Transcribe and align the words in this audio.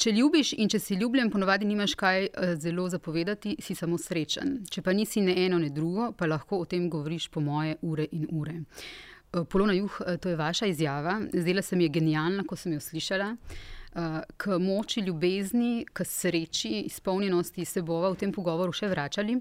Če 0.00 0.14
ljubiš 0.16 0.54
in 0.56 0.70
če 0.72 0.78
si 0.80 0.96
ljubljen, 0.96 1.28
ponovadi 1.28 1.66
nimaš 1.68 1.92
kaj 2.00 2.30
uh, 2.30 2.52
zelo 2.56 2.86
zapovedati, 2.88 3.58
si 3.60 3.74
samo 3.76 3.98
srečen. 4.00 4.54
Če 4.72 4.80
pa 4.80 4.94
nisi 4.96 5.20
ne 5.20 5.34
eno, 5.42 5.58
ne 5.60 5.68
drugo, 5.76 6.06
pa 6.16 6.24
lahko 6.30 6.62
o 6.62 6.68
tem 6.68 6.86
govoriš 6.88 7.26
po 7.28 7.42
moje 7.44 7.76
ure 7.84 8.06
in 8.16 8.24
ure. 8.32 8.54
Uh, 8.62 9.44
Polona 9.44 9.76
Juh, 9.76 9.98
uh, 10.00 10.16
to 10.16 10.32
je 10.32 10.38
vaša 10.40 10.70
izjava. 10.72 11.18
Zdela 11.34 11.60
se 11.62 11.76
mi 11.76 11.84
je 11.84 11.92
genialna, 11.98 12.46
ko 12.48 12.56
sem 12.56 12.72
jo 12.78 12.80
slišala. 12.80 13.34
K 13.90 14.54
moči 14.62 15.00
ljubezni, 15.02 15.82
k 15.92 16.04
sreči, 16.06 16.84
izpolnjenosti 16.86 17.64
se 17.66 17.82
bova 17.82 18.12
v 18.14 18.20
tem 18.20 18.30
pogovoru 18.30 18.70
še 18.70 18.86
vračali. 18.86 19.34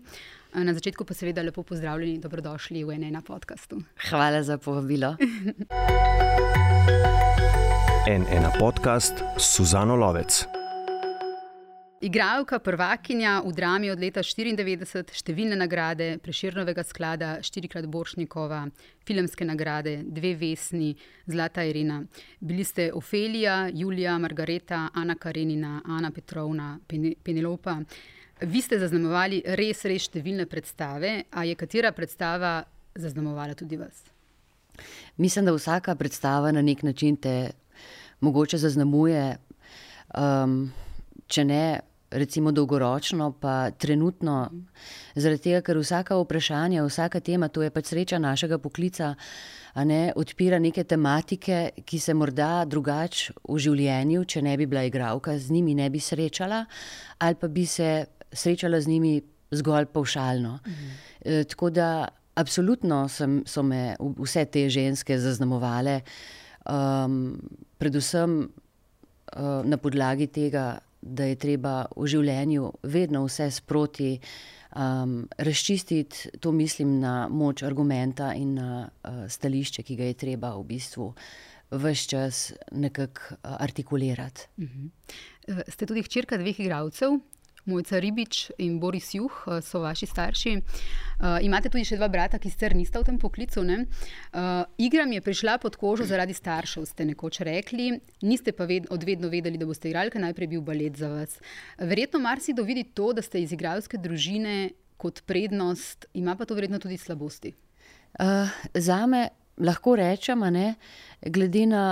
Na 0.57 0.73
začetku 0.73 1.05
pa 1.05 1.13
seveda 1.13 1.45
lepo 1.45 1.61
pozdravljeni, 1.61 2.17
dobrodošli 2.17 2.81
v 2.81 2.97
enem 2.97 3.21
podkastu. 3.21 3.83
Hvala 4.09 4.41
za 4.41 4.57
povabilo. 4.57 5.13
En 8.07 8.25
ena 8.27 8.51
podcast 8.59 9.13
Suzano 9.37 9.95
Lovec. 9.95 10.45
Igralka, 12.01 12.59
prvakinja 12.59 13.41
v 13.45 13.51
drami 13.51 13.89
od 13.91 13.99
leta 13.99 14.23
1994, 14.23 15.11
številne 15.19 15.57
nagrade, 15.59 16.07
preširnovega 16.23 16.85
sklada, 16.87 17.31
štirikrat 17.43 17.89
Boršnikova, 17.91 18.61
filmske 19.03 19.43
nagrade, 19.43 19.97
dve 20.07 20.31
vesni, 20.39 20.93
Zlata 21.27 21.65
Irina. 21.67 21.99
Bili 22.39 22.63
ste 22.63 22.87
Ofelija, 22.95 23.67
Julija, 23.73 24.15
Margareta, 24.17 24.85
Ana 24.95 25.19
Karenina, 25.19 25.81
Ana 25.83 26.11
Petrovna, 26.15 26.77
Penelopa. 26.87 27.81
Vi 28.47 28.61
ste 28.63 28.79
zaznamovali 28.79 29.43
res, 29.59 29.83
res 29.83 30.07
številne 30.07 30.47
predstave, 30.47 31.25
a 31.35 31.43
je 31.43 31.59
katera 31.59 31.91
predstava 31.91 32.61
zaznamovala 32.95 33.59
tudi 33.59 33.75
vas? 33.75 34.05
Mislim, 35.17 35.45
da 35.45 35.51
vsaka 35.51 35.95
predstava 35.95 36.51
na 36.55 36.61
nek 36.61 36.83
način 36.83 37.17
te 37.19 37.51
mogoče 38.21 38.57
zaznamuje, 38.57 39.37
um, 40.17 40.71
če 41.27 41.45
ne 41.45 41.63
recimo 42.11 42.51
dolgoročno, 42.51 43.31
pa 43.39 43.71
trenutno, 43.71 44.49
zaradi 45.15 45.43
tega, 45.43 45.61
ker 45.65 45.77
vsaka 45.77 46.17
vprašanja, 46.17 46.83
vsaka 46.85 47.21
tema, 47.21 47.49
to 47.53 47.61
je 47.61 47.69
pač 47.73 47.91
sreča 47.93 48.19
našega 48.19 48.57
poklica, 48.61 49.13
ne, 49.85 50.01
odpira 50.17 50.59
neke 50.59 50.83
tematike, 50.83 51.59
ki 51.85 51.99
se 51.99 52.13
morda 52.17 52.65
drugače 52.65 53.35
v 53.45 53.57
življenju, 53.61 54.25
če 54.25 54.43
ne 54.45 54.55
bi 54.57 54.65
bila 54.69 54.87
igralka, 54.89 55.37
z 55.37 55.53
njimi 55.53 55.75
ne 55.77 55.89
bi 55.89 56.01
srečala, 56.01 56.63
ali 57.19 57.37
pa 57.39 57.47
bi 57.47 57.65
se 57.69 57.91
srečala 58.33 58.81
z 58.81 58.89
njimi 58.89 59.19
zgolj 59.51 59.91
paušalno. 59.93 60.59
Mhm. 60.65 60.95
E, 61.25 61.43
tako 61.43 61.69
da. 61.69 61.91
Absolutno 62.39 63.01
sem, 63.11 63.41
so 63.43 63.59
me 63.67 63.97
vse 63.99 64.45
te 64.47 64.61
ženske 64.71 65.17
zaznamovale, 65.19 65.97
um, 66.69 67.39
predvsem 67.77 68.39
uh, 68.45 69.65
na 69.65 69.77
podlagi 69.77 70.27
tega, 70.27 70.79
da 71.01 71.25
je 71.29 71.35
treba 71.39 71.85
v 71.95 72.07
življenju 72.11 72.71
vedno 72.91 73.23
vse 73.25 73.49
sproti 73.55 74.17
um, 74.75 75.27
razčistiti, 75.37 76.39
to 76.39 76.51
mislim 76.51 76.99
na 76.99 77.27
moč 77.31 77.63
argumenta 77.63 78.33
in 78.35 78.53
na 78.59 78.83
uh, 78.83 79.23
stališče, 79.31 79.83
ki 79.83 79.95
ga 79.95 80.09
je 80.11 80.19
treba 80.25 80.53
v 80.57 80.65
bistvu 80.73 81.13
vse 81.71 82.07
čas 82.09 82.53
nekako 82.71 83.21
uh, 83.35 83.55
artikulirati. 83.59 84.47
Uh 84.57 84.63
-huh. 84.63 85.63
Ste 85.67 85.85
tudi 85.85 86.03
hčerka 86.03 86.37
dveh 86.37 86.59
igralcev, 86.59 87.19
Mojca 87.69 87.99
Ribič 88.01 88.49
in 88.57 88.79
Boris 88.81 89.13
Juh 89.13 89.31
eh, 89.47 89.61
so 89.61 89.83
vaši 89.83 90.09
starši. 90.09 90.55
Uh, 91.19 91.35
imate 91.43 91.67
tudi 91.67 91.83
še 91.83 91.97
dva 91.99 92.07
brata, 92.07 92.39
ki 92.39 92.47
sicer 92.47 92.71
nista 92.77 93.01
v 93.01 93.09
tem 93.09 93.17
poklicu. 93.19 93.59
Uh, 93.59 94.63
igra 94.79 95.03
mi 95.03 95.17
je 95.17 95.23
prišla 95.25 95.57
pod 95.59 95.75
kožo 95.75 96.07
zaradi 96.07 96.33
staršev, 96.33 96.85
ste 96.87 97.03
nekoč 97.09 97.41
rekli. 97.43 97.91
Niste 98.23 98.53
pa 98.55 98.63
ved, 98.69 98.87
odvedno 98.87 99.27
vedeli, 99.27 99.59
da 99.59 99.67
boste 99.67 99.91
igrali, 99.91 100.13
ker 100.13 100.23
najprej 100.23 100.47
bil 100.55 100.63
balet 100.63 100.95
za 100.95 101.11
vas. 101.11 101.35
Verjetno 101.75 102.23
marsikdo 102.23 102.63
vidi 102.63 102.85
to, 102.95 103.11
da 103.11 103.21
ste 103.21 103.43
iz 103.43 103.51
igralske 103.51 103.99
družine 103.99 104.71
kot 104.99 105.23
prednost, 105.27 106.07
ima 106.15 106.35
pa 106.39 106.47
to 106.47 106.55
verjetno 106.55 106.79
tudi 106.79 106.97
slabosti. 106.99 107.53
Uh, 108.19 108.47
za 108.73 109.03
me 109.07 109.27
lahko 109.59 109.95
rečem, 109.99 110.39
ne, 110.55 110.75
glede 111.19 111.65
na 111.67 111.83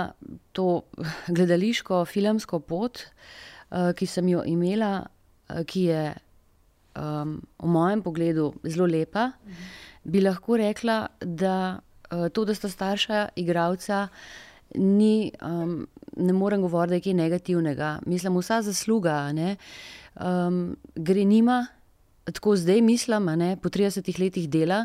to 0.52 0.88
gledališko, 1.28 2.04
filmsko 2.08 2.60
pot, 2.60 3.04
uh, 3.04 3.92
ki 3.92 4.08
sem 4.08 4.28
jo 4.32 4.42
imela. 4.48 5.06
Eh, 5.48 5.64
ki 5.64 5.88
je 5.88 6.02
um, 6.98 7.38
v 7.58 7.68
mojem 7.72 8.02
pogledu 8.04 8.52
zelo 8.68 8.86
lepa, 8.86 9.30
bi 10.04 10.20
lahko 10.20 10.58
rekla, 10.60 11.06
da 11.20 11.80
uh, 12.12 12.28
to, 12.28 12.44
da 12.44 12.54
sta 12.56 12.68
starša 12.68 13.28
igralca, 13.40 14.08
ni, 14.76 15.30
um, 15.40 15.86
ne 16.16 16.32
morem 16.36 16.60
govoriti, 16.60 16.90
da 16.90 16.94
je 16.94 17.00
nekaj 17.00 17.16
negativnega. 17.22 17.92
Mislim, 18.06 18.36
vsa 18.36 18.60
zasluga 18.62 19.32
ne, 19.32 19.56
um, 20.20 20.76
gre 20.94 21.24
njima, 21.24 21.66
tako 22.24 22.56
zdaj 22.56 22.82
mislim, 22.84 23.32
ne, 23.40 23.56
po 23.56 23.68
30 23.68 24.20
letih 24.20 24.50
dela. 24.50 24.84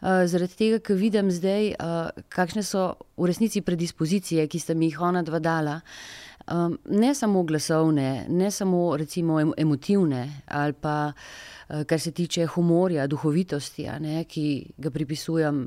Uh, 0.00 0.24
zaradi 0.24 0.56
tega, 0.56 0.78
ker 0.80 0.96
vidim 0.96 1.28
zdaj, 1.28 1.74
uh, 1.76 2.24
kakšne 2.32 2.64
so 2.64 2.94
v 3.20 3.28
resnici 3.28 3.60
predispozicije, 3.60 4.48
ki 4.48 4.58
sta 4.58 4.72
mi 4.74 4.88
jih 4.88 5.00
ona 5.04 5.20
dva 5.22 5.42
dala. 5.44 5.82
Uh, 5.84 6.29
Um, 6.50 6.78
ne 6.90 7.14
samo 7.14 7.42
glasovne, 7.42 8.26
ne 8.28 8.50
samo 8.50 8.96
recimo, 8.96 9.38
emotivne, 9.56 10.42
ali 10.46 10.72
pa 10.72 11.12
uh, 11.12 11.82
kar 11.86 12.00
se 12.00 12.10
tiče 12.12 12.46
humorja, 12.46 13.06
duhovitosti, 13.06 13.86
ne, 14.00 14.24
ki 14.24 14.72
ga 14.78 14.90
pripisujem 14.90 15.60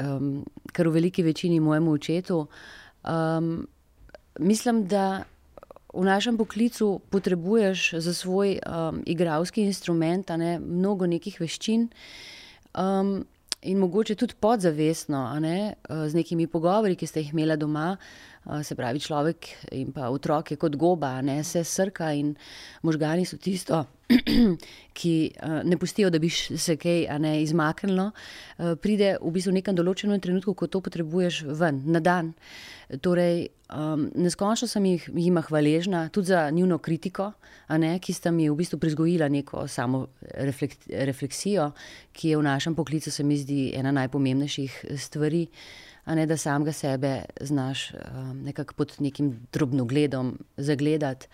um, 0.00 0.30
kar 0.72 0.88
v 0.88 0.94
veliki 0.94 1.22
večini 1.22 1.60
mojemu 1.60 1.92
očetu. 1.92 2.46
Um, 3.04 3.66
mislim, 4.38 4.86
da 4.88 5.24
v 5.94 6.04
našem 6.04 6.38
poklicu 6.38 7.00
potrebuješ 7.10 7.92
za 7.98 8.14
svoj 8.14 8.58
um, 8.58 9.02
igralski 9.06 9.62
instrument 9.62 10.28
ne, 10.28 10.58
mnogo 10.58 11.06
nekih 11.06 11.40
veščin. 11.40 11.88
Um, 12.78 13.24
In 13.62 13.78
mogoče 13.78 14.14
tudi 14.16 14.34
podzavestno, 14.40 15.20
ne, 15.40 15.74
z 15.84 16.16
nekimi 16.16 16.46
pogovori, 16.48 16.96
ki 16.96 17.06
ste 17.06 17.20
jih 17.20 17.34
imeli 17.34 17.58
doma, 17.60 17.90
se 18.64 18.74
pravi, 18.74 19.00
človek 19.04 19.48
in 19.76 19.92
pa 19.92 20.08
otrok 20.08 20.54
je 20.54 20.56
kot 20.56 20.76
goba, 20.80 21.18
ne 21.20 21.42
se 21.44 21.60
srka 21.64 22.12
in 22.16 22.32
možgani 22.82 23.26
so 23.28 23.36
tisto, 23.36 23.84
ki 25.00 25.14
ne 25.64 25.76
pustijo, 25.78 26.10
da 26.10 26.18
bi 26.18 26.30
se 26.30 26.76
kaj 26.76 27.06
ne, 27.22 27.36
izmaknilo, 27.42 28.10
pride 28.82 29.14
v 29.22 29.32
bistvu 29.34 29.52
v 29.52 29.60
nekem 29.60 29.76
določenem 29.78 30.20
trenutku, 30.20 30.54
ko 30.54 30.66
to 30.66 30.80
potrebuješ 30.84 31.44
ven, 31.60 31.82
na 31.86 32.02
dan. 32.02 32.32
Torej, 33.02 33.46
um, 33.70 34.08
neskončno 34.18 34.66
sem 34.68 34.88
jih, 34.90 35.06
jim 35.14 35.38
hvaležna 35.46 36.08
tudi 36.10 36.32
za 36.32 36.48
njuno 36.50 36.80
kritiko, 36.82 37.30
ne, 37.78 37.92
ki 38.02 38.12
sta 38.16 38.32
mi 38.34 38.48
v 38.50 38.56
bistvu 38.58 38.80
prizgojila 38.82 39.30
neko 39.30 39.68
samo 39.70 40.08
refleksijo, 40.90 41.70
ki 42.12 42.34
je 42.34 42.40
v 42.40 42.48
našem 42.48 42.74
poklicu, 42.74 43.14
se 43.14 43.24
mi 43.24 43.38
zdi, 43.38 43.70
ena 43.78 43.94
najpomembnejših 43.94 44.84
stvari 44.98 45.46
a 46.10 46.14
ne 46.14 46.26
da 46.26 46.36
samega 46.36 46.72
sebe 46.72 47.24
znaš 47.40 47.90
uh, 47.94 48.00
nekako 48.34 48.74
pod 48.74 48.94
nekim 48.98 49.46
drobnogledom 49.52 50.38
zagledati, 50.56 51.28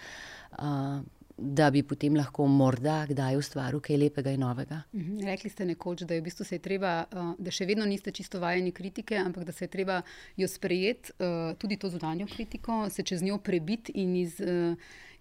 uh, 0.58 1.00
da 1.38 1.70
bi 1.70 1.82
potem 1.82 2.16
lahko 2.16 2.46
morda 2.48 3.02
kdaj 3.08 3.36
ustvaril 3.36 3.80
kaj 3.84 3.96
lepega 4.00 4.32
in 4.32 4.40
novega. 4.40 4.82
Mhm. 4.94 5.20
Rekli 5.26 5.50
ste 5.50 5.64
nekoč, 5.64 6.06
da, 6.08 6.14
v 6.14 6.24
bistvu 6.24 6.44
se 6.44 6.58
treba, 6.58 7.04
uh, 7.12 7.34
da 7.38 7.52
še 7.52 7.66
vedno 7.68 7.84
niste 7.86 8.10
čisto 8.10 8.40
vajeni 8.40 8.72
kritike, 8.72 9.18
ampak 9.20 9.44
da 9.44 9.52
se 9.52 9.64
je 9.64 9.68
treba 9.68 10.00
jo 10.36 10.48
sprejeti, 10.48 11.12
uh, 11.18 11.52
tudi 11.58 11.76
to 11.76 11.90
zunanjo 11.92 12.26
kritiko, 12.26 12.86
se 12.90 13.02
čez 13.02 13.22
njo 13.22 13.38
prebiti 13.38 13.92
in 13.94 14.16
iz. 14.16 14.40
Uh, 14.40 14.76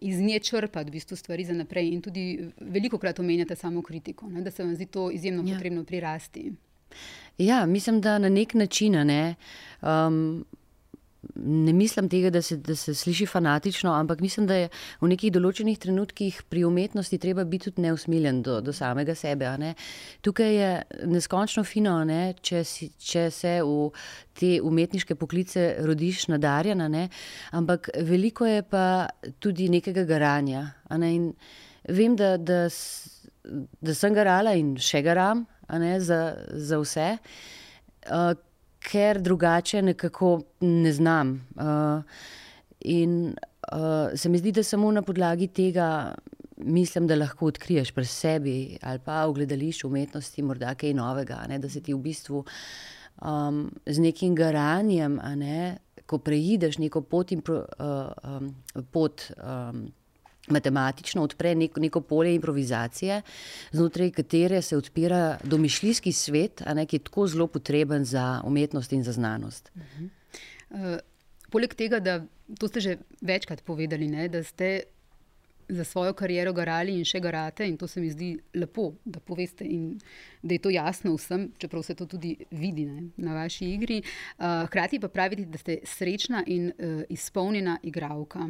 Iz 0.05 0.19
nje 0.19 0.41
črpati 0.43 0.91
v 0.91 0.91
bistvu 0.91 1.15
stvari 1.15 1.45
za 1.47 1.53
naprej, 1.55 1.87
in 1.95 2.01
tudi 2.03 2.49
veliko 2.59 2.97
krat 2.99 3.19
omenjate 3.23 3.55
samo 3.55 3.81
kritiko, 3.81 4.27
ne, 4.29 4.41
da 4.43 4.51
se 4.51 4.63
vam 4.63 4.73
zdi 4.75 4.85
to 4.91 5.05
izjemno 5.11 5.43
ja. 5.47 5.55
potrebno 5.55 5.85
prirasti. 5.87 6.51
Ja, 7.37 7.65
mislim, 7.65 8.01
da 8.01 8.17
na 8.19 8.29
nek 8.29 8.53
način 8.53 8.99
ne. 9.07 9.35
Um, 9.81 10.45
ne 11.35 11.73
mislim 11.73 12.09
tega, 12.09 12.29
da 12.29 12.41
se, 12.41 12.57
da 12.57 12.75
se 12.75 12.93
sliši 12.95 13.25
fanatično, 13.25 13.91
ampak 13.93 14.19
mislim, 14.19 14.47
da 14.47 14.55
je 14.55 14.69
v 15.01 15.09
nekih 15.11 15.31
določenih 15.33 15.79
trenutkih 15.79 16.41
pri 16.49 16.63
umetnosti 16.65 17.19
treba 17.21 17.43
biti 17.43 17.69
tudi 17.69 17.85
neusmiljen 17.85 18.41
do, 18.45 18.59
do 18.61 18.73
samega 18.73 19.15
sebe. 19.15 19.49
Tukaj 20.21 20.55
je 20.55 20.69
neskončno 21.11 21.63
fino, 21.63 21.97
ne, 22.05 22.35
če, 22.41 22.63
si, 22.63 22.89
če 22.99 23.27
se 23.31 23.57
v 23.63 23.89
te 24.37 24.55
umetniške 24.61 25.15
poklice 25.15 25.67
rodiš 25.85 26.27
nadarjena, 26.33 26.87
ne, 26.91 27.07
ampak 27.55 27.89
veliko 28.03 28.47
je 28.49 28.63
pa 28.63 29.07
tudi 29.39 29.69
nekega 29.69 30.05
garanja. 30.07 30.67
Ne, 30.97 31.11
vem, 31.89 32.15
da, 32.15 32.35
da, 32.37 32.65
da 33.81 33.95
sem 33.95 34.15
garala 34.15 34.55
in 34.57 34.75
še 34.81 35.03
garam 35.05 35.45
ne, 35.69 35.99
za, 35.99 36.35
za 36.53 36.79
vse, 36.81 37.07
uh, 38.09 38.33
ker 38.85 39.21
drugače 39.21 39.81
nekako 39.81 40.41
ne 40.61 40.93
znam. 40.93 41.35
Uh, 41.55 42.03
in 42.79 43.35
uh, 43.71 44.13
se 44.15 44.29
mi 44.29 44.37
zdi, 44.37 44.51
da 44.51 44.63
samo 44.63 44.91
na 44.91 45.01
podlagi 45.01 45.47
tega 45.47 46.15
mislim, 46.57 47.07
da 47.07 47.15
lahko 47.15 47.45
odkriješ 47.45 47.91
pri 47.91 48.05
sebi 48.05 48.77
ali 48.81 48.99
pa 48.99 49.25
v 49.25 49.33
gledališču 49.33 49.87
umetnosti 49.87 50.41
morda 50.41 50.75
kaj 50.75 50.93
novega, 50.93 51.43
ne, 51.49 51.59
da 51.59 51.69
se 51.69 51.81
ti 51.81 51.93
v 51.93 51.99
bistvu 51.99 52.45
um, 53.21 53.71
z 53.85 53.99
nekim 53.99 54.35
garanjem, 54.35 55.19
ne, 55.35 55.77
ko 56.05 56.17
preideš 56.17 56.77
neko 56.77 57.01
pot 57.01 57.31
in 57.31 57.41
pro, 57.41 57.65
uh, 57.79 58.37
um, 58.37 58.55
pot. 58.91 59.31
Um, 59.37 59.87
matematično 60.47 61.23
odpre 61.23 61.55
nek, 61.55 61.77
neko 61.77 62.01
polje 62.01 62.35
improvizacije, 62.35 63.21
znotraj 63.71 64.11
katere 64.11 64.61
se 64.61 64.77
odpira 64.77 65.37
domišljijski 65.43 66.11
svet, 66.11 66.63
ne, 66.75 66.85
ki 66.85 66.95
je 66.95 67.05
tako 67.09 67.27
zelo 67.27 67.47
potreben 67.47 68.05
za 68.05 68.41
umetnost 68.45 68.93
in 68.93 69.03
za 69.03 69.11
znanost. 69.11 69.71
Uh 69.75 69.81
-huh. 69.81 70.09
uh, 70.69 70.99
poleg 71.49 71.73
tega, 71.73 71.99
da 71.99 72.23
to 72.59 72.67
ste 72.67 72.79
že 72.79 72.97
večkrat 73.21 73.61
povedali, 73.61 74.07
ne, 74.07 74.27
da 74.27 74.43
ste 74.43 74.83
za 75.69 75.83
svojo 75.83 76.13
kariero 76.13 76.53
garali 76.53 76.93
in 76.97 77.05
še 77.05 77.19
garate, 77.19 77.67
in 77.67 77.77
to 77.77 77.87
se 77.87 78.01
mi 78.01 78.09
zdi 78.09 78.35
lepo, 78.53 78.91
da 79.05 79.19
poveste 79.19 79.65
da 80.41 80.53
je 80.53 80.59
to 80.61 80.69
jasno 80.69 81.15
vsem, 81.15 81.51
čeprav 81.57 81.83
se 81.83 81.95
to 81.95 82.05
tudi 82.05 82.35
vidi 82.51 82.85
ne, 82.85 83.09
na 83.17 83.33
vaši 83.33 83.65
igri. 83.73 84.01
Uh, 84.37 84.65
hkrati 84.67 84.99
pa 84.99 85.07
pravite, 85.07 85.45
da 85.45 85.57
ste 85.57 85.79
srečna 85.83 86.43
in 86.45 86.67
uh, 86.69 87.01
izpolnjena 87.09 87.79
igralka. 87.83 88.49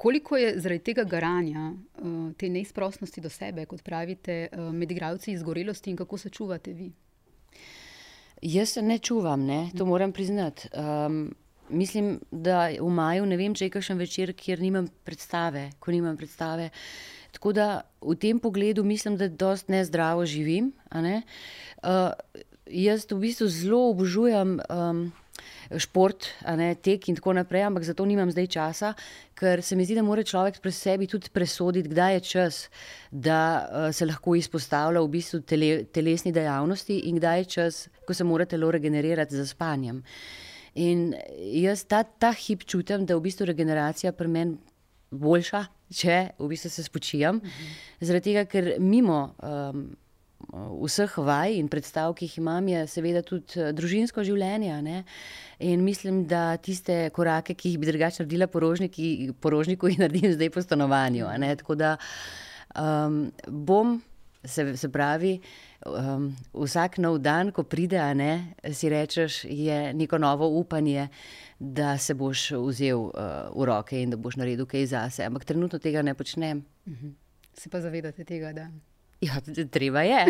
Koliko 0.00 0.36
je 0.36 0.54
zaradi 0.56 0.80
tega 0.80 1.04
garanja, 1.04 1.72
uh, 1.72 2.32
te 2.32 2.48
neizprostnosti 2.48 3.20
do 3.20 3.28
sebe, 3.28 3.66
kot 3.68 3.82
pravite, 3.84 4.46
uh, 4.48 4.70
med 4.72 4.90
igralci 4.90 5.34
izgorelosti 5.34 5.92
in 5.92 5.98
kako 6.00 6.18
se 6.18 6.30
čuvate 6.30 6.72
vi? 6.72 6.86
Jaz 8.42 8.72
se 8.78 8.82
ne 8.82 8.96
čuvam, 8.98 9.44
ne? 9.44 9.68
to 9.76 9.84
moram 9.84 10.12
priznati. 10.12 10.68
Um, 10.72 11.34
mislim, 11.68 12.20
da 12.30 12.70
v 12.80 12.88
maju 12.88 13.26
ne 13.26 13.36
vem, 13.36 13.54
če 13.54 13.68
je 13.68 13.74
kakšen 13.76 14.00
večer, 14.00 14.32
kjer 14.32 14.64
nimam 14.64 14.88
predstave, 15.04 15.68
ko 15.78 15.92
nimam 15.92 16.16
predstave. 16.16 16.70
Tako 17.36 17.52
da 17.52 17.68
v 18.00 18.16
tem 18.16 18.40
pogledu 18.40 18.84
mislim, 18.84 19.20
da 19.20 19.28
dost 19.28 19.68
nezdravo 19.68 20.24
živim. 20.26 20.72
Ne? 20.94 21.22
Uh, 21.84 22.16
jaz 22.66 23.04
v 23.10 23.20
bistvu 23.20 23.52
zelo 23.52 23.90
obožujem 23.90 24.62
um, 24.64 25.10
šport, 25.78 26.26
ne, 26.58 26.72
tek 26.74 27.08
in 27.08 27.18
tako 27.18 27.34
naprej, 27.38 27.62
ampak 27.68 27.84
za 27.86 27.94
to 27.94 28.04
nimam 28.08 28.30
zdaj 28.30 28.48
časa, 28.50 28.92
ker 29.38 29.62
se 29.62 29.76
mi 29.76 29.84
zdi, 29.86 29.94
da 29.98 30.02
mora 30.02 30.24
človek 30.26 30.58
pri 30.62 30.72
sebi 30.74 31.06
tudi 31.10 31.30
presoditi, 31.32 31.92
kdaj 31.92 32.14
je 32.14 32.20
čas, 32.26 32.60
da 33.10 33.40
uh, 33.62 33.88
se 33.94 34.06
lahko 34.06 34.34
izpostavlja 34.34 35.02
v 35.02 35.12
bistvu 35.14 35.42
tele, 35.46 35.70
telesni 35.94 36.32
dejavnosti 36.34 36.98
in 37.10 37.20
kdaj 37.20 37.38
je 37.38 37.50
čas, 37.56 37.82
ko 38.06 38.14
se 38.14 38.26
mora 38.26 38.46
telo 38.46 38.70
regenerirati 38.70 39.36
za 39.36 39.46
spanjem. 39.46 40.02
In 40.74 41.14
jaz 41.54 41.84
ta, 41.86 42.02
ta 42.02 42.32
hip 42.32 42.64
čutim, 42.64 43.06
da 43.06 43.14
je 43.14 43.20
v 43.20 43.26
bistvu 43.28 43.46
regeneracija 43.50 44.12
pri 44.12 44.28
meni 44.28 44.58
boljša, 45.10 45.64
če 45.90 46.18
v 46.38 46.50
bistvu 46.50 46.70
se 46.70 46.84
spočijam. 46.86 47.40
Mhm. 47.42 47.72
Zaradi 48.00 48.30
tega, 48.30 48.46
ker 48.50 48.74
mimo 48.78 49.34
um, 49.42 49.90
vseh 50.52 51.16
vaj 51.18 51.54
in 51.58 51.68
predstav, 51.68 52.14
ki 52.16 52.26
jih 52.26 52.38
imam, 52.38 52.68
je 52.68 52.84
seveda 52.90 53.22
tudi 53.26 53.60
uh, 53.60 53.70
družinsko 53.76 54.24
življenje. 54.26 54.76
Ne? 54.82 55.02
In 55.66 55.84
mislim, 55.84 56.24
da 56.30 56.56
tiste 56.56 57.10
korake, 57.16 57.54
ki 57.54 57.74
jih 57.74 57.80
bi 57.80 57.90
drugače 57.90 58.24
naredila 58.24 58.48
porožniku, 58.50 59.90
in 59.90 60.04
naredim 60.04 60.32
zdaj 60.34 60.50
po 60.54 60.62
stanovanju. 60.64 61.28
Tako 61.60 61.74
da 61.74 61.96
um, 62.74 63.30
bom, 63.46 63.98
se, 64.44 64.76
se 64.76 64.88
pravi 64.88 65.40
um, 65.86 66.30
vsak 66.54 66.98
nov 66.98 67.18
dan, 67.20 67.52
ko 67.52 67.62
pride, 67.62 68.00
ne, 68.14 68.54
si 68.72 68.88
rečeš, 68.88 69.44
je 69.44 69.92
neko 69.94 70.18
novo 70.18 70.48
upanje, 70.60 71.08
da 71.58 71.98
se 71.98 72.14
boš 72.14 72.50
vzel 72.56 73.10
uh, 73.10 73.50
v 73.52 73.66
roke 73.68 74.00
in 74.00 74.10
da 74.10 74.16
boš 74.16 74.40
naredil 74.40 74.66
kaj 74.66 74.86
zase. 74.94 75.24
Ampak 75.28 75.44
trenutno 75.44 75.78
tega 75.78 76.02
ne 76.02 76.14
počnem. 76.14 76.64
-huh. 76.86 77.12
Se 77.54 77.68
pa 77.68 77.80
zavedate 77.80 78.24
tega, 78.24 78.52
da. 78.52 78.70
Ja, 79.20 79.40
treba 79.70 80.02
je. 80.02 80.26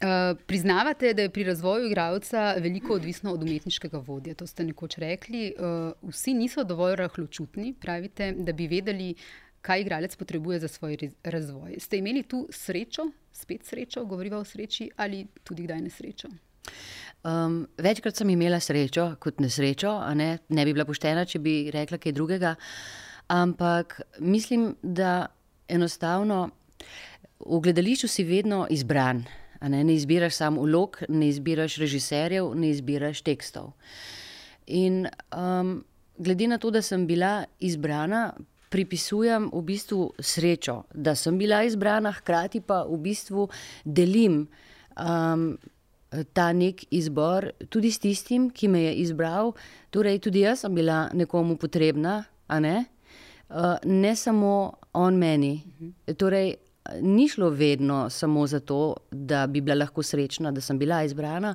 Uh, 0.00 0.38
priznavate, 0.46 1.14
da 1.14 1.22
je 1.22 1.30
pri 1.30 1.44
razvoju 1.44 1.86
igralca 1.86 2.54
veliko 2.58 2.94
odvisno 2.94 3.32
od 3.32 3.42
umetniškega 3.42 3.98
vodja. 3.98 4.34
To 4.34 4.46
ste 4.46 4.64
nekoč 4.64 4.98
rekli. 4.98 5.54
Uh, 5.58 6.10
vsi 6.10 6.34
niso 6.34 6.64
dovolj 6.64 6.96
rahločutni, 6.96 7.74
pravite, 7.80 8.32
da 8.38 8.52
bi 8.52 8.68
vedeli, 8.70 9.14
kaj 9.60 9.80
igralec 9.80 10.16
potrebuje 10.16 10.60
za 10.60 10.68
svoj 10.68 10.96
razvoj. 11.24 11.74
Ste 11.78 11.98
imeli 11.98 12.22
tu 12.22 12.46
srečo, 12.50 13.10
spet 13.32 13.66
srečo, 13.66 14.04
govorimo 14.04 14.36
o 14.36 14.44
sreči 14.44 14.90
ali 14.96 15.26
tudi 15.44 15.62
kdaj 15.62 15.80
nesrečo? 15.80 16.28
Um, 17.24 17.66
večkrat 17.78 18.16
sem 18.16 18.30
imela 18.30 18.60
srečo 18.60 19.16
kot 19.20 19.40
nesrečo, 19.40 19.98
ne? 20.14 20.38
ne 20.48 20.64
bi 20.64 20.72
bila 20.72 20.84
poštena, 20.84 21.24
če 21.24 21.38
bi 21.38 21.70
rekla 21.74 21.98
kaj 21.98 22.12
drugega. 22.12 22.54
Ampak 23.28 24.00
mislim, 24.18 24.74
da 24.82 25.26
enostavno 25.68 26.50
v 27.40 27.60
gledališču 27.60 28.08
si 28.08 28.24
vedno 28.24 28.66
izbran. 28.70 29.24
Ne? 29.60 29.84
ne 29.84 29.94
izbiraš 29.94 30.34
samo 30.34 30.60
ulog, 30.60 31.02
ne 31.08 31.28
izbiraš 31.28 31.76
režiserjev, 31.76 32.54
ne 32.54 32.70
izbiraš 32.70 33.20
tekstov. 33.22 33.72
In 34.66 35.06
um, 35.36 35.84
glede 36.18 36.48
na 36.48 36.58
to, 36.58 36.70
da 36.70 36.82
sem 36.82 37.06
bila 37.06 37.44
izbrana, 37.60 38.32
pripisujem 38.70 39.50
v 39.52 39.62
bistvu 39.62 40.12
srečo, 40.18 40.82
da 40.94 41.14
sem 41.14 41.38
bila 41.38 41.64
izbrana, 41.66 42.12
hkrati 42.12 42.60
pa 42.60 42.84
v 42.86 42.98
bistvu 43.02 43.48
delim 43.84 44.46
um, 44.94 45.58
ta 46.32 46.52
nek 46.52 46.84
izbor 46.90 47.50
tudi 47.68 47.90
s 47.90 47.98
tistim, 47.98 48.50
ki 48.50 48.68
me 48.68 48.82
je 48.82 48.94
izbral. 49.02 49.52
Torej, 49.90 50.18
tudi 50.18 50.44
jaz 50.46 50.64
sem 50.64 50.74
bila 50.74 51.08
nekomu 51.14 51.56
potrebna, 51.56 52.24
a 52.46 52.60
ne? 52.60 52.84
Uh, 53.50 53.76
ne 53.84 54.14
samo 54.16 54.72
on 54.94 55.18
meni. 55.18 55.64
Torej, 56.18 56.54
ni 57.00 57.28
šlo 57.28 57.50
vedno 57.50 58.10
samo 58.10 58.46
zato, 58.46 58.96
da 59.10 59.46
bi 59.46 59.60
bila 59.60 59.78
lahko 59.84 60.02
srečna, 60.02 60.52
da 60.52 60.60
sem 60.60 60.78
bila 60.78 61.02
izbrana, 61.04 61.54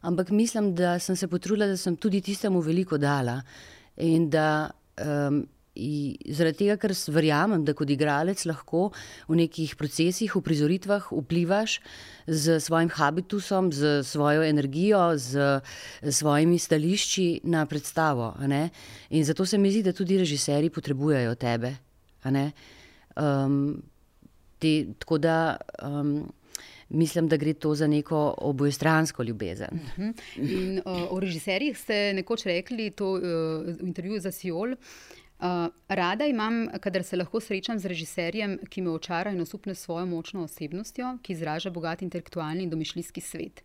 ampak 0.00 0.30
mislim, 0.30 0.74
da 0.74 0.98
sem 0.98 1.16
se 1.16 1.28
potrudila, 1.28 1.66
da 1.66 1.76
sem 1.76 1.96
tudi 1.96 2.20
tistemu 2.20 2.60
veliko 2.60 2.98
dala 2.98 3.40
in 3.96 4.30
da 4.30 4.70
um, 5.00 5.46
zaradi 5.76 6.58
tega, 6.62 6.76
ker 6.80 6.92
verjamem, 7.12 7.64
da 7.64 7.74
kot 7.76 7.90
igralec 7.92 8.44
lahko 8.48 8.90
v 9.28 9.40
nekih 9.42 9.74
procesih, 9.76 10.32
v 10.32 10.42
prizoritvah 10.44 11.10
vplivaš 11.12 11.80
z 12.26 12.58
svojim 12.60 12.90
habitusom, 12.96 13.72
z 13.72 14.00
svojo 14.06 14.44
energijo, 14.46 15.16
z 15.16 15.60
svojimi 16.00 16.58
stališči 16.58 17.42
na 17.44 17.66
predstavo. 17.66 18.34
In 19.10 19.24
zato 19.24 19.46
se 19.46 19.58
mi 19.58 19.70
zdi, 19.70 19.82
da 19.82 19.92
tudi 19.92 20.18
režiserji 20.18 20.70
potrebujejo 20.70 21.34
tebe. 21.34 21.76
Um, 23.16 23.82
te, 24.66 24.92
tako 24.98 25.18
da. 25.18 25.56
Um, 25.82 26.32
Mislim, 26.88 27.26
da 27.28 27.36
gre 27.36 27.50
to 27.52 27.74
za 27.74 27.86
neko 27.86 28.34
obojestransko 28.38 29.22
ljubezen. 29.22 29.68
Uh 29.72 29.98
-huh. 29.98 30.12
In, 30.36 30.78
uh, 30.84 31.10
o 31.10 31.20
režiserjih 31.20 31.78
ste 31.78 32.12
nekoč 32.14 32.44
rekli, 32.46 32.90
to 32.90 33.10
uh, 33.12 33.20
v 33.20 33.76
intervjuju 33.82 34.20
za 34.20 34.30
Siol, 34.30 34.72
uh, 34.72 35.46
rada 35.88 36.26
imam, 36.26 36.68
kadar 36.80 37.02
se 37.02 37.16
lahko 37.16 37.40
srečam 37.40 37.78
z 37.78 37.86
režiserjem, 37.86 38.58
ki 38.68 38.82
me 38.82 38.90
očara 38.90 39.32
in 39.32 39.40
osupne 39.40 39.74
svojo 39.74 40.06
močno 40.06 40.44
osebnostjo, 40.44 41.18
ki 41.22 41.32
izraža 41.32 41.70
bogat 41.70 42.02
intelektualni 42.02 42.62
in 42.62 42.70
domišljijski 42.70 43.20
svet. 43.20 43.64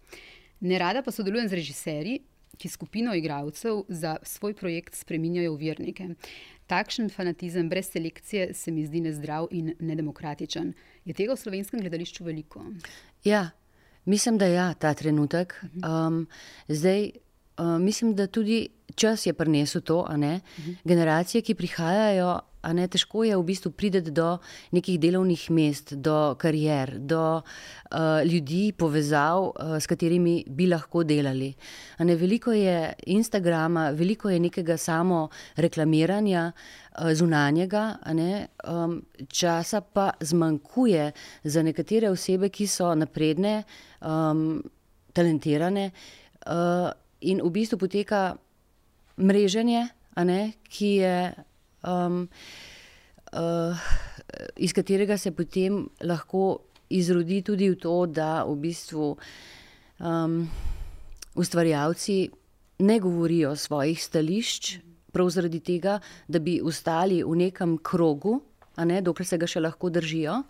Ne 0.60 0.80
rada 0.80 1.02
pa 1.02 1.12
sodelujem 1.12 1.48
z 1.48 1.54
režiserji, 1.54 2.20
ki 2.58 2.70
skupino 2.70 3.16
igralcev 3.16 3.84
za 3.88 4.18
svoj 4.24 4.54
projekt 4.54 4.96
spreminjajo 4.96 5.54
v 5.54 5.58
vernike. 5.58 6.10
Takšen 6.68 7.10
fanatizem 7.10 7.70
brez 7.70 7.90
selekcije 7.92 8.54
se 8.54 8.72
mi 8.72 8.86
zdi 8.86 9.02
nezdrav 9.02 9.48
in 9.52 9.74
nedemokratičen. 9.80 10.74
Je 11.05 11.13
tega 11.17 11.34
v 11.34 11.41
slovenskem 11.41 11.81
gledališču 11.81 12.24
veliko? 12.24 12.62
Ja, 13.24 13.50
mislim, 14.05 14.38
da 14.38 14.46
je 14.46 14.53
ja, 14.53 14.74
ta 14.74 14.93
trenutek. 14.93 15.55
Um, 15.81 16.27
zdaj, 16.67 17.10
uh, 17.58 17.77
mislim, 17.81 18.15
da 18.15 18.27
tudi 18.27 18.67
čas 18.96 19.25
je 19.25 19.34
prinesel 19.34 19.81
to, 19.81 20.00
uh 20.00 20.10
-huh. 20.10 20.75
generacije, 20.84 21.41
ki 21.41 21.55
prihajajo. 21.55 22.39
Ne, 22.62 22.86
težko 22.88 23.24
je 23.25 23.38
v 23.38 23.46
bistvu 23.46 23.72
priti 23.74 24.01
do 24.13 24.36
nekih 24.72 25.00
delovnih 25.01 25.48
mest, 25.50 25.96
do 25.98 26.36
karier, 26.38 26.94
do 27.00 27.41
uh, 27.41 28.22
ljudi, 28.22 28.70
povezav, 28.77 29.48
uh, 29.50 29.75
s 29.82 29.89
katerimi 29.89 30.44
bi 30.46 30.68
lahko 30.70 31.01
delali. 31.03 31.50
Ne, 32.06 32.15
veliko 32.15 32.53
je 32.53 32.94
Instagrama, 33.18 33.89
veliko 33.98 34.30
je 34.30 34.39
nekega 34.39 34.77
samo 34.77 35.24
reklamiranja 35.58 36.51
uh, 36.51 37.10
zunanjega, 37.18 37.98
ne, 38.13 38.48
um, 38.70 39.00
časa 39.27 39.82
pa 39.82 40.12
zmanjkuje 40.22 41.12
za 41.44 41.65
nekatere 41.65 42.13
osebe, 42.13 42.50
ki 42.53 42.68
so 42.70 42.94
napredne, 42.94 43.63
um, 44.06 44.62
talentirane. 45.13 45.91
Uh, 46.46 46.91
in 47.22 47.41
v 47.41 47.50
bistvu 47.53 47.77
poteka 47.82 48.36
mreženje, 49.18 49.88
ne, 50.25 50.41
ki 50.70 50.96
je, 51.01 51.15
um, 51.84 52.28
uh, 53.34 53.88
iz 54.56 54.74
katerega 54.74 55.18
se 55.18 55.32
potem 55.32 55.86
lahko 56.04 56.62
izrodi 56.90 57.42
tudi 57.42 57.70
v 57.72 57.80
to, 57.80 58.06
da 58.06 58.44
v 58.46 58.56
bistvu 58.60 59.16
um, 60.00 60.50
ustvarjalci 61.36 62.30
ne 62.82 63.00
govorijo 63.00 63.56
svojih 63.56 64.04
stališč, 64.04 64.78
prav 65.12 65.30
zaradi 65.30 65.60
tega, 65.60 66.00
da 66.28 66.40
bi 66.40 66.62
ostali 66.64 67.22
v 67.24 67.36
nekem 67.36 67.78
krogu, 67.84 68.42
ne, 68.78 69.02
dokler 69.02 69.28
se 69.28 69.38
ga 69.38 69.48
še 69.48 69.62
lahko 69.62 69.92
držijo, 69.92 70.42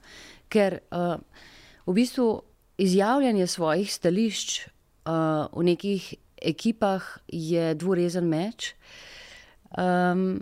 ker 0.52 0.80
uh, 0.94 1.18
v 1.86 1.96
bistvu 1.98 2.28
izjavljanje 2.82 3.48
svojih 3.48 3.94
stališč 3.94 4.62
uh, 4.62 5.50
v 5.54 5.66
nekih 5.74 6.14
ekipah 6.42 7.06
je 7.28 7.74
dvorezen 7.78 8.26
meč. 8.30 8.74
Um, 9.78 10.42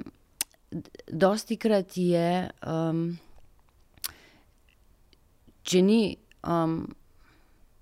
dosti 1.07 1.57
krat 1.57 1.97
je, 1.97 2.49
um, 2.67 3.17
če 5.63 5.81
ni 5.81 6.01
um, 6.45 6.81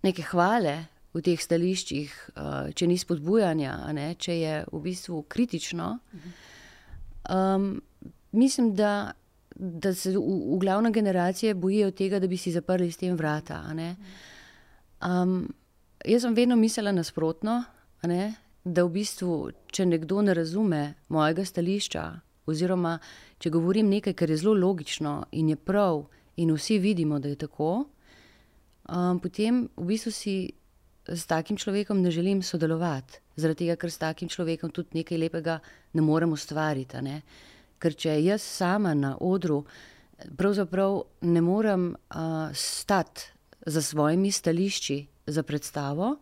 neke 0.04 0.24
hvale 0.32 0.76
v 1.16 1.24
teh 1.26 1.42
stališčih, 1.42 2.14
uh, 2.36 2.70
če 2.76 2.88
ni 2.88 2.98
spodbujanja, 3.00 3.76
ne, 3.98 4.12
če 4.16 4.36
je 4.38 4.58
v 4.72 4.82
bistvu 4.84 5.24
kritično, 5.28 5.94
um, 7.34 7.70
mislim, 8.38 8.74
da, 8.78 9.14
da 9.56 9.94
se 9.96 10.14
v, 10.16 10.22
v 10.22 10.60
glavne 10.62 10.92
generacije 10.96 11.56
bojijo 11.58 11.92
tega, 11.92 12.22
da 12.24 12.28
bi 12.28 12.38
si 12.38 12.54
zaprli 12.56 12.92
s 12.92 13.02
tem 13.02 13.18
vrata. 13.18 13.64
Um, 15.02 15.42
jaz 16.06 16.28
sem 16.28 16.38
vedno 16.38 16.56
mislila 16.56 16.94
nasprotno, 16.96 17.64
da 18.68 18.84
v 18.84 18.92
bistvu, 19.00 19.34
če 19.72 19.88
nekdo 19.88 20.22
ne 20.22 20.36
razume 20.38 20.82
mojega 21.10 21.46
stališča, 21.48 22.06
oziroma 22.48 22.98
če 23.40 23.52
govorim 23.54 23.90
nekaj, 23.92 24.16
kar 24.18 24.30
je 24.30 24.40
zelo 24.42 24.56
logično 24.58 25.26
in 25.32 25.50
je 25.50 25.56
prav, 25.56 26.06
in 26.38 26.54
vsi 26.54 26.80
vidimo, 26.80 27.20
da 27.20 27.30
je 27.30 27.36
tako, 27.36 27.86
um, 28.90 29.20
potem 29.20 29.68
v 29.78 29.86
bistvu 29.92 30.12
si 30.12 30.36
s 31.08 31.26
takim 31.26 31.58
človekom 31.58 32.02
ne 32.02 32.12
želim 32.12 32.42
sodelovati, 32.44 33.22
zaradi 33.36 33.66
tega, 33.66 33.76
ker 33.76 33.92
s 33.92 33.98
takim 33.98 34.30
človekom 34.30 34.72
tudi 34.72 35.00
nekaj 35.00 35.18
lepega 35.18 35.60
ne 35.94 36.02
morem 36.02 36.34
ustvariti. 36.36 37.02
Ne? 37.02 37.22
Ker 37.80 37.96
če 37.96 38.18
jaz 38.22 38.44
sama 38.44 38.94
na 38.94 39.16
odru, 39.22 39.64
pravzaprav 40.38 41.02
ne 41.22 41.42
morem 41.42 41.92
uh, 41.94 42.50
stati 42.54 43.32
za 43.66 43.82
svojimi 43.82 44.32
stališči 44.32 45.06
za 45.28 45.44
predstavo, 45.44 46.18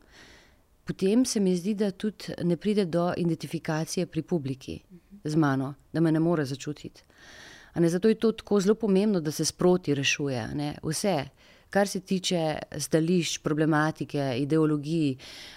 potem 0.86 1.26
se 1.26 1.40
mi 1.40 1.56
zdi, 1.56 1.74
da 1.74 1.92
tudi 1.92 2.36
ne 2.44 2.58
pride 2.58 2.86
do 2.86 3.12
identifikacije 3.18 4.06
pri 4.06 4.22
publiki 4.22 4.80
z 5.26 5.36
mano, 5.36 5.74
da 5.94 6.02
me 6.02 6.12
ne 6.12 6.20
more 6.20 6.46
začutiti. 6.46 7.04
Ne, 7.76 7.90
zato 7.90 8.08
je 8.08 8.16
to 8.16 8.32
tako 8.32 8.60
zelo 8.60 8.76
pomembno, 8.76 9.20
da 9.20 9.32
se 9.32 9.46
sproti 9.46 9.96
rešuje 9.96 10.48
ne? 10.56 10.76
vse. 10.84 11.26
Kar 11.70 11.88
se 11.88 12.00
tiče 12.00 12.56
stališč, 12.78 13.38
problematike, 13.44 14.36
ideologij, 14.38 15.16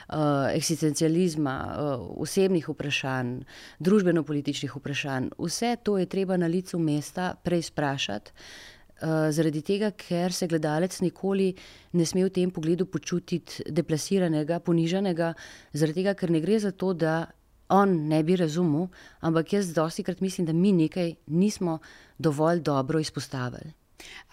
uh, 0.09 0.17
eksistencializma, 0.51 1.57
uh, 1.69 2.09
osebnih 2.23 2.69
vprašanj, 2.69 3.37
družbeno-političnih 3.79 4.77
vprašanj, 4.77 5.29
vse 5.39 5.77
to 5.83 5.99
je 5.99 6.07
treba 6.07 6.37
na 6.37 6.47
licu 6.47 6.79
mesta 6.79 7.35
preizprašati, 7.45 8.33
uh, 8.33 9.31
zaradi 9.31 9.63
tega, 9.63 9.91
ker 9.91 10.33
se 10.33 10.49
gledalec 10.49 11.01
nikoli 11.01 11.53
ne 11.93 12.07
sme 12.07 12.25
v 12.25 12.35
tem 12.35 12.51
pogledu 12.51 12.89
počutiti 12.91 13.63
deplasiranega, 13.71 14.59
ponižanega, 14.59 15.35
zaradi 15.73 16.03
tega, 16.03 16.19
ker 16.19 16.35
ne 16.35 16.41
gre 16.41 16.59
za 16.59 16.73
to, 16.73 16.97
da 16.99 17.29
on 17.69 18.09
ne 18.09 18.23
bi 18.23 18.37
razumel, 18.37 18.89
ampak 19.21 19.53
jaz 19.53 19.73
dosti 19.75 20.03
krat 20.03 20.21
mislim, 20.21 20.47
da 20.47 20.53
mi 20.53 20.73
nekaj 20.73 21.15
nismo 21.27 21.79
dovolj 22.19 22.61
dobro 22.61 23.01
izpostavili. 23.01 23.73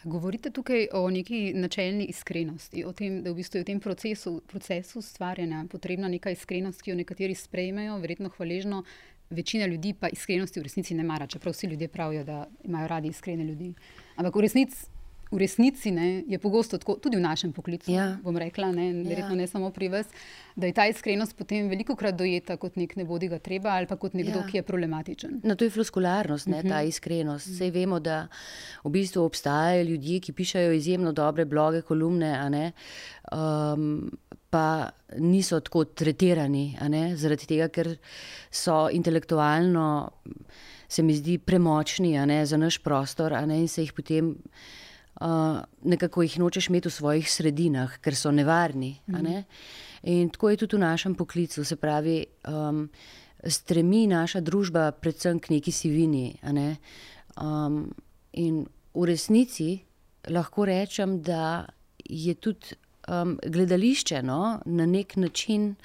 Govorite 0.03 0.49
tukaj 0.49 0.87
o 0.93 1.09
neki 1.09 1.53
načelni 1.53 2.05
iskrenosti, 2.05 2.83
o 2.85 2.93
tem, 2.93 3.23
da 3.23 3.31
v 3.31 3.39
bistvu 3.39 3.57
je 3.57 3.63
v 3.63 3.65
tem 3.65 3.79
procesu, 3.79 4.41
procesu 4.47 5.01
stvarjanja 5.01 5.65
potrebna 5.71 6.07
neka 6.07 6.29
iskrenost, 6.29 6.81
ki 6.81 6.91
jo 6.91 6.97
nekateri 7.01 7.35
sprejmejo, 7.35 7.97
verjetno 7.97 8.29
hvaležno, 8.37 8.83
večina 9.29 9.65
ljudi 9.65 9.95
pa 9.99 10.09
iskrenosti 10.13 10.59
v 10.59 10.63
resnici 10.63 10.95
ne 10.95 11.03
mara, 11.03 11.27
čeprav 11.27 11.53
vsi 11.53 11.67
ljudje 11.67 11.87
pravijo, 11.87 12.23
da 12.23 12.45
imajo 12.63 12.87
radi 12.87 13.07
iskrene 13.07 13.43
ljudi. 13.43 13.73
Ampak 14.15 14.35
v 14.35 14.45
resnici 14.45 14.85
v 15.31 15.37
resnici 15.41 15.91
ne, 15.91 16.23
je 16.27 16.39
pogosto 16.39 16.77
tako, 16.77 16.95
tudi 17.01 17.17
v 17.17 17.23
našem 17.23 17.53
poklicu, 17.53 17.91
ja. 17.91 18.17
bom 18.23 18.37
rekla, 18.37 18.69
ne, 18.71 18.91
verjetno 19.03 19.33
ja. 19.33 19.39
ne 19.41 19.47
samo 19.47 19.71
pri 19.73 19.89
vas, 19.89 20.11
da 20.55 20.69
je 20.69 20.75
ta 20.77 20.85
iskrenost 20.87 21.35
potem 21.37 21.69
veliko 21.69 21.95
krat 21.97 22.15
dojeta 22.15 22.57
kot 22.61 22.77
nek 22.77 22.95
ne 22.95 23.05
bodi 23.05 23.27
ga 23.31 23.39
treba 23.39 23.73
ali 23.75 23.89
pa 23.89 23.97
kot 23.99 24.13
nekdo, 24.13 24.43
ja. 24.43 24.45
ki 24.47 24.57
je 24.59 24.63
problematičen. 24.67 25.39
No, 25.43 25.55
to 25.55 25.65
je 25.65 25.73
floskularnost, 25.73 26.47
ne, 26.47 26.59
uh 26.59 26.63
-huh. 26.63 26.69
ta 26.69 26.79
mhm. 26.79 26.89
iskrenost. 26.89 27.47
Vse 27.47 27.71
vemo, 27.71 27.99
da 27.99 28.27
v 28.83 28.89
bistvu 28.89 29.23
obstajajo 29.23 29.83
ljudje, 29.83 30.19
ki 30.19 30.33
pišajo 30.33 30.71
izjemno 30.71 31.11
dobre 31.11 31.45
bloge, 31.45 31.81
kolumne, 31.81 32.49
ne, 32.49 32.71
um, 33.31 34.11
pa 34.49 34.89
niso 35.17 35.59
tako 35.59 35.83
tretirani, 35.85 36.77
zaradi 37.15 37.45
tega, 37.45 37.67
ker 37.67 37.97
so 38.51 38.89
intelektualno. 38.91 40.11
Se 40.87 41.03
mi 41.03 41.15
zdi 41.15 41.37
premočni 41.37 42.25
ne, 42.25 42.45
za 42.45 42.57
naš 42.57 42.77
prostor, 42.77 43.33
ne, 43.47 43.59
in 43.59 43.67
se 43.67 43.81
jih 43.81 43.93
potem 43.93 44.35
uh, 45.21 45.63
nekako 45.83 46.21
jih 46.21 46.39
nočeš 46.39 46.69
imeti 46.69 46.89
v 46.89 46.91
svojih 46.91 47.31
sredinah, 47.31 47.97
ker 48.01 48.15
so 48.15 48.31
nevarni. 48.31 48.95
Mm. 49.07 49.23
Ne? 49.23 49.43
In 50.03 50.29
tako 50.29 50.49
je 50.49 50.57
tudi 50.57 50.75
v 50.75 50.79
našem 50.85 51.15
poklicu, 51.15 51.63
se 51.65 51.75
pravi, 51.75 52.25
um, 52.47 52.89
stremi 53.45 54.07
naša 54.07 54.41
družba 54.41 54.91
predvsem 54.91 55.39
k 55.39 55.57
neki 55.57 55.71
sivini. 55.71 56.35
Ne? 56.51 56.75
Um, 57.41 57.93
in 58.33 58.65
v 58.93 59.05
resnici 59.05 59.79
lahko 60.29 60.65
rečem, 60.65 61.21
da 61.21 61.65
je 62.05 62.35
tudi 62.35 62.75
um, 63.07 63.39
gledališče 63.41 64.21
no, 64.23 64.59
na 64.65 64.85
nek 64.85 65.15
način. 65.15 65.75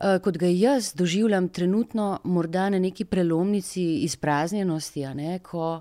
Uh, 0.00 0.16
kot 0.24 0.38
ga 0.40 0.48
jaz 0.48 0.94
doživljam, 0.96 1.48
trenutno, 1.48 2.20
morda 2.24 2.70
na 2.70 2.78
neki 2.78 3.04
prelomnici 3.04 3.82
izpraznjenosti, 4.06 5.04
ne, 5.14 5.38
ko 5.44 5.80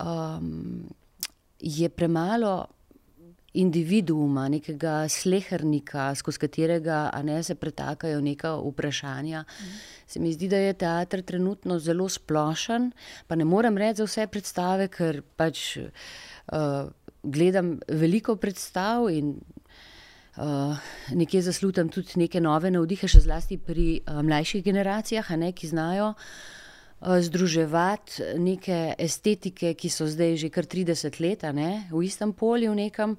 um, 0.00 0.84
je 1.62 1.88
premalo 1.88 2.66
individuuma, 3.54 4.46
nekega 4.48 5.08
slehrnika, 5.08 6.14
skozi 6.16 6.40
katerega 6.40 7.10
ne, 7.24 7.42
se 7.42 7.54
pretakajo 7.54 8.20
neka 8.20 8.54
vprašanja. 8.56 9.42
Mm. 9.42 9.74
Se 10.06 10.20
mi 10.20 10.32
zdi, 10.32 10.48
da 10.48 10.56
je 10.56 10.72
teater 10.72 11.22
trenutno 11.22 11.78
zelo 11.78 12.08
splošen, 12.08 12.90
pa 13.26 13.36
ne 13.36 13.44
morem 13.44 13.76
reči 13.78 14.00
za 14.00 14.08
vse 14.08 14.26
predstave, 14.26 14.88
ker 14.88 15.20
pač 15.36 15.76
uh, 15.76 16.88
gledam 17.22 17.76
veliko 17.88 18.36
predstav 18.36 19.10
in 19.12 19.34
uh, 19.36 20.80
nekje 21.12 21.44
zaslutam 21.44 21.92
tudi 21.92 22.24
neke 22.24 22.40
nove 22.40 22.72
navdihe, 22.72 23.08
še 23.08 23.20
zlasti 23.28 23.60
pri 23.60 24.00
uh, 24.00 24.24
mlajših 24.24 24.64
generacijah, 24.64 25.36
ne, 25.36 25.52
ki 25.52 25.68
znajo. 25.68 26.14
Eh, 26.16 26.61
združevati 27.02 28.22
neke 28.38 28.94
estetike, 28.98 29.74
ki 29.74 29.90
so 29.90 30.06
zdaj 30.06 30.36
že 30.36 30.50
kar 30.50 30.66
30 30.66 31.20
let 31.20 31.42
ne, 31.54 31.88
v 31.90 32.02
istem 32.06 32.32
polju, 32.32 32.74
nekam, 32.74 33.16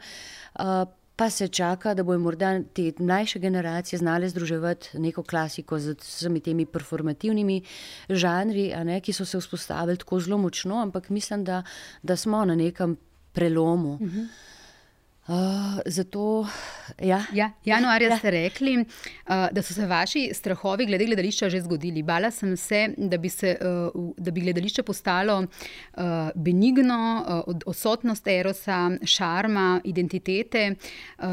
eh, 0.59 0.85
pa 1.15 1.29
se 1.29 1.47
čaka, 1.47 1.93
da 1.93 2.03
bojo 2.03 2.19
morda 2.19 2.59
te 2.73 2.91
mlajše 2.99 3.39
generacije 3.39 3.99
znale 3.99 4.29
združevati 4.29 4.99
neko 4.99 5.23
klasiko 5.23 5.79
z 5.79 5.95
vsemi 5.99 6.39
temi 6.39 6.65
performativnimi 6.65 7.61
žanri, 8.09 8.71
ne, 8.83 9.01
ki 9.01 9.13
so 9.13 9.25
se 9.25 9.39
vzpostavili 9.39 9.97
tako 9.97 10.19
zelo 10.19 10.37
močno, 10.37 10.81
ampak 10.81 11.09
mislim, 11.09 11.43
da, 11.43 11.63
da 12.03 12.15
smo 12.15 12.45
na 12.45 12.55
nekem 12.55 12.97
prelomu. 13.33 13.93
Uh 13.93 14.01
mhm. 14.01 14.19
-huh. 14.19 14.27
Uh, 15.27 15.79
zato, 15.85 16.47
ja. 16.99 17.23
Ja, 17.33 17.51
januarja 17.65 18.09
ja. 18.09 18.17
ste 18.17 18.31
rekli, 18.31 18.77
uh, 18.77 19.47
da 19.51 19.61
so 19.63 19.73
se 19.73 19.85
vaši 19.87 20.23
strahovi 20.35 20.85
glede 20.85 21.05
gledališča 21.05 21.47
že 21.49 21.61
zgodili. 21.61 22.03
Bala 22.03 22.31
sem 22.31 22.57
se, 22.57 22.89
da 22.97 23.17
bi, 23.17 23.29
se, 23.29 23.55
uh, 23.55 24.11
da 24.17 24.31
bi 24.31 24.41
gledališče 24.41 24.83
postalo 24.83 25.37
uh, 25.39 26.03
benigno, 26.35 27.23
uh, 27.23 27.41
od 27.47 27.63
odsotnost 27.65 28.27
erosa, 28.27 28.89
šarma, 29.03 29.81
identitete, 29.83 30.75
uh, 30.75 31.25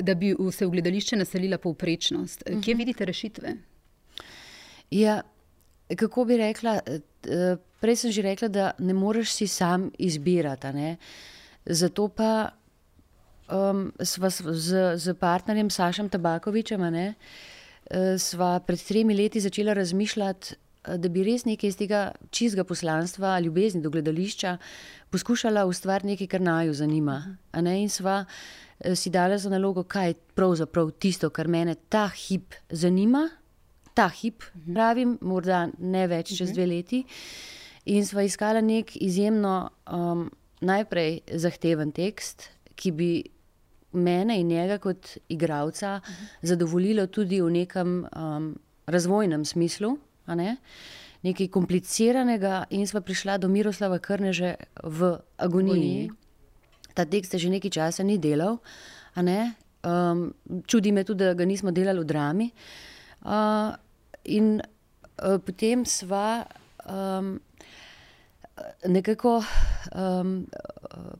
da 0.00 0.14
bi 0.14 0.32
se 0.52 0.66
v 0.66 0.70
gledališče 0.70 1.16
naselila 1.16 1.58
povprečnost. 1.58 2.42
Uh 2.46 2.56
-huh. 2.56 2.64
Kje 2.64 2.74
mhm. 2.74 2.78
vidite 2.78 3.04
rešitve? 3.04 3.54
Ja, 4.90 5.20
kako 5.96 6.24
bi 6.24 6.36
rekla? 6.36 6.80
Prej 7.80 7.96
sem 7.96 8.12
že 8.12 8.22
rekla, 8.22 8.48
da 8.48 8.70
ne 8.78 8.94
moreš 8.94 9.30
si 9.30 9.46
sam 9.46 9.90
izbirati. 9.98 10.96
Zato 11.66 12.08
pa 12.08 12.59
um, 13.50 13.90
sva 14.02 14.30
z, 14.30 14.96
z 14.96 15.14
partnerjem 15.14 15.70
Sašem 15.70 16.08
Tabakovičem, 16.08 16.82
ne, 16.92 17.06
uh, 17.14 18.16
sva 18.18 18.58
pred 18.64 18.82
tremi 18.86 19.16
leti 19.16 19.40
začela 19.40 19.74
razmišljati, 19.76 20.54
uh, 20.54 20.96
da 20.96 21.10
bi 21.12 21.24
res 21.26 21.44
nekaj 21.48 21.68
iz 21.68 21.76
tega 21.78 22.02
čistega 22.30 22.64
poslanstva, 22.64 23.38
ljubezni 23.40 23.82
do 23.82 23.90
gledališča, 23.90 24.56
poskušala 25.10 25.66
ustvariti 25.66 26.14
nekaj, 26.14 26.30
kar 26.36 26.40
naju 26.46 26.74
zanima. 26.74 27.20
Ne, 27.60 27.76
in 27.82 27.92
sva 27.92 28.22
uh, 28.24 28.94
si 28.94 29.10
dala 29.10 29.38
za 29.38 29.50
nalogo, 29.50 29.84
kaj 29.84 30.08
je 30.08 30.18
pravzaprav 30.34 30.90
tisto, 30.98 31.30
kar 31.30 31.48
mene 31.48 31.76
ta 31.88 32.08
hip 32.08 32.54
zanima. 32.70 33.28
Ta 33.94 34.06
hip, 34.08 34.44
pravim, 34.64 35.16
morda 35.20 35.64
ne 35.78 36.06
več 36.08 36.30
čez 36.38 36.52
dve 36.54 36.68
leti. 36.70 37.02
In 37.90 38.06
sva 38.06 38.22
iskala 38.22 38.60
nek 38.62 38.94
izjemno, 39.02 39.70
um, 39.90 40.28
najprej 40.60 41.20
zahteven 41.40 41.92
tekst, 41.92 42.48
ki 42.76 42.92
bi 42.96 43.10
mene 43.92 44.40
in 44.40 44.46
njega 44.46 44.78
kot 44.78 45.16
igralca 45.28 46.00
zadovoljilo 46.42 47.06
tudi 47.06 47.40
v 47.40 47.50
nekem 47.50 48.06
um, 48.16 48.54
razvojnem 48.86 49.44
smislu, 49.44 49.96
ne? 50.26 50.56
nekaj 51.22 51.48
kompliciranega, 51.52 52.64
in 52.70 52.86
smo 52.86 53.00
prišli 53.00 53.38
do 53.38 53.48
Miroslava 53.48 53.98
Krneže 53.98 54.54
v 54.84 55.18
agoniji. 55.36 56.08
Ta 56.94 57.04
tekst 57.04 57.36
že 57.36 57.50
nekaj 57.50 57.70
časa 57.70 58.02
ni 58.02 58.18
delal, 58.18 58.58
um, 59.16 60.32
čudi 60.66 60.92
me 60.92 61.04
tudi, 61.04 61.24
da 61.24 61.34
ga 61.34 61.44
nismo 61.44 61.70
delali 61.70 62.00
v 62.00 62.04
drami. 62.04 62.50
Uh, 63.20 63.76
in 64.24 64.60
uh, 64.60 65.38
potem 65.44 65.84
sva. 65.84 66.46
Um, 66.88 67.40
nekako 68.86 69.42
um, 69.42 70.46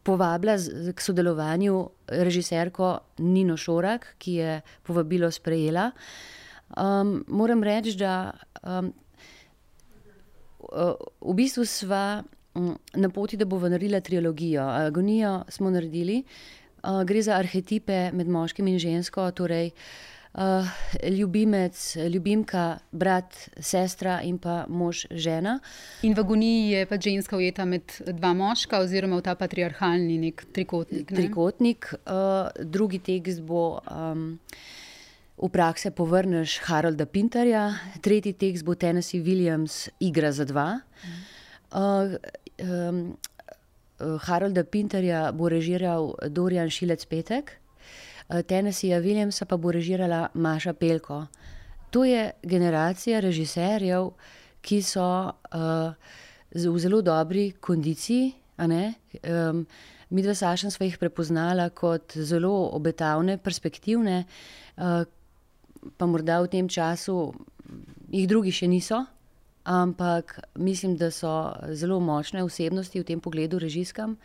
povabila 0.02 0.58
z, 0.58 0.92
k 0.92 1.00
sodelovanju 1.00 1.88
režiserko 2.08 2.98
Nino 3.18 3.56
Šorak, 3.56 4.14
ki 4.18 4.34
je 4.34 4.60
povabilo 4.82 5.30
sprejela. 5.30 5.90
Um, 6.76 7.24
moram 7.28 7.62
reči, 7.62 7.96
da 7.98 8.32
um, 8.62 8.92
v 11.20 11.34
bistvu 11.34 11.64
sva 11.66 12.22
na 12.94 13.08
poti, 13.08 13.36
da 13.36 13.44
bomo 13.44 13.68
naredili 13.68 14.00
trilogijo. 14.00 14.62
Agonijo 14.62 15.44
smo 15.48 15.70
naredili, 15.70 16.22
uh, 16.82 17.02
gre 17.04 17.22
za 17.22 17.38
arhetipe 17.38 18.10
med 18.12 18.28
moškim 18.28 18.66
in 18.66 18.78
žensko. 18.78 19.30
Torej, 19.30 19.70
Uh, 19.70 20.19
ljubimec, 21.10 21.96
ljubimka, 21.96 22.78
brat, 22.92 23.34
sestra 23.58 24.20
in 24.22 24.38
pa 24.38 24.64
mož, 24.68 25.06
žena. 25.10 25.58
In 26.02 26.14
v 26.14 26.22
agoniji 26.22 26.70
je 26.70 26.86
pa 26.86 26.98
ženska 27.00 27.36
ujeta 27.36 27.64
med 27.64 27.82
dva 28.06 28.32
moška, 28.34 28.78
oziroma 28.78 29.18
v 29.18 29.26
ta 29.26 29.34
patriarhalni 29.34 30.18
nek 30.22 30.44
trikotnik. 30.54 31.10
Ne? 31.10 31.16
Trikotnik. 31.16 31.90
Uh, 32.06 32.46
drugi 32.62 33.02
tekst 33.02 33.42
bo 33.42 33.80
um, 33.90 34.38
v 35.40 35.50
praksi 35.50 35.90
povrneš 35.90 36.60
Harolda 36.68 37.06
Pinterja, 37.10 37.74
tretji 38.00 38.32
tekst 38.32 38.64
bo 38.64 38.74
Tennessee 38.78 39.22
Williams, 39.24 39.88
igra 39.98 40.30
za 40.32 40.46
dva. 40.46 40.78
Uh, 41.74 42.14
um, 42.62 43.18
Harolda 43.98 44.62
Pinterja 44.64 45.32
bo 45.32 45.50
režiral 45.50 46.14
Dorian 46.30 46.70
Šilec 46.70 47.04
Petek. 47.04 47.59
Eh, 48.30 48.42
Tennesseeja 48.42 49.00
Williamsa 49.02 49.44
pa 49.44 49.56
bo 49.56 49.72
režirala 49.74 50.30
Maša 50.34 50.72
Pelko. 50.72 51.26
To 51.90 52.04
je 52.04 52.30
generacija 52.42 53.20
režiserjev, 53.20 54.12
ki 54.62 54.82
so 54.82 55.02
uh, 55.26 55.90
v 56.54 56.78
zelo 56.78 57.00
dobri 57.02 57.50
kondiciji. 57.60 58.30
Um, 58.60 59.66
mi 60.10 60.22
dva 60.22 60.34
Saša 60.34 60.70
sva 60.70 60.86
jih 60.86 60.98
prepoznala 61.00 61.70
kot 61.74 62.14
zelo 62.14 62.70
obetavne, 62.76 63.38
perspektivne, 63.42 64.22
uh, 64.76 65.02
pa 65.96 66.06
morda 66.06 66.38
v 66.44 66.52
tem 66.54 66.68
času 66.68 67.32
jih 68.12 68.28
drugi 68.30 68.54
še 68.54 68.68
niso, 68.70 69.02
ampak 69.64 70.38
mislim, 70.54 70.94
da 70.94 71.10
so 71.10 71.50
zelo 71.74 71.98
močne 71.98 72.44
osebnosti 72.46 73.00
v 73.00 73.08
tem 73.10 73.18
pogledu 73.18 73.58
režiskam. 73.58 74.18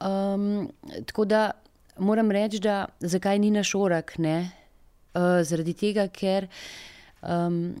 Um, 0.00 0.72
tako 1.06 1.28
da 1.28 1.52
moram 2.00 2.30
reči, 2.30 2.58
da 2.60 2.86
zakaj 3.00 3.38
ni 3.38 3.50
naš 3.50 3.74
orak? 3.74 4.16
Ne? 4.18 4.50
Uh, 5.14 5.40
zaradi 5.42 5.74
tega, 5.74 6.06
ker 6.08 6.46
um, 7.22 7.74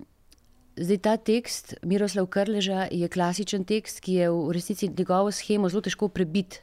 zdaj 0.76 0.98
ta 0.98 1.16
tekst 1.16 1.74
Miroslav 1.82 2.26
Krleža 2.26 2.88
je 2.90 3.08
klasičen 3.08 3.64
tekst, 3.64 4.00
ki 4.04 4.14
je 4.14 4.30
v 4.30 4.52
resnici 4.54 4.88
njegovo 4.88 5.32
schemo 5.32 5.68
zelo 5.68 5.82
težko 5.82 6.08
prebiti. 6.08 6.60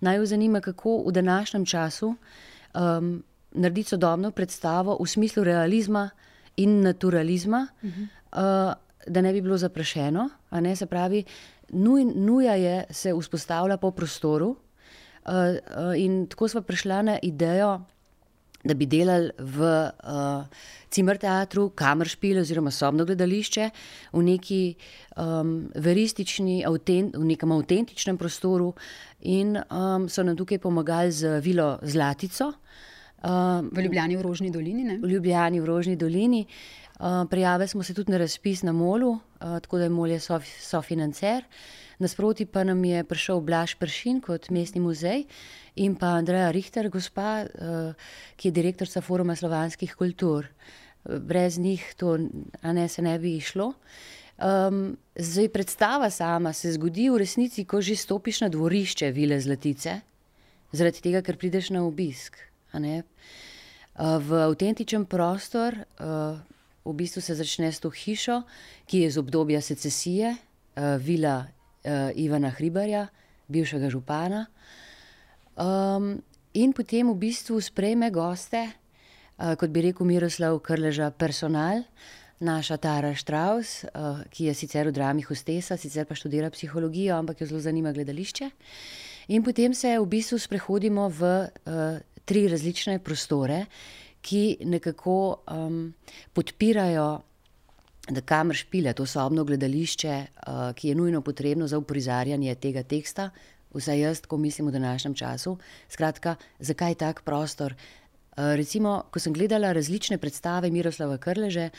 Naj 0.00 0.16
jo 0.16 0.26
zanima, 0.26 0.60
kako 0.60 1.02
v 1.06 1.12
današnjem 1.12 1.66
času 1.66 2.14
um, 2.14 3.22
narediti 3.50 3.88
sodobno 3.88 4.30
predstavo 4.30 4.96
v 5.00 5.06
smislu 5.06 5.44
realizma 5.44 6.10
in 6.56 6.80
naturalizma, 6.82 7.66
uh 7.82 7.90
-huh. 7.90 8.06
uh, 8.32 8.74
da 9.06 9.20
ne 9.20 9.32
bi 9.32 9.40
bilo 9.40 9.56
zaprašeno. 9.56 10.28
Se 10.74 10.86
pravi, 10.86 11.24
nuj, 11.68 12.04
nuja 12.04 12.54
je 12.54 12.84
se 12.90 13.14
vzpostavlja 13.20 13.76
po 13.76 13.90
prostoru. 13.90 14.56
Uh, 15.30 15.36
uh, 15.36 15.94
in 15.94 16.26
tako 16.26 16.48
smo 16.48 16.62
prišli 16.66 17.02
na 17.02 17.18
idejo, 17.22 17.80
da 18.64 18.74
bi 18.74 18.86
delali 18.86 19.30
v 19.38 19.62
uh, 19.62 20.44
Cimer 20.90 21.20
teatru, 21.22 21.68
kameršpil 21.78 22.40
oziroma 22.40 22.72
sobno 22.74 23.04
gledališče 23.06 23.68
v 24.12 24.22
neki 24.26 24.58
um, 25.22 25.70
veristični, 25.78 26.64
avtent, 26.66 27.14
v 27.14 27.28
nekem 27.28 27.52
avtentičnem 27.54 28.18
prostoru, 28.18 28.72
in 29.22 29.54
um, 29.54 30.08
so 30.10 30.26
nam 30.26 30.34
tukaj 30.36 30.58
pomagali 30.58 31.14
z 31.14 31.38
Vilo 31.44 31.76
Zlatico. 31.82 32.50
Uh, 33.22 33.62
v 33.70 33.86
Ljubljani 33.86 34.18
v 34.18 34.26
Rožni 34.26 34.50
dolini. 34.50 34.84
Ne? 34.84 34.98
V 34.98 35.14
Ljubljani 35.14 35.60
v 35.60 35.70
Rožni 35.70 35.96
dolini. 35.96 36.46
Uh, 36.98 37.22
prijavili 37.30 37.68
smo 37.68 37.82
se 37.82 37.94
tudi 37.94 38.12
na 38.12 38.18
razpis 38.18 38.62
na 38.62 38.72
Molu, 38.72 39.12
uh, 39.12 39.60
tako 39.62 39.78
da 39.78 39.86
je 39.86 39.94
Mol 39.94 40.10
je 40.10 40.20
sofinancer. 40.20 41.46
So 41.46 41.70
Nasproti 42.00 42.46
pa 42.48 42.64
nam 42.64 42.80
je 42.84 43.04
prišel 43.04 43.42
Blaž 43.44 43.74
Pršin 43.76 44.22
kot 44.24 44.48
mestni 44.48 44.80
muzej 44.80 45.26
in 45.76 45.94
pa 46.00 46.16
Andreja 46.16 46.48
Richter, 46.48 46.88
gospa, 46.88 47.44
eh, 47.44 47.92
ki 48.36 48.48
je 48.48 48.52
direktorica 48.56 49.02
Foruma 49.04 49.36
slovanskih 49.36 49.92
kultur. 49.94 50.48
Brez 51.04 51.58
njih 51.58 51.94
to 51.96 52.16
ne, 52.62 52.88
se 52.88 53.02
ne 53.02 53.18
bi 53.18 53.36
išlo. 53.36 53.74
Um, 54.40 54.96
zdaj, 55.16 55.48
predstava 55.48 56.10
sama 56.10 56.52
se 56.52 56.72
zgodi 56.72 57.10
v 57.10 57.18
resnici, 57.20 57.64
ko 57.64 57.80
že 57.80 57.96
stopiš 57.96 58.40
na 58.40 58.48
dvorišče 58.48 59.10
Vile 59.12 59.40
Zlatice, 59.40 60.00
zaradi 60.72 61.00
tega, 61.04 61.20
ker 61.20 61.36
prideš 61.36 61.68
na 61.70 61.84
obisk. 61.84 62.38
Uh, 62.72 63.04
v 64.16 64.40
avtentičen 64.48 65.04
prostor, 65.04 65.76
uh, 66.00 66.40
v 66.84 66.96
bistvu 66.96 67.20
se 67.20 67.36
začne 67.36 67.72
s 67.72 67.80
to 67.80 67.92
hišo, 67.92 68.42
ki 68.88 69.04
je 69.04 69.12
iz 69.12 69.18
obdobja 69.20 69.60
secesije, 69.60 70.32
uh, 70.32 70.96
Vila 70.96 71.44
Ivana 72.14 72.50
Hribarja, 72.50 73.06
bivšega 73.50 73.90
župana. 73.90 74.46
Um, 75.60 76.22
in 76.54 76.72
potem 76.72 77.10
v 77.10 77.18
bistvu 77.18 77.60
sprejme 77.60 78.10
goste, 78.14 78.62
uh, 78.64 79.54
kot 79.58 79.70
bi 79.72 79.84
rekel 79.90 80.06
Miroslav 80.08 80.60
Krleža, 80.64 81.10
personal, 81.10 81.84
naša 82.40 82.78
Tara 82.80 83.12
Štraus, 83.12 83.84
uh, 83.84 84.22
ki 84.32 84.48
je 84.48 84.54
sicer 84.56 84.88
v 84.88 84.96
drami 84.96 85.26
hostesa, 85.26 85.76
sicer 85.76 86.08
pa 86.08 86.16
študira 86.16 86.48
psihologijo, 86.50 87.18
ampak 87.18 87.42
jo 87.42 87.50
zelo 87.50 87.60
zanima 87.60 87.92
gledališče. 87.92 88.50
In 89.36 89.44
potem 89.44 89.74
se 89.74 89.98
v 89.98 90.06
bistvu 90.08 90.38
sprehodimo 90.40 91.10
v 91.12 91.22
uh, 91.26 91.98
tri 92.24 92.46
različne 92.48 92.98
prostore, 93.04 93.66
ki 94.20 94.60
nekako 94.68 95.44
um, 95.48 95.92
podpirajo 96.36 97.20
da 98.10 98.20
kamer 98.20 98.56
špile 98.56 98.92
to 98.92 99.06
sobno 99.06 99.44
gledališče, 99.44 100.14
uh, 100.46 100.74
ki 100.74 100.88
je 100.88 100.94
nujno 100.94 101.20
potrebno 101.22 101.66
za 101.66 101.78
uprizarjanje 101.78 102.54
tega 102.54 102.82
teksta, 102.82 103.30
vsaj 103.74 104.00
jaz, 104.00 104.20
ko 104.26 104.36
mislim 104.36 104.68
v 104.68 104.72
današnjem 104.72 105.14
času. 105.14 105.56
Skratka, 105.88 106.36
zakaj 106.58 106.94
tak 106.94 107.22
prostor? 107.22 107.74
Uh, 107.74 108.54
recimo, 108.56 109.02
ko 109.10 109.20
sem 109.20 109.32
gledala 109.32 109.72
različne 109.72 110.18
predstave 110.18 110.70
Miroslava 110.70 111.18
Krleže, 111.18 111.70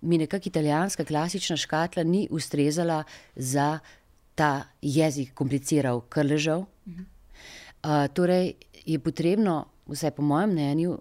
mi 0.00 0.18
nekako 0.18 0.48
italijanska 0.48 1.04
klasična 1.04 1.56
škatla 1.56 2.02
ni 2.02 2.28
ustrezala 2.30 3.04
za 3.36 3.78
ta 4.34 4.62
jezik, 4.82 5.34
kompliciral 5.34 6.00
Krležev. 6.00 6.58
Uh, 6.58 8.06
torej, 8.14 8.54
je 8.86 8.98
potrebno, 8.98 9.64
vsaj 9.86 10.10
po 10.10 10.22
mojem 10.22 10.50
mnenju, 10.50 10.98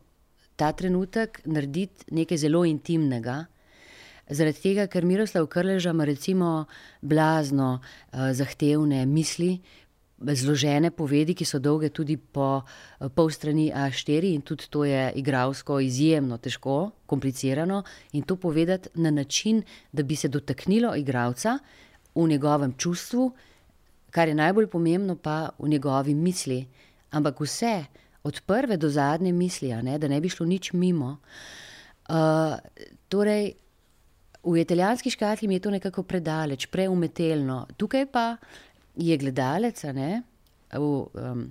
ta 0.56 0.71
trenutek 0.71 1.41
narediti 1.45 2.06
nekaj 2.12 2.38
zelo 2.38 2.65
intimnega. 2.65 3.45
Zaradi 4.30 4.62
tega, 4.62 4.86
ker 4.86 5.06
Miroslav 5.10 5.48
Krleža 5.50 5.89
ima 5.89 6.06
recimo 6.06 6.65
blazno 7.02 7.80
uh, 7.80 8.30
zahtevne 8.32 9.06
misli, 9.06 9.56
zložene 10.20 10.92
povedi, 10.92 11.34
ki 11.34 11.46
so 11.46 11.58
dolge 11.60 11.89
tudi 11.89 12.18
po 12.18 12.62
uh, 12.62 13.08
pol 13.10 13.32
strani 13.34 13.72
A4 13.74 14.34
in 14.36 14.44
tudi 14.46 14.68
to 14.70 14.84
je 14.86 15.08
igralsko 15.15 15.80
izjemno 15.82 16.38
težko, 16.38 16.92
komplicirano 17.10 17.82
in 18.13 18.24
to 18.24 18.36
povedati 18.36 18.89
na 19.02 19.12
način, 19.12 19.63
da 19.92 20.04
bi 20.04 20.15
se 20.15 20.28
dotaknilo 20.28 20.96
igralca 20.96 21.58
v 22.15 22.28
njegovem 22.28 22.74
čustvu, 22.78 23.32
kar 24.12 24.28
je 24.28 24.36
najbolj 24.36 24.68
pomembno 24.68 25.15
pa 25.15 25.50
v 25.60 25.70
njegovi 25.70 26.13
misli. 26.13 26.68
Ampak 27.12 27.42
vse, 27.42 27.86
od 28.24 28.42
prve 28.46 28.78
do 28.78 28.89
zadnje 28.89 29.34
misli, 29.34 29.74
ne, 29.84 29.98
da 29.98 30.08
ne 30.08 30.22
bi 30.22 30.30
šlo 30.30 30.46
nič 30.46 30.74
mimo. 30.74 31.18
Uh, 32.10 32.60
torej, 33.10 33.54
V 34.43 34.62
italijanski 34.62 35.10
škatli 35.10 35.47
mi 35.47 35.58
je 35.58 35.60
to 35.60 35.71
nekako 35.71 36.04
predaleč, 36.04 36.65
preumetelno. 36.71 37.65
Tukaj 37.78 38.06
pa 38.12 38.38
je 38.95 39.17
gledalec, 39.17 39.84
ne, 39.93 40.23
v 40.73 40.80
um, 40.80 41.43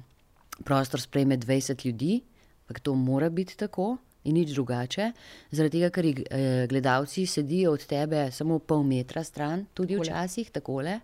prostor 0.65 1.01
sprejme 1.01 1.37
20 1.39 1.87
ljudi, 1.87 2.21
ampak 2.65 2.81
to 2.81 2.95
mora 2.95 3.29
biti 3.29 3.57
tako 3.57 3.97
in 4.25 4.35
nič 4.35 4.53
drugače. 4.53 5.13
Zaradi 5.51 5.79
tega, 5.79 5.91
ker 5.91 6.07
eh, 6.07 6.67
gledalci 6.69 7.27
sedijo 7.27 7.73
od 7.73 7.85
tebe 7.87 8.29
samo 8.33 8.59
pol 8.59 8.83
metra 8.85 9.25
stran, 9.25 9.67
tudi 9.75 9.95
takole. 9.95 10.09
včasih 10.09 10.51
takole. 10.51 11.01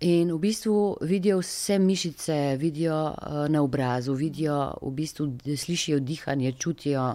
In 0.00 0.32
v 0.32 0.38
bistvu 0.38 0.98
vidijo 1.08 1.38
vse 1.40 1.78
mišice, 1.78 2.56
vidijo 2.60 2.96
uh, 3.16 3.46
na 3.48 3.62
obrazu, 3.62 4.12
vidijo, 4.12 4.74
v 4.82 4.90
bistvu 4.92 5.30
slišijo 5.56 6.00
dihanje, 6.00 6.52
čutijo. 6.52 7.14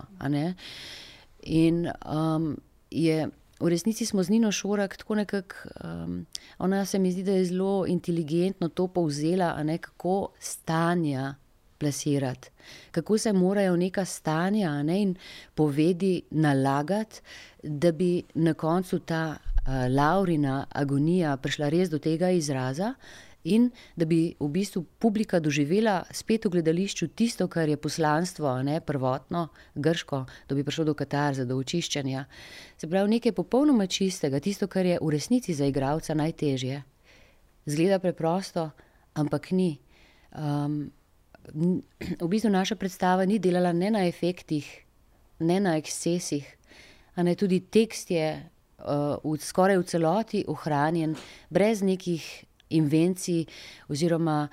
In 1.44 1.86
um, 1.86 2.58
je 2.90 3.30
v 3.62 3.70
resnici 3.70 4.06
smo 4.06 4.24
z 4.24 4.30
Nino 4.30 4.52
Šorak 4.52 4.98
tako 4.98 5.16
nekako, 5.16 5.56
um, 5.84 6.26
ona 6.58 6.86
se 6.86 7.00
mi 7.00 7.12
zdi, 7.12 7.24
da 7.24 7.32
je 7.32 7.46
zelo 7.46 7.86
inteligentno 7.88 8.70
to 8.70 8.88
povzela, 8.88 9.64
ne 9.64 9.78
kako 9.78 10.30
stanja 10.40 11.36
plasirati, 11.78 12.50
kako 12.92 13.18
se 13.18 13.34
morajo 13.34 13.76
neka 13.76 14.06
stanja 14.06 14.84
ne, 14.84 15.02
in 15.02 15.16
povedi 15.56 16.22
nalagati, 16.32 17.22
da 17.64 17.92
bi 17.92 18.24
na 18.34 18.54
koncu 18.54 19.00
ta 19.00 19.36
uh, 19.38 19.74
Laurina 19.90 20.66
agonija 20.70 21.38
prišla 21.38 21.70
res 21.70 21.90
do 21.90 22.00
tega 22.00 22.30
izraza. 22.30 22.94
In 23.44 23.72
da 23.98 24.06
bi 24.06 24.36
v 24.40 24.48
bistvu 24.54 24.84
publika 25.02 25.40
doživela 25.40 26.04
spet 26.14 26.46
v 26.46 26.52
gledališču 26.58 27.08
tisto, 27.18 27.48
kar 27.48 27.70
je 27.70 27.78
poslanstvo, 27.78 28.54
ne 28.64 28.82
prvotno, 28.86 29.48
grško, 29.76 30.26
da 30.50 30.56
bi 30.56 30.64
prišlo 30.64 30.86
do 30.86 30.94
katarza, 30.94 31.46
do 31.46 31.58
očiščanja. 31.58 32.26
Se 32.78 32.90
pravi, 32.90 33.16
nekaj 33.18 33.34
popolnoma 33.34 33.88
čistega, 33.88 34.40
tisto, 34.40 34.68
kar 34.68 34.86
je 34.86 35.00
v 35.02 35.10
resnici 35.10 35.58
za 35.58 35.66
igralca 35.66 36.14
najtežje. 36.14 36.84
Zgleda 37.66 38.00
preprosto, 38.00 38.70
ampak 39.18 39.52
ni. 39.58 39.80
Um, 40.38 40.92
v 42.22 42.28
bistvu 42.30 42.54
naša 42.54 42.78
predstava 42.78 43.26
ni 43.26 43.40
delala 43.40 43.74
ne 43.74 43.90
na 43.92 44.06
efektih, 44.06 44.66
ne 45.40 45.60
na 45.60 45.76
ekscesih, 45.82 46.46
a 47.16 47.24
ne 47.24 47.36
tudi 47.36 47.60
tekst 47.60 48.12
je 48.14 48.38
uh, 48.38 49.18
v, 49.24 49.38
skoraj 49.42 49.82
v 49.82 49.88
celoti 49.90 50.46
ohranjen, 50.48 51.18
brez 51.50 51.82
nekih 51.82 52.22
invencij 52.78 53.46
oziroma 53.90 54.48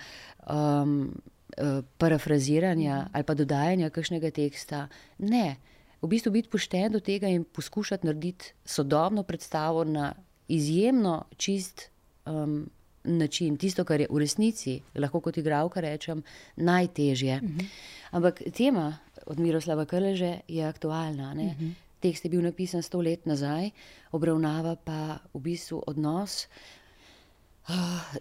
um, 0.50 1.12
uh, 1.58 1.84
parafraziranja 1.98 3.08
ali 3.12 3.24
pa 3.24 3.34
dodajanja 3.34 3.90
kakšnega 3.90 4.30
teksta. 4.30 4.86
Ne, 5.18 5.56
v 6.02 6.08
bistvu 6.08 6.32
biti 6.32 6.50
pošten 6.50 6.92
do 6.92 7.00
tega 7.00 7.28
in 7.28 7.44
poskušati 7.44 8.06
narediti 8.06 8.52
sodobno 8.64 9.22
predstavo 9.22 9.84
na 9.84 10.12
izjemno 10.48 11.24
čist. 11.36 11.90
Um, 12.26 12.70
Način, 13.08 13.56
tisto, 13.56 13.84
kar 13.84 14.00
je 14.00 14.06
v 14.10 14.18
resnici, 14.20 14.80
lahko 14.94 15.20
kot 15.24 15.36
igralka 15.38 15.80
rečem, 15.80 16.22
najtežje. 16.56 17.36
Uh 17.36 17.42
mhm. 17.42 17.58
-huh. 17.58 17.66
Ampak 18.10 18.42
tema 18.52 18.98
od 19.26 19.38
Miroslava 19.38 19.84
Krleže 19.84 20.40
je 20.48 20.64
aktualna. 20.64 21.32
Uh 21.32 21.38
mhm. 21.38 21.64
-huh. 21.64 21.72
Tekst 22.00 22.24
je 22.24 22.30
bil 22.30 22.42
napisan 22.42 22.82
sto 22.82 23.00
let 23.00 23.26
nazaj, 23.26 23.70
obravnava 24.12 24.76
pa 24.76 25.18
v 25.34 25.40
bistvu 25.40 25.82
odnos 25.86 26.46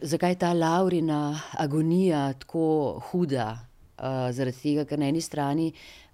zakaj 0.01 0.31
je 0.31 0.35
ta 0.35 0.53
Laurina 0.53 1.39
agonija 1.57 2.33
tako 2.33 2.99
huda? 3.11 3.67
Uh, 3.97 4.29
zaradi 4.29 4.59
tega, 4.61 4.83
ker 4.85 4.99
na 5.01 5.07
eni 5.09 5.21
strani 5.25 5.71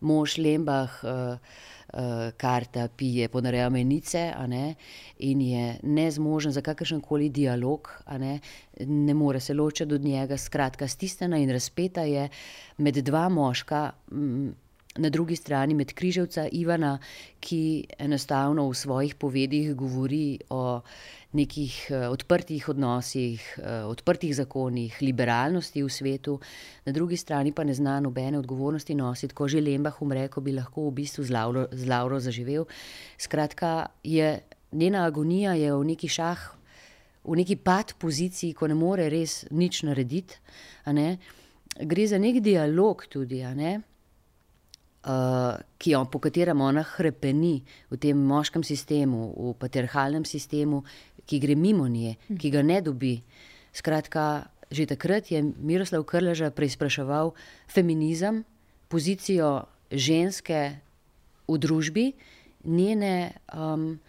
mož 0.08 0.38
Lembah 0.40 1.02
uh, 1.04 1.36
uh, 1.36 2.30
karta 2.40 2.88
pije, 2.88 3.28
ponareja 3.28 3.68
menice 3.70 4.22
ne? 4.48 4.76
in 5.20 5.42
je 5.42 5.66
nezmožen 5.84 6.52
za 6.52 6.62
kakršen 6.62 7.02
koli 7.02 7.28
dialog, 7.30 7.90
ne? 8.20 8.40
ne 8.88 9.14
more 9.14 9.40
se 9.40 9.54
ločiti 9.54 9.94
od 9.94 10.02
njega, 10.02 10.38
skratka, 10.38 10.88
stisnjena 10.88 11.38
in 11.38 11.52
razpeta 11.52 12.02
je 12.02 12.30
med 12.78 13.04
dva 13.04 13.30
moška. 13.30 13.92
M, 14.12 14.54
Na 14.94 15.10
drugi 15.10 15.36
strani 15.36 15.74
med 15.74 15.90
križevca 15.98 16.46
Ivana, 16.52 17.00
ki 17.42 17.86
enostavno 17.98 18.68
v 18.70 18.76
svojih 18.78 19.16
povedih 19.16 19.72
govori 19.74 20.38
o 20.50 20.82
nekih 21.34 21.78
uh, 21.90 22.12
odprtih 22.14 22.70
odnosih, 22.70 23.42
uh, 23.58 23.90
odprtih 23.90 24.36
zakonih, 24.36 25.00
liberalnosti 25.02 25.82
v 25.82 25.90
svetu, 25.90 26.38
na 26.86 26.94
drugi 26.94 27.18
strani 27.18 27.52
pa 27.52 27.64
ne 27.64 27.74
zna 27.74 28.00
nobene 28.06 28.38
odgovornosti 28.38 28.94
nositi, 28.96 29.34
ko 29.34 29.48
že 29.48 29.62
Lembah 29.62 29.98
umre, 30.02 30.28
ko 30.30 30.42
bi 30.46 30.54
lahko 30.54 30.86
v 30.92 30.94
bistvu 31.02 31.26
z 31.26 31.34
Lauro, 31.34 31.66
z 31.72 31.90
Lauro 31.90 32.20
zaživel. 32.20 32.68
Skratka, 33.18 33.88
je, 34.04 34.44
njena 34.72 35.08
agonija 35.08 35.58
je 35.58 35.74
v 35.74 35.86
neki 35.90 36.08
šah, 36.08 36.46
v 37.24 37.40
neki 37.42 37.56
pad 37.56 37.96
poziciji, 37.98 38.54
ko 38.54 38.70
ne 38.70 38.78
more 38.78 39.10
res 39.10 39.48
nič 39.50 39.82
narediti. 39.90 40.38
Ne? 40.86 41.18
Gre 41.82 42.08
za 42.08 42.22
nek 42.22 42.44
dialog 42.46 43.08
tudi. 43.10 43.42
Uh, 45.04 45.60
ki 45.84 45.92
jo, 45.92 46.06
po 46.08 46.20
katerem 46.24 46.62
ona 46.64 46.80
hrepeni 46.96 47.58
v 47.92 47.98
tem 48.00 48.16
moškem 48.16 48.64
sistemu, 48.64 49.34
v 49.36 49.52
patriarhalnem 49.60 50.24
sistemu, 50.24 50.80
ki 51.28 51.40
gre 51.44 51.58
mimo 51.60 51.88
nje, 51.92 52.16
ki 52.40 52.52
ga 52.54 52.64
ne 52.64 52.80
dobi. 52.80 53.18
Skratka, 53.76 54.48
že 54.72 54.88
takrat 54.88 55.28
je 55.28 55.44
Miroslav 55.44 56.08
Krleža 56.08 56.52
preizpraševal 56.56 57.34
feminizem, 57.68 58.44
pozicijo 58.88 59.68
ženske 59.92 60.80
v 61.48 61.58
družbi, 61.60 62.06
njene, 62.64 63.36
um, 63.52 64.00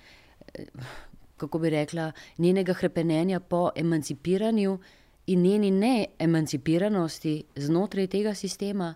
kako 1.37 1.59
bi 1.59 1.74
rekla, 1.74 2.12
njenega 2.38 2.74
krepenja 2.74 3.40
po 3.40 3.70
emancipiranju 3.76 4.78
in 5.26 5.42
njeni 5.42 5.70
neemancipiranosti 5.70 7.44
znotraj 7.57 8.07
tega 8.07 8.35
sistema, 8.35 8.94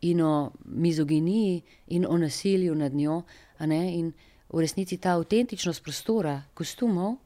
in 0.00 0.20
o 0.20 0.50
mizoginiji 0.64 1.62
in 1.86 2.06
o 2.06 2.18
nasilju 2.18 2.74
nad 2.74 2.94
njo, 2.94 3.22
in 3.60 4.12
v 4.48 4.60
resnici 4.60 4.96
ta 4.96 5.16
avtentičnost 5.18 5.82
prostora, 5.82 6.42
kostumov 6.54 7.16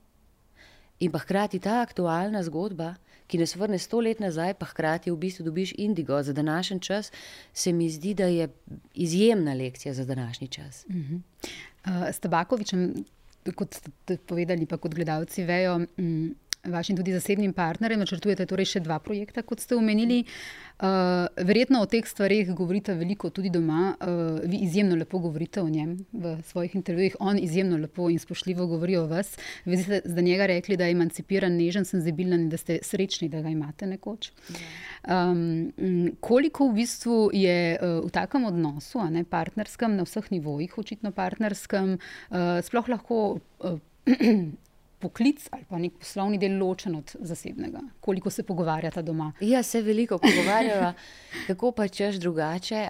in 1.01 1.11
pa 1.11 1.19
hkrati 1.19 1.59
ta 1.59 1.81
aktualna 1.83 2.43
zgodba, 2.43 2.95
ki 3.27 3.41
nas 3.41 3.55
vrne 3.57 3.79
sto 3.81 4.01
let 4.05 4.21
nazaj, 4.21 4.55
pa 4.61 4.67
hkrati 4.69 5.11
v 5.11 5.17
bistvu 5.17 5.47
dobiš 5.47 5.73
indigo 5.79 6.21
za 6.23 6.33
današnji 6.33 6.81
čas, 6.81 7.13
se 7.53 7.73
mi 7.73 7.89
zdi, 7.91 8.15
da 8.15 8.27
je 8.29 8.49
izjemna 8.95 9.55
lekcija 9.55 9.95
za 9.95 10.05
današnji 10.05 10.49
čas. 10.49 10.85
Uh 10.89 10.95
-huh. 10.95 11.21
uh, 11.87 12.09
s 12.13 12.19
Tabakovičem, 12.19 13.05
kot 13.55 13.75
ste 13.75 14.17
povedali, 14.17 14.67
pa 14.67 14.77
kot 14.77 14.95
gledalci 14.95 15.45
vejo. 15.45 15.81
Um, 15.97 16.35
Vašim 16.63 16.97
tudi 16.97 17.13
zasebnim 17.13 17.53
partnerjem 17.53 17.99
načrtujete 17.99 18.45
torej 18.47 18.69
še 18.71 18.81
dva 18.85 19.01
projekta, 19.03 19.43
kot 19.43 19.59
ste 19.59 19.75
omenili. 19.75 20.21
Uh, 20.79 21.27
verjetno 21.43 21.81
o 21.83 21.89
teh 21.91 22.07
stvarih 22.07 22.53
govorite 22.55 22.95
veliko 22.95 23.33
tudi 23.35 23.51
doma. 23.51 23.97
Uh, 23.99 24.39
vi 24.47 24.61
izjemno 24.63 24.95
lepo 25.01 25.19
govorite 25.25 25.59
o 25.59 25.67
njem 25.67 25.97
v 26.13 26.37
svojih 26.47 26.79
intervjujih, 26.79 27.19
on 27.19 27.43
izjemno 27.43 27.81
lepo 27.83 28.07
in 28.15 28.23
spoštljivo 28.23 28.69
govori 28.71 28.95
o 29.01 29.09
vas. 29.11 29.35
Vi 29.67 29.83
ste 29.83 30.01
za 30.05 30.23
njega 30.23 30.47
rekli, 30.47 30.79
da 30.79 30.87
je 30.87 30.95
emancipiran, 30.95 31.59
nežen, 31.59 31.85
senzibilen 31.85 32.47
in 32.47 32.49
da 32.55 32.63
ste 32.63 32.79
srečni, 32.87 33.27
da 33.29 33.43
ga 33.43 33.51
imate 33.51 33.91
nekoč. 33.91 34.31
Um, 35.03 36.15
koliko 36.23 36.71
v 36.71 36.79
bistvu 36.79 37.23
je 37.35 37.61
uh, 37.75 38.03
v 38.07 38.11
takem 38.15 38.47
odnosu, 38.47 39.03
ne, 39.11 39.27
partnerskem, 39.27 39.99
na 39.99 40.07
vseh 40.07 40.31
nivojih, 40.31 40.79
očitno 40.79 41.11
partnerskem, 41.11 41.97
uh, 41.99 42.61
sploh 42.63 42.95
lahko. 42.95 43.41
Uh, 43.59 43.81
poklic 45.03 45.49
ali 45.51 45.67
pa 45.69 45.79
nek 45.83 45.99
poslovni 46.01 46.39
del 46.39 46.59
ločen 46.61 46.97
od 47.01 47.15
zasebnega? 47.21 47.83
Koliko 48.01 48.31
se 48.31 48.43
pogovarjata 48.47 49.03
doma? 49.03 49.33
Ja, 49.41 49.63
se 49.63 49.83
veliko 49.83 50.19
pogovarjava, 50.23 50.93
kako 51.49 51.73
pa 51.73 51.89
češ 51.89 52.21
drugače. 52.23 52.87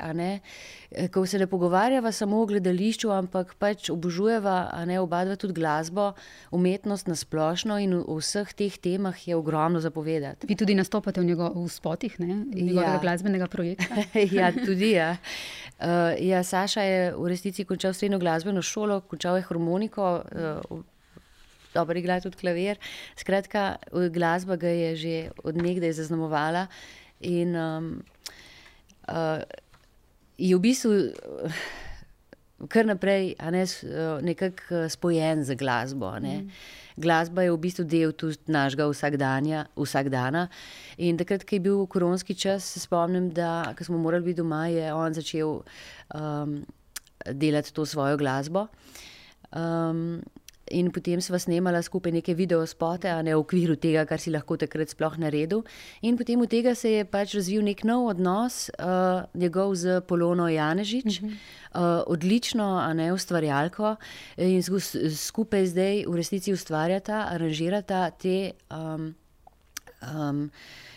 Ko 1.12 1.25
se 1.27 1.38
ne 1.38 1.46
pogovarjava 1.46 2.12
samo 2.12 2.42
o 2.42 2.46
gledališču, 2.46 3.11
ampak 3.11 3.55
pač 3.59 3.88
obožujeva 3.90 4.57
oba 5.01 5.25
dva 5.25 5.37
tudi 5.40 5.57
glasbo, 5.57 6.12
umetnost 6.51 7.09
na 7.09 7.16
splošno 7.16 7.79
in 7.81 7.96
v 7.96 8.18
vseh 8.20 8.53
teh 8.53 8.77
temah 8.77 9.16
je 9.29 9.37
ogromno 9.37 9.81
zapovedati. 9.81 10.46
Vi 10.46 10.57
tudi 10.57 10.75
nastopate 10.75 11.20
v 11.20 11.31
njegovih 11.33 11.72
spotih, 11.72 12.20
njegovega 12.20 12.92
ja. 12.92 13.03
glasbenega 13.05 13.46
projekta? 13.46 14.05
ja, 14.33 14.53
tudi 14.66 14.92
ja. 14.92 15.16
Uh, 15.83 16.14
ja, 16.20 16.42
Saša 16.44 16.83
je 16.83 17.14
v 17.16 17.29
resnici 17.29 17.64
končal 17.64 17.94
srednjo 17.94 18.18
glasbeno 18.18 18.62
šolo, 18.62 19.01
končal 19.01 19.37
je 19.37 19.46
harmoniko. 19.48 20.22
Uh, 20.70 20.85
dobro 21.75 21.99
igra 21.99 22.21
tudi 22.21 22.37
klavir. 22.37 22.81
Skratka, 23.17 23.77
glasba 24.13 24.57
ga 24.57 24.69
je 24.69 24.97
že 24.97 25.15
odnegdaj 25.45 25.93
zaznamovala 25.93 26.67
in 27.21 27.57
um, 27.57 28.03
uh, 29.09 29.41
je 30.39 30.57
v 30.57 30.61
bistvu 30.61 30.93
uh, 30.93 31.63
kar 32.69 32.87
naprej 32.87 33.35
ne, 33.39 33.65
uh, 33.65 34.23
nekako 34.23 34.85
uh, 34.85 34.89
spojen 34.91 35.45
z 35.45 35.57
glasbo. 35.59 36.13
Mm. 36.21 36.51
Glasba 36.97 37.47
je 37.47 37.53
v 37.53 37.61
bistvu 37.61 37.85
del 37.89 38.13
tudi 38.13 38.37
našega 38.53 38.87
vsakdanja, 38.91 39.67
vsakdana. 39.77 40.49
In 40.99 41.17
takrat, 41.17 41.47
ko 41.49 41.57
je 41.57 41.65
bil 41.65 41.87
koronski 41.87 42.37
čas, 42.37 42.67
se 42.69 42.81
spomnim, 42.81 43.31
da 43.33 43.73
smo 43.81 43.99
morali 43.99 44.25
biti 44.25 44.43
doma, 44.43 44.67
je 44.69 44.93
on 44.93 45.15
začel 45.15 45.63
um, 46.15 46.61
delati 47.25 47.73
to 47.73 47.87
svojo 47.87 48.17
glasbo. 48.17 48.67
Um, 49.53 50.21
In 50.73 50.91
potem 50.93 51.21
sva 51.21 51.39
snemala 51.39 51.83
skupaj 51.85 52.13
neke 52.15 52.35
videospote, 52.37 53.11
a 53.13 53.21
ne 53.23 53.35
v 53.35 53.41
okviru 53.41 53.77
tega, 53.77 54.05
kar 54.09 54.21
si 54.23 54.33
lahko 54.33 54.57
takrat 54.61 54.93
sploh 54.93 55.19
naredil. 55.21 55.65
In 56.03 56.17
potem 56.17 56.41
od 56.41 56.51
tega 56.51 56.75
se 56.79 56.95
je 56.97 57.05
pač 57.05 57.37
razvil 57.37 57.65
nek 57.67 57.85
nov 57.85 58.09
odnos, 58.15 58.71
uh, 58.79 59.29
njegov 59.37 59.75
z 59.77 60.01
Polono 60.09 60.49
Janežič, 60.49 61.21
uh 61.21 61.29
-huh. 61.29 61.33
uh, 61.75 62.03
odlično, 62.07 62.79
a 62.81 62.93
ne 62.95 63.13
ustvarjalko. 63.13 63.97
In 64.37 64.63
skupaj 65.17 65.67
zdaj 65.67 66.05
v 66.09 66.17
resnici 66.17 66.53
ustvarjata, 66.53 67.27
aranžirata 67.31 68.11
te 68.11 68.53
um, 68.71 69.15
um, 70.03 70.51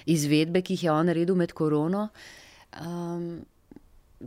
izvedbe, 0.06 0.62
ki 0.62 0.74
jih 0.74 0.84
je 0.84 0.92
on 0.92 1.06
naredil 1.06 1.36
med 1.36 1.54
korono. 1.54 2.10
Um, 2.82 3.46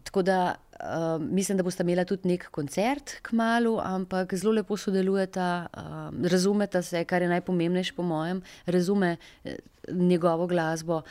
Tako 0.04 0.22
da 0.22 0.54
uh, 0.72 1.22
mislim, 1.22 1.56
da 1.56 1.64
boste 1.64 1.82
imeli 1.82 2.04
tudi 2.06 2.28
nek 2.28 2.50
koncert 2.50 3.14
k 3.22 3.32
malu, 3.32 3.78
ampak 3.82 4.34
zelo 4.34 4.52
lepo 4.52 4.76
sodelujeta, 4.76 5.66
uh, 5.72 6.26
razumeta 6.30 6.82
se, 6.82 7.04
kar 7.04 7.22
je 7.22 7.28
najpomembnejše, 7.28 7.94
po 7.96 8.02
mojem, 8.02 8.42
razume 8.66 9.16
uh, 9.16 9.52
njegovo 9.88 10.46
glasbo. 10.46 11.02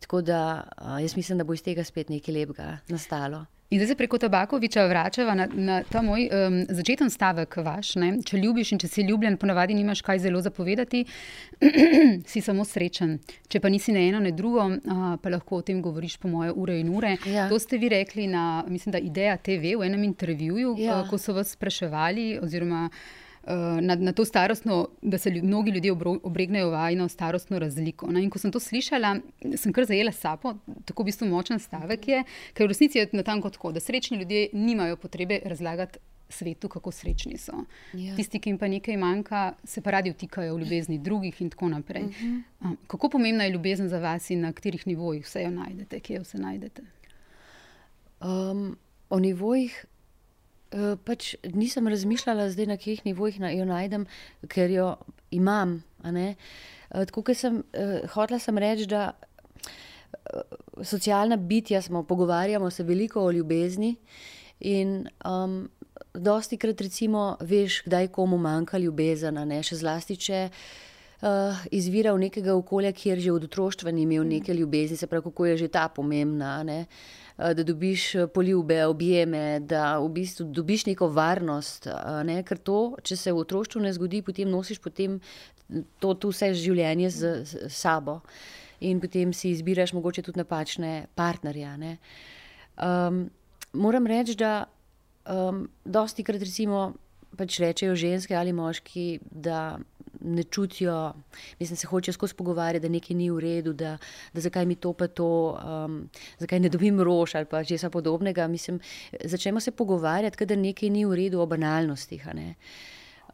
Tako 0.00 0.22
da 0.22 0.62
uh, 0.80 1.02
jaz 1.02 1.16
mislim, 1.16 1.38
da 1.38 1.44
bo 1.44 1.54
iz 1.54 1.62
tega 1.62 1.84
spet 1.84 2.08
nekaj 2.08 2.34
lepega 2.34 2.78
nastalo. 2.88 3.44
In 3.72 3.78
zdaj 3.78 3.88
se 3.88 3.94
preko 3.96 4.18
Tabakoviča 4.18 4.82
vračava 4.86 5.34
na, 5.34 5.46
na 5.54 5.82
ta 5.82 6.02
moj 6.02 6.26
um, 6.28 6.58
začeten 6.68 7.10
stavek 7.10 7.56
vaš. 7.64 7.94
Ne? 7.96 8.10
Če 8.20 8.36
ljubiš 8.36 8.74
in 8.74 8.80
če 8.82 8.88
si 8.88 9.04
ljubljen, 9.08 9.38
ponavadi 9.40 9.72
nimaš 9.74 10.02
kaj 10.04 10.20
zelo 10.26 10.42
zapovedati, 10.44 11.00
si 12.30 12.42
samo 12.44 12.66
srečen. 12.68 13.16
Če 13.48 13.62
pa 13.64 13.72
nisi 13.72 13.94
ne 13.96 14.04
eno, 14.10 14.20
ne 14.20 14.34
drugo, 14.36 14.66
uh, 14.68 15.00
pa 15.22 15.32
lahko 15.32 15.62
o 15.62 15.64
tem 15.64 15.80
govoriš 15.80 16.18
po 16.20 16.28
moje 16.28 16.52
ure 16.52 16.76
in 16.82 16.92
ure. 16.92 17.16
Ja. 17.24 17.48
To 17.48 17.56
ste 17.58 17.80
vi 17.80 17.88
rekli 17.88 18.28
na, 18.28 18.60
mislim, 18.68 18.92
da 18.92 19.00
Ideja 19.00 19.38
TV 19.40 19.72
v 19.80 19.88
enem 19.88 20.04
intervjuju, 20.04 20.76
Ja. 20.84 21.00
uh, 21.00 21.08
ko 21.08 21.16
so 21.18 21.32
vas 21.32 21.56
spraševali. 21.56 22.42
Oziroma, 22.44 22.90
uh, 22.92 23.21
Na, 23.80 23.94
na 23.94 24.12
to 24.12 24.24
starostno, 24.24 24.88
da 25.02 25.18
se 25.18 25.30
ljud, 25.30 25.44
mnogi 25.44 25.70
ljudje 25.70 25.92
obro, 25.92 26.14
obregnejo 26.22 26.68
v 26.68 26.72
vajno 26.72 27.08
starostno 27.08 27.58
razliko. 27.58 28.06
Ne? 28.06 28.22
In 28.22 28.30
ko 28.30 28.38
sem 28.38 28.52
to 28.52 28.60
slišala, 28.60 29.16
sem 29.56 29.72
kar 29.72 29.84
zajela 29.84 30.12
sapo, 30.12 30.54
tako 30.84 31.02
v 31.02 31.06
bistvu 31.10 31.26
močen 31.26 31.58
stavek 31.58 32.08
je, 32.08 32.22
ker 32.54 32.66
v 32.66 32.70
resnici 32.70 32.98
je 32.98 33.08
natanko 33.12 33.50
tako, 33.50 33.72
da 33.72 33.80
srečni 33.80 34.18
ljudje 34.18 34.48
nimajo 34.52 34.96
potrebe 34.96 35.40
razlagati 35.44 35.98
svetu, 36.28 36.68
kako 36.68 36.90
srečni 36.92 37.36
so. 37.38 37.64
Ja. 37.92 38.14
Tisti, 38.16 38.38
ki 38.40 38.50
jim 38.50 38.58
pa 38.58 38.68
nekaj 38.68 38.96
manjka, 38.96 39.52
se 39.64 39.82
pa 39.82 39.90
radi 39.90 40.10
vtikajo 40.14 40.54
v 40.54 40.60
ljubezni 40.62 40.98
drugih 40.98 41.42
in 41.42 41.50
tako 41.50 41.68
naprej. 41.68 42.02
Uh 42.02 42.22
Mhm. 42.22 42.38
-huh. 42.60 42.76
Kako 42.86 43.08
pomembna 43.08 43.44
je 43.44 43.50
ljubezen 43.50 43.88
za 43.88 43.98
vas 43.98 44.30
in 44.30 44.40
na 44.40 44.52
katerih 44.52 44.86
nivojih 44.86 45.24
vse 45.24 45.42
jo 45.42 45.50
najdete, 45.50 46.00
kje 46.00 46.14
jo 46.16 46.22
vse 46.22 46.38
najdete? 46.38 46.82
Um, 48.20 48.76
o 49.10 49.18
nivojih 49.18 49.84
pač 51.04 51.34
nisem 51.54 51.88
razmišljala, 51.88 52.50
zdaj 52.50 52.66
na 52.70 52.76
katerih 52.76 53.04
nivojih 53.04 53.40
na, 53.40 53.50
jo 53.52 53.66
najdem, 53.68 54.06
ker 54.48 54.70
jo 54.70 54.94
imam. 55.30 55.80
Uh, 56.02 56.32
tako 57.06 57.22
kot 57.28 57.38
sem 57.38 57.60
uh, 57.60 57.98
hotela 58.14 58.40
sem 58.40 58.58
reči, 58.58 58.86
da 58.90 59.12
uh, 59.12 60.58
socialna 60.84 61.36
bitja 61.36 61.82
smo, 61.82 62.04
pogovarjamo 62.08 62.70
se 62.70 62.82
veliko 62.82 63.24
o 63.24 63.32
ljubezni 63.32 63.96
in 64.60 65.08
um, 65.24 65.68
dosti 66.14 66.56
krat 66.56 66.80
recimo 66.80 67.36
veš, 67.40 67.82
kdaj 67.86 68.08
komu 68.08 68.38
manjka 68.38 68.78
ljubezen, 68.78 69.40
ne 69.48 69.62
še 69.62 69.76
zlasti, 69.80 70.16
če 70.16 70.44
uh, 70.48 71.64
izvira 71.70 72.12
v 72.16 72.28
nekega 72.28 72.54
okolja, 72.54 72.92
kjer 72.92 73.20
že 73.20 73.32
od 73.32 73.48
otroštva 73.50 73.92
ni 73.92 74.06
imel 74.06 74.24
neke 74.28 74.54
ljubezni, 74.54 74.96
se 74.96 75.06
pravi, 75.06 75.28
kako 75.30 75.50
je 75.50 75.56
že 75.64 75.68
ta 75.68 75.88
pomembna. 75.88 76.62
Ne? 76.66 76.86
Uh, 76.86 77.21
Da 77.38 77.64
dobiš 77.64 78.14
uh, 78.14 78.26
poljube, 78.28 78.82
objeme, 78.86 79.60
da 79.60 79.98
v 79.98 80.08
bistvu 80.12 80.46
dobiš 80.52 80.86
neko 80.86 81.08
varnost. 81.08 81.86
a 81.86 82.22
Ne? 82.22 82.42
Ker 82.44 82.58
to, 82.58 82.96
če 83.02 83.16
se 83.16 83.32
v 83.32 83.40
otroštvu 83.40 83.80
ne 83.82 83.92
zgodi, 83.92 84.22
potem 84.22 84.50
nosiš 84.50 84.82
potem 84.84 85.20
to, 85.98 86.14
to 86.14 86.28
vse 86.28 86.52
življenje 86.54 87.10
z, 87.10 87.32
z 87.44 87.70
sabo. 87.72 88.20
In 88.82 89.00
potem 89.00 89.32
si 89.32 89.52
izbiraš 89.54 89.94
mogoče 89.96 90.22
tudi 90.22 90.42
napačne 90.42 91.06
partnerje. 91.14 91.76
ne. 91.78 91.96
Um, 92.76 93.30
moram 93.72 94.06
reči, 94.06 94.34
da 94.34 94.64
um, 95.28 95.68
dosti 95.84 96.24
krat 96.24 96.42
recimo 96.42 96.92
pač 97.36 97.58
rečejo 97.62 97.94
ženske 97.96 98.36
ali 98.36 98.52
moški, 98.52 99.20
da 99.30 99.78
ne 100.24 100.42
čutijo, 100.42 101.12
mislim, 101.58 101.76
se 101.76 101.86
hočejo 101.86 102.12
skozi 102.12 102.34
pogovarjati, 102.34 102.82
da 102.82 102.92
nekaj 102.92 103.16
ni 103.16 103.30
v 103.30 103.40
redu, 103.40 103.72
da, 103.72 103.96
da 104.32 104.40
zakaj 104.40 104.66
mi 104.66 104.74
to 104.74 104.92
pa 104.92 105.06
to, 105.06 105.58
um, 105.84 106.08
zakaj 106.38 106.60
ne 106.60 106.68
dobim 106.68 107.00
rož 107.00 107.34
ali 107.34 107.46
pa 107.46 107.64
česa 107.64 107.90
podobnega. 107.90 108.46
Mislim, 108.48 108.80
začnemo 109.24 109.60
se 109.60 109.70
pogovarjati, 109.70 110.36
kadar 110.36 110.58
nekaj 110.58 110.90
ni 110.90 111.04
v 111.04 111.14
redu 111.14 111.40
o 111.40 111.46
banalnostih. 111.46 112.26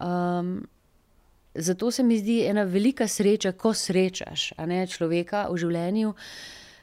Um, 0.01 0.69
zato 1.55 1.91
se 1.91 2.03
mi 2.03 2.19
zdi 2.19 2.43
ena 2.47 2.63
velika 2.63 3.09
sreča, 3.09 3.53
ko 3.53 3.75
srečaš 3.75 4.53
ne, 4.67 4.87
človeka 4.87 5.49
v 5.51 5.59
življenju. 5.59 6.15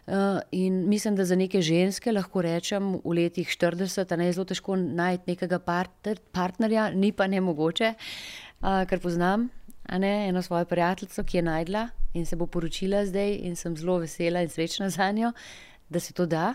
Uh, 0.05 0.37
in 0.51 0.83
mislim, 0.89 1.15
da 1.15 1.25
za 1.25 1.35
neke 1.35 1.61
ženske 1.65 2.11
lahko 2.11 2.43
rečem 2.45 2.99
v 3.01 3.13
letih 3.17 3.49
40, 3.49 4.11
a 4.13 4.17
ne 4.21 4.27
je 4.27 4.35
zelo 4.37 4.45
težko 4.45 4.75
najti 4.77 5.31
nekega 5.31 5.57
partner, 5.57 6.19
partnerja, 6.31 6.91
ni 6.93 7.09
pa 7.11 7.25
ne 7.27 7.41
mogoče, 7.41 7.95
uh, 7.97 8.83
ker 8.85 9.01
poznam 9.01 9.47
ne, 9.89 10.27
eno 10.27 10.41
svojo 10.41 10.65
prijateljico, 10.65 11.23
ki 11.23 11.37
je 11.37 11.43
najdla 11.43 11.89
in 12.13 12.25
se 12.25 12.35
bo 12.35 12.47
poročila 12.47 13.05
zdaj, 13.05 13.35
in 13.43 13.55
sem 13.55 13.75
zelo 13.77 13.97
vesela 13.99 14.41
in 14.41 14.49
srečna 14.49 14.89
za 14.95 15.11
njo, 15.11 15.31
da 15.89 15.99
se 15.99 16.13
to 16.13 16.25
da. 16.25 16.53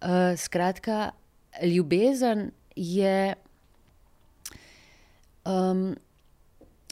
Uh, 0.00 0.36
skratka, 0.36 1.10
ljubezen 1.62 2.50
je. 2.76 3.34
Um, 5.44 5.96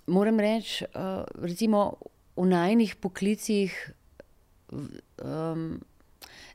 moram 0.07 0.41
reči, 0.41 0.85
uh, 0.95 1.25
recimo 1.43 1.95
v 2.37 2.47
najnih 2.47 2.97
poklicih 2.97 3.93
um, 4.73 5.81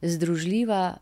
združljiva 0.01 0.97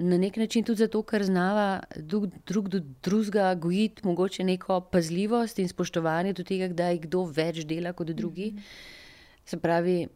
na 0.00 0.18
nek 0.18 0.36
način 0.36 0.64
tudi 0.64 0.82
zato, 0.84 1.02
ker 1.02 1.24
znava 1.24 1.82
drug, 1.96 2.30
drug 2.46 2.68
do 2.68 2.80
drugega 3.02 3.54
gojiti 3.54 4.06
mogoče 4.06 4.44
neko 4.44 4.80
pazljivost 4.80 5.58
in 5.58 5.68
spoštovanje 5.68 6.32
do 6.32 6.44
tega, 6.44 6.68
da 6.68 6.88
je 6.88 7.02
kdo 7.04 7.24
več 7.24 7.64
dela 7.68 7.92
kot 7.92 8.10
drugi. 8.16 8.54
Se 9.44 9.58
pravi, 9.60 10.08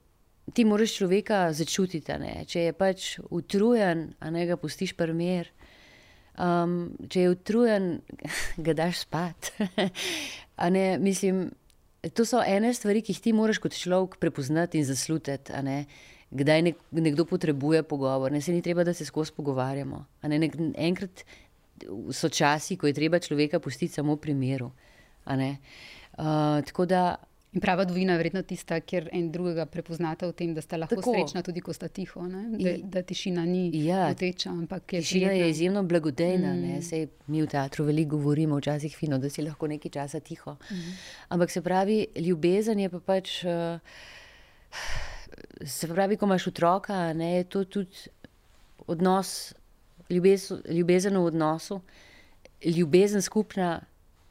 ti 0.52 0.64
moraš 0.64 0.96
človeka 0.98 1.52
začutiti, 1.52 2.16
če 2.46 2.68
je 2.68 2.72
pač 2.76 3.18
utrujen, 3.30 4.12
a 4.20 4.30
ne 4.30 4.46
ga 4.46 4.56
pustiš 4.60 4.96
primer. 4.96 5.50
Um, 6.34 6.96
če 7.08 7.26
je 7.26 7.30
utrujen, 7.30 7.90
ga 8.66 8.76
daš 8.84 9.04
spat. 9.06 9.52
Ne, 10.54 11.00
mislim, 11.02 11.48
to 12.14 12.22
so 12.22 12.38
ene 12.38 12.68
stvari, 12.74 13.00
ki 13.02 13.10
jih 13.10 13.20
ti 13.24 13.32
moraš 13.34 13.58
kot 13.58 13.74
človek 13.74 14.20
prepoznati 14.22 14.78
in 14.78 14.84
zaslutiti. 14.86 15.50
Kdaj 16.30 16.62
nek, 16.62 16.76
nekdo 16.92 17.24
potrebuje 17.24 17.82
pogovor, 17.84 18.32
ne 18.32 18.40
se 18.40 18.52
ni 18.52 18.62
treba, 18.62 18.84
da 18.84 18.92
se 18.92 19.04
skozi 19.04 19.32
pogovarjamo. 19.32 20.04
a 20.22 20.28
Ne, 20.28 20.38
nek, 20.38 20.54
enkrat 20.76 21.24
so 22.10 22.28
časi, 22.28 22.76
ko 22.76 22.86
je 22.86 22.92
treba 22.94 23.18
človeka 23.18 23.58
pustiti 23.58 23.92
samo 23.92 24.16
pri 24.16 24.34
miru. 24.34 24.70
Uh, 25.26 25.36
tako 26.62 26.86
da 26.86 27.16
In 27.52 27.60
prava 27.60 27.84
dvojina 27.84 28.12
je 28.12 28.18
verjetno 28.18 28.42
tista, 28.42 28.80
kjer 28.80 29.08
en 29.12 29.30
drugega 29.30 29.62
prepoznata 29.66 30.26
v 30.26 30.32
tem, 30.32 30.54
da 30.54 30.60
sta 30.60 30.76
lahko 30.76 30.96
Tako. 30.96 31.12
srečna, 31.14 31.42
tudi 31.42 31.60
ko 31.60 31.72
sta 31.72 31.86
tiho. 31.88 32.22
ne. 32.24 32.58
Da, 32.58 32.70
I- 32.70 32.82
da 32.82 33.02
tišina 33.02 33.44
ni 33.44 33.70
Ja. 33.76 34.08
je 34.90 35.00
Tišina 35.00 35.22
je 35.22 35.28
prijetna. 35.28 35.46
izjemno 35.46 35.82
blagodejna. 35.84 36.52
Mm. 36.52 36.82
Sej, 36.82 37.06
mi 37.28 37.42
v 37.42 37.46
teatru 37.46 37.84
veliko 37.84 38.10
govorimo, 38.10 38.58
včasih 38.58 38.96
fino, 38.96 39.18
da 39.18 39.30
si 39.30 39.42
lahko 39.42 39.66
nekaj 39.68 39.90
časa 39.90 40.20
tiho. 40.20 40.56
Mm. 40.66 40.98
Ampak 41.28 41.50
se 41.50 41.62
pravi, 41.62 42.06
ljubezen 42.16 42.80
je 42.80 42.88
pa 42.90 42.98
pač. 43.00 43.44
Uh, 43.44 43.78
se 45.64 45.88
pravi, 45.88 46.16
ko 46.16 46.26
imaš 46.26 46.46
otroka, 46.46 47.12
ne, 47.12 47.36
je 47.36 47.44
to 47.44 47.64
tudi 47.64 48.08
odnos, 48.86 49.54
ljubez, 50.10 50.52
ljubezen 50.68 51.16
v 51.16 51.24
odnosu, 51.24 51.80
ljubezen 52.64 53.22
skupna 53.22 53.80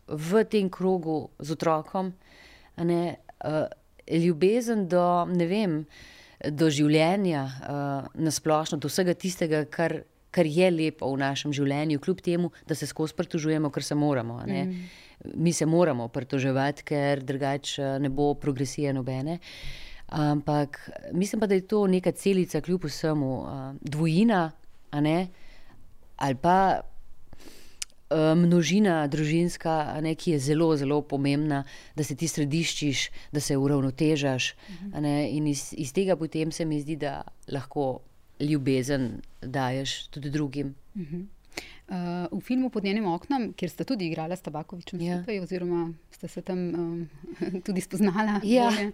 v 0.08 0.44
tem 0.44 0.70
krogu 0.70 1.30
z 1.40 1.56
otrokom. 1.56 2.14
Ne, 2.78 3.16
uh, 3.46 3.68
ljubezen 4.08 4.88
do, 4.88 5.26
ne 5.30 5.48
vem, 5.48 5.78
do 6.50 6.70
življenja, 6.70 7.44
uh, 7.46 8.10
nasplošno, 8.20 8.80
do 8.82 8.90
vsega 8.92 9.14
tistega, 9.16 9.64
kar, 9.70 10.02
kar 10.34 10.50
je 10.50 10.70
lepo 10.72 11.12
v 11.14 11.22
našem 11.22 11.54
življenju, 11.56 12.02
kljub 12.04 12.24
temu, 12.26 12.52
da 12.68 12.76
se 12.76 12.90
skozi 12.90 13.16
pritožujemo, 13.16 13.72
ker 13.72 13.86
se 13.86 13.96
moramo. 13.96 14.40
a 14.42 14.50
ne. 14.50 14.66
Mi 15.24 15.54
se 15.54 15.66
moramo 15.66 16.10
pritoževati, 16.12 16.84
ker 16.84 17.22
drugače 17.24 17.98
ne 18.04 18.10
bo 18.10 18.34
progresije 18.36 18.92
nobene. 18.94 19.40
Ampak 20.14 20.90
mislim 21.12 21.40
pa, 21.40 21.48
da 21.48 21.56
je 21.56 21.68
to 21.68 21.88
neka 21.88 22.12
celica, 22.12 22.62
kljub 22.62 22.86
vsemu, 22.86 23.42
uh, 23.42 23.76
dvojina, 23.82 24.52
ali 26.18 26.36
pa 26.36 26.82
uh, 28.14 28.38
množina 28.38 29.08
družinska, 29.08 29.98
ne, 30.02 30.16
ki 30.16 30.36
je 30.36 30.40
zelo, 30.40 30.76
zelo 30.78 31.02
pomembna, 31.02 31.64
da 31.96 32.04
se 32.04 32.16
ti 32.16 32.28
središčiš, 32.28 33.10
da 33.32 33.40
se 33.40 33.58
uravnotežaš. 33.58 34.54
a 34.94 35.02
Ne, 35.02 35.32
in 35.32 35.48
iz, 35.48 35.74
iz 35.78 35.94
tega 35.94 36.16
potem 36.16 36.52
se 36.52 36.66
mi 36.66 36.82
zdi, 36.82 36.96
da 36.96 37.22
lahko 37.52 38.00
ljubezen 38.40 39.22
daješ 39.42 40.08
tudi 40.08 40.30
drugim. 40.30 40.76
Uh, 41.94 42.00
v 42.32 42.42
filmu 42.42 42.70
Pod 42.74 42.84
njenim 42.84 43.06
oknom, 43.06 43.52
kjer 43.54 43.70
sta 43.70 43.86
tudi 43.86 44.08
igrala 44.10 44.36
s 44.36 44.42
Tabakovičem 44.42 45.02
Ja. 45.02 45.20
skupaj, 45.20 45.40
oziroma 45.40 45.94
sta 46.12 46.28
se 46.28 46.42
tam 46.42 46.58
um, 46.74 47.10
tudi 47.66 47.82
spoznala, 47.82 48.40
Ja. 48.44 48.66
bolje, 48.72 48.92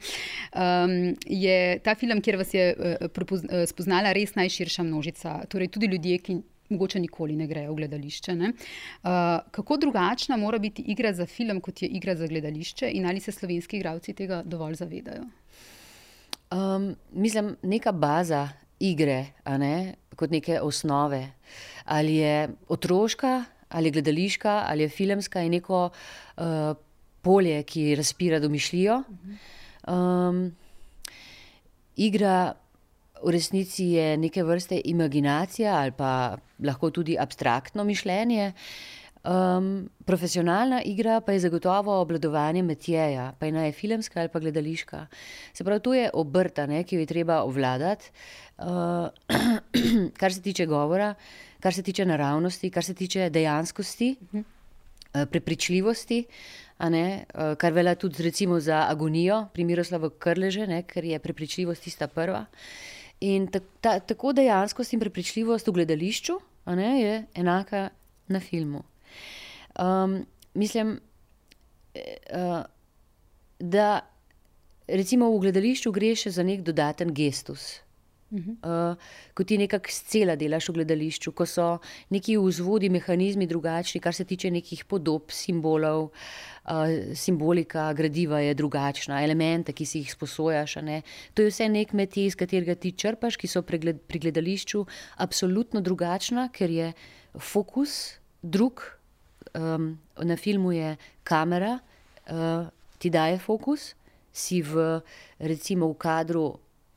um, 0.52 1.16
je 1.26 1.80
ta 1.80 1.96
film, 1.96 2.20
kjer 2.22 2.36
vas 2.38 2.54
je 2.54 2.76
uh, 2.76 3.64
spoznala 3.72 4.12
res 4.12 4.36
najširša 4.36 4.84
množica, 4.84 5.46
torej 5.48 5.72
tudi 5.72 5.88
ljudje, 5.88 6.18
ki 6.18 6.38
mogoče 6.70 7.00
nikoli 7.00 7.36
ne 7.40 7.48
grejo 7.48 7.72
v 7.72 7.76
gledališče. 7.76 8.36
Ne? 8.36 8.52
Uh, 8.52 9.10
kako 9.52 9.78
drugačna 9.78 10.38
mora 10.38 10.60
biti 10.60 10.82
igra 10.92 11.14
za 11.14 11.26
film, 11.26 11.62
kot 11.62 11.82
je 11.82 11.88
igra 11.88 12.16
za 12.16 12.28
gledališče, 12.28 12.92
in 12.94 13.06
ali 13.06 13.20
se 13.20 13.32
slovenski 13.32 13.78
igralci 13.78 14.14
tega 14.14 14.44
dovolj 14.46 14.76
zavedajo? 14.76 15.24
Um, 16.52 16.96
mislim, 17.12 17.56
neka 17.62 17.92
baza 17.92 18.50
igre, 18.80 19.26
ne, 19.46 19.94
kot 20.20 20.36
neke 20.36 20.60
osnove. 20.62 21.24
Ali 21.86 22.20
je 22.20 22.50
otroška, 22.68 23.44
ali 23.70 23.92
gledališka, 23.92 24.64
ali 24.68 24.84
je 24.84 24.90
filmska, 24.90 25.40
je 25.40 25.50
neko 25.50 25.90
uh, 25.90 26.44
polje, 27.22 27.64
ki 27.64 27.96
razpira 27.96 28.40
domišljijo. 28.40 29.04
Um, 29.88 30.50
igra 31.96 32.54
v 33.24 33.34
resnici 33.36 33.92
je 33.98 34.18
neke 34.18 34.44
vrste 34.44 34.82
imaginacija 34.86 35.76
ali 35.76 35.92
pa 35.92 36.38
lahko 36.64 36.92
tudi 36.92 37.18
abstraktno 37.20 37.84
mišljenje. 37.84 38.54
Um, 39.20 39.90
profesionalna 40.06 40.82
igra 40.82 41.22
pa 41.22 41.32
je 41.32 41.40
zagotovo 41.40 42.02
obladovanje 42.02 42.62
metjeja, 42.64 43.34
pa 43.40 43.46
je 43.46 43.52
naj 43.52 43.72
filmska 43.72 44.20
ali 44.20 44.30
pa 44.30 44.40
gledališka. 44.40 45.08
Se 45.54 45.64
pravi, 45.64 45.80
to 45.80 45.94
je 45.94 46.10
obrta, 46.14 46.66
ne, 46.66 46.84
ki 46.84 46.96
jo 46.96 47.00
je 47.00 47.06
treba 47.06 47.42
obvladati, 47.44 48.12
uh, 48.58 49.10
kar 50.20 50.34
se 50.34 50.42
tiče 50.42 50.66
govora, 50.66 51.14
kar 51.60 51.74
se 51.74 51.84
tiče 51.84 52.06
naravnosti, 52.06 52.70
kar 52.70 52.84
se 52.84 52.94
tiče 52.94 53.30
dejanskosti, 53.30 54.16
uh, 54.34 54.42
prepričljivosti. 55.32 56.26
Ne, 56.80 57.26
uh, 57.36 57.58
kar 57.60 57.74
velja 57.74 57.96
tudi 57.96 58.24
recimo 58.24 58.60
za 58.60 58.86
agonijo, 58.88 59.48
pri 59.54 59.64
Miroslavu 59.64 60.10
Krleže, 60.10 60.68
ne, 60.68 60.84
ker 60.88 61.04
je 61.04 61.20
prepričljivost 61.20 61.84
tista 61.84 62.08
prva. 62.08 62.46
In 63.20 63.48
ta, 63.52 63.60
ta, 63.82 64.00
tako 64.00 64.32
dejanskost 64.34 64.94
in 64.94 65.00
prepričljivost 65.00 65.68
v 65.68 65.72
gledališču 65.72 66.40
ne, 66.66 67.02
je 67.02 67.26
enaka 67.36 67.90
na 68.28 68.40
filmu. 68.40 68.84
Um, 69.80 70.26
mislim, 70.54 71.00
uh, 71.96 72.64
da 73.60 74.02
recimo 74.88 75.30
v 75.32 75.40
gledališču 75.46 75.92
gre 75.92 76.16
še 76.16 76.34
za 76.36 76.44
nek 76.44 76.66
dodaten 76.68 77.14
gestus. 77.16 77.80
Uh, 78.30 78.94
ko 79.34 79.42
ti 79.44 79.58
nekako 79.58 79.90
scela 79.90 80.36
delaš 80.38 80.68
v 80.70 80.74
gledališču, 80.78 81.32
ko 81.34 81.48
so 81.50 81.80
neki 82.14 82.36
vzvodi, 82.38 82.92
mehanizmi 82.94 83.48
drugačni, 83.50 84.02
kar 84.04 84.14
se 84.14 84.26
tiče 84.30 84.52
nekih 84.54 84.84
podob, 84.86 85.34
simbolov, 85.34 86.12
uh, 86.12 86.94
simbolika 87.18 87.88
gradiva 87.98 88.44
je 88.46 88.54
drugačna, 88.54 89.24
elemente, 89.26 89.74
ki 89.74 89.86
si 89.86 90.04
jih 90.04 90.14
sposojaš. 90.14 90.78
To 91.34 91.42
je 91.42 91.50
vse 91.50 91.72
nek 91.74 91.96
meti, 91.98 92.28
iz 92.30 92.38
katerega 92.38 92.78
ti 92.78 92.94
črpaš, 92.94 93.40
ki 93.42 93.50
so 93.50 93.66
pri 93.66 94.22
gledališču 94.22 94.86
absolutno 95.18 95.82
drugačna, 95.82 96.52
ker 96.54 96.70
je 96.70 96.94
fokus 97.34 98.20
drug, 98.46 98.99
um, 99.54 99.98
na 100.18 100.38
filmu 100.38 100.72
je 100.72 100.96
kamera, 101.24 101.80
uh, 102.32 102.68
ti 102.98 103.10
daje 103.10 103.40
fokus, 103.40 103.94
si 104.34 104.62
v, 104.62 105.02
recimo, 105.40 105.90
v 105.90 105.98
kadru, 105.98 106.48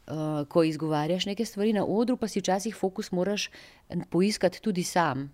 uh, 0.07 0.45
ko 0.49 0.65
izgovarjaš 0.65 1.27
neke 1.27 1.45
stvari 1.45 1.73
na 1.73 1.85
odru, 1.85 2.17
pa 2.17 2.29
si 2.29 2.41
včasih 2.41 2.75
fokus 2.77 3.13
moraš 3.13 3.49
poiskati 4.11 4.61
tudi 4.63 4.83
sam. 4.83 5.31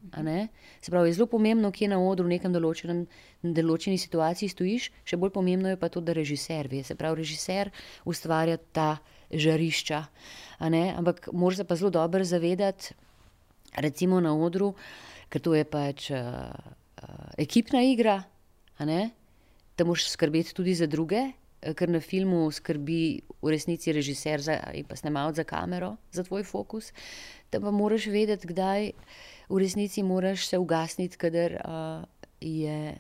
Se 0.81 0.91
pravi, 0.91 1.09
je 1.09 1.19
zelo 1.19 1.27
pomembno, 1.27 1.71
kje 1.73 1.89
na 1.89 2.01
odru 2.03 2.27
v 2.27 2.37
nekem 2.37 2.53
določenem, 2.53 3.07
določeni 3.43 3.99
situaciji 3.99 4.53
stojiš, 4.53 4.91
še 5.05 5.17
bolj 5.17 5.35
pomembno 5.35 5.73
je 5.73 5.81
pa 5.81 5.89
to, 5.89 6.01
da 6.01 6.17
režiser 6.17 6.69
ve. 6.69 6.83
Se 6.85 6.99
pravi, 6.99 7.23
režiser 7.23 7.73
ustvarja 8.05 8.59
ta 8.73 8.99
žarišča. 9.31 10.03
Ampak 10.61 11.31
moraš 11.33 11.63
se 11.63 11.69
pa 11.69 11.77
zelo 11.77 11.91
dobro 11.91 12.25
zavedati, 12.25 12.95
recimo 13.77 14.21
na 14.21 14.35
odru, 14.35 14.75
ker 15.29 15.45
to 15.45 15.55
je 15.55 15.65
pač. 15.69 16.11
Uh, 16.11 16.78
ekipna 17.39 17.83
igra, 17.83 18.23
da 19.79 19.85
moraš 19.85 20.11
skrbeti 20.11 20.55
tudi 20.55 20.75
za 20.75 20.87
druge, 20.87 21.33
eh, 21.63 21.75
ker 21.75 21.89
na 21.89 22.01
filmu 22.01 22.51
skrbi 22.51 23.21
v 23.43 23.51
resnici 23.51 23.93
režiser 23.93 24.43
za, 24.43 24.59
in 24.75 24.85
pa 24.85 24.97
snemalec 24.97 25.37
za 25.37 25.45
kamero, 25.45 25.97
za 26.13 26.25
tvoj 26.25 26.43
fokus. 26.43 26.93
Da 27.53 27.61
pa 27.61 27.71
moraš 27.71 28.07
vedeti, 28.07 28.47
kdaj 28.47 28.91
v 29.49 29.59
resnici 29.59 30.03
moraš 30.03 30.49
se 30.49 30.59
ugasniti, 30.59 31.17
kadar 31.17 31.55
uh, 31.63 32.05
je 32.41 32.97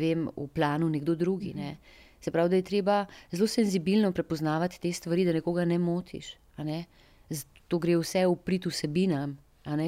vem, 0.00 0.28
v 0.36 0.46
planu 0.54 0.88
nekdo 0.88 1.14
drugi. 1.14 1.52
Ne? 1.54 1.76
Se 2.20 2.30
pravi, 2.30 2.50
da 2.50 2.56
je 2.56 2.62
treba 2.62 3.06
zelo 3.32 3.46
senzibilno 3.46 4.12
prepoznavati 4.12 4.80
te 4.80 4.92
stvari, 4.92 5.24
da 5.24 5.32
nekoga 5.32 5.64
ne 5.64 5.78
motiš. 5.78 6.36
Ne? 6.58 6.84
To 7.68 7.78
gre 7.78 7.98
vse 7.98 8.24
v 8.26 8.36
prid 8.44 8.70
vsebinam, 8.70 9.36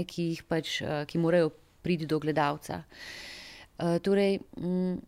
ki, 0.07 0.27
pač, 0.49 0.83
ki 1.07 1.19
morajo 1.19 1.53
priti 1.89 2.07
do 2.07 2.21
gledalca. 2.21 2.83
Uh, 3.79 3.97
torej, 4.05 4.39
m, 4.61 4.99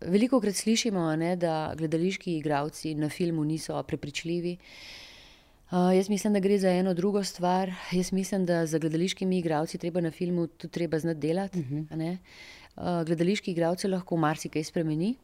veliko 0.00 0.40
krat 0.40 0.56
slišimo, 0.56 1.08
ne, 1.16 1.34
da 1.36 1.74
gledališki 1.76 2.36
igravci 2.38 2.94
na 2.94 3.08
filmu 3.12 3.44
niso 3.44 3.82
prepričljivi. 3.82 4.56
Uh, 5.66 5.90
jaz 5.96 6.08
mislim, 6.08 6.32
da 6.32 6.40
gre 6.40 6.58
za 6.58 6.70
eno 6.70 6.94
drugo 6.94 7.24
stvar. 7.24 7.72
Jaz 7.92 8.12
mislim, 8.12 8.46
da 8.46 8.66
za 8.66 8.78
gledališkimi 8.78 9.38
igravci 9.38 9.78
treba 9.78 10.00
na 10.00 10.10
filmu 10.10 10.46
tudi 10.46 10.72
treba 10.72 10.98
znati 10.98 11.20
delati. 11.20 11.58
Uh 11.58 11.66
-huh. 11.66 12.16
uh, 12.76 13.06
gledališki 13.06 13.50
igravci 13.50 13.88
lahko 13.88 14.16
marsikaj 14.16 14.64
spremeni. 14.64 15.14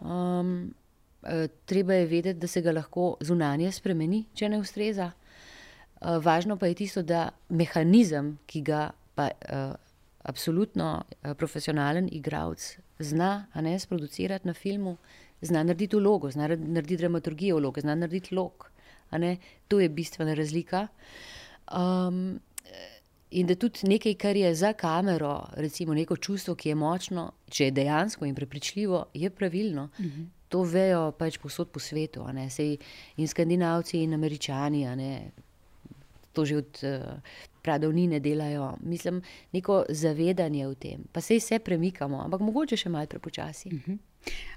Um, 0.00 0.74
uh, 1.22 1.30
treba 1.64 1.94
je 1.94 2.06
vedeti, 2.06 2.38
da 2.38 2.46
se 2.46 2.60
ga 2.60 2.72
lahko 2.72 3.16
zunanje 3.20 3.72
spremeni, 3.72 4.24
če 4.34 4.48
ne 4.48 4.58
ustreza. 4.58 5.12
Uh, 6.00 6.24
važno 6.24 6.56
pa 6.56 6.66
je 6.66 6.74
tisto, 6.74 7.02
da 7.02 7.28
mehanizem, 7.48 8.38
ki 8.46 8.60
ga 8.62 8.90
pa 9.14 9.30
uh, 9.30 9.74
absolutno 10.22 11.02
uh, 11.02 11.34
profesionalen 11.34 12.08
igralec 12.12 12.78
zna, 12.98 13.46
a 13.52 13.60
ne 13.60 13.78
sproducirati 13.78 14.46
na 14.46 14.54
filmu, 14.54 14.96
zna 15.40 15.62
narediti 15.62 15.96
vlogo, 15.96 16.30
zna 16.30 16.48
narediti 16.48 16.96
dramaturgijo 16.96 17.56
vloge, 17.56 17.80
zna 17.80 17.94
narediti 17.94 18.34
lok. 18.34 18.70
To 19.68 19.80
je 19.80 19.88
bistvena 19.88 20.34
razlika. 20.34 20.86
Um, 21.72 22.40
in 23.30 23.46
da 23.46 23.54
tudi 23.54 23.88
nekaj, 23.88 24.14
kar 24.14 24.36
je 24.36 24.54
za 24.54 24.72
kamero, 24.72 25.48
recimo 25.56 25.94
neko 25.94 26.16
čustvo, 26.16 26.54
ki 26.54 26.68
je 26.68 26.74
močno, 26.74 27.32
če 27.48 27.64
je 27.64 27.70
dejansko 27.70 28.24
in 28.24 28.34
prepričljivo, 28.34 29.06
je 29.14 29.30
pravilno. 29.30 29.88
Uh 29.98 30.00
mhm. 30.00 30.20
-huh. 30.20 30.26
To 30.48 30.62
vejo 30.62 31.12
pač 31.12 31.38
posod 31.38 31.70
po 31.70 31.80
svetu, 31.80 32.26
Sej 32.50 32.76
in 33.16 33.28
skandinavci, 33.28 34.02
in 34.02 34.14
američani, 34.14 34.86
to 36.32 36.44
že 36.44 36.56
od 36.56 36.80
uh, 36.82 37.20
pradavnine 37.62 38.20
delajo. 38.20 38.76
Mislim, 38.82 39.22
neko 39.52 39.84
zavedanje 39.88 40.66
v 40.66 40.74
tem, 40.74 41.04
pa 41.12 41.20
se 41.20 41.38
vse 41.38 41.58
premikamo, 41.58 42.22
ampak 42.24 42.40
mogoče 42.40 42.76
še 42.76 42.90
malo 42.90 43.06
prepočasi. 43.06 43.68
Uh 43.68 43.80
-huh. 43.86 43.98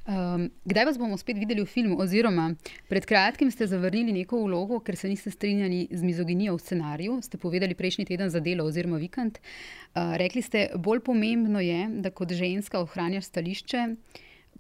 um, 0.08 0.50
kdaj 0.66 0.86
vas 0.86 0.98
bomo 0.98 1.18
spet 1.18 1.38
videli 1.38 1.62
v 1.62 1.66
filmu? 1.66 2.00
Oziroma, 2.00 2.56
pred 2.90 3.06
kratkim 3.06 3.52
ste 3.52 3.68
zavrnili 3.68 4.14
neko 4.14 4.44
vlogo, 4.44 4.80
ker 4.80 4.96
se 4.96 5.10
niste 5.10 5.32
strinjali 5.32 5.88
z 5.92 6.04
mizoginijo 6.04 6.56
v 6.56 6.60
scenariju. 6.60 7.22
Ste 7.22 7.38
povedali 7.38 7.76
prejšnji 7.76 8.06
teden 8.06 8.30
za 8.30 8.40
delo 8.40 8.66
oziroma 8.66 8.98
vikend. 8.98 9.38
Uh, 9.38 10.16
rekli 10.16 10.42
ste, 10.42 10.70
bolj 10.76 11.00
pomembno 11.00 11.60
je, 11.60 11.88
da 11.90 12.10
kot 12.10 12.32
ženska 12.32 12.80
ohranjaš 12.80 13.26
stališče, 13.26 13.96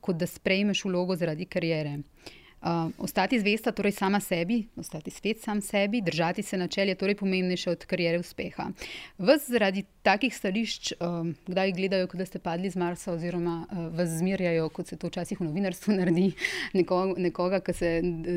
kot 0.02 0.18
da 0.18 0.28
sprejmeš 0.28 0.86
vlogo 0.86 1.16
zaradi 1.16 1.46
karijere. 1.46 1.98
Uh, 1.98 2.45
Uh, 2.66 2.92
ostati 2.98 3.40
zvesta, 3.40 3.72
torej 3.72 3.92
sama 3.92 4.20
sebi, 4.20 4.64
ostati 4.76 5.12
svet 5.12 5.42
sam 5.42 5.62
sebi, 5.62 6.02
držati 6.02 6.44
se 6.44 6.58
načel 6.58 6.88
je 6.90 6.96
torej 6.96 7.16
pomembnejše 7.16 7.70
od 7.70 7.86
karijere 7.86 8.20
uspeha. 8.20 8.64
Vas 9.18 9.46
zaradi 9.50 9.84
takih 10.02 10.36
stališč, 10.36 10.94
um, 11.00 11.36
kdaj 11.48 11.72
gledajo, 11.72 12.08
kot 12.08 12.18
da 12.18 12.26
ste 12.26 12.40
padli 12.40 12.70
z 12.70 12.76
Marsa, 12.82 13.14
oziroma 13.14 13.68
uh, 13.70 13.98
vas 13.98 14.10
zmerjajo, 14.10 14.70
kot 14.70 14.88
se 14.88 14.98
to 14.98 15.12
včasih 15.14 15.42
v 15.42 15.46
novinarstvu 15.46 15.94
naredi, 16.00 16.32
nekoga, 16.74 17.14
nekoga 17.22 17.60
ki 17.60 17.74
se 17.74 17.92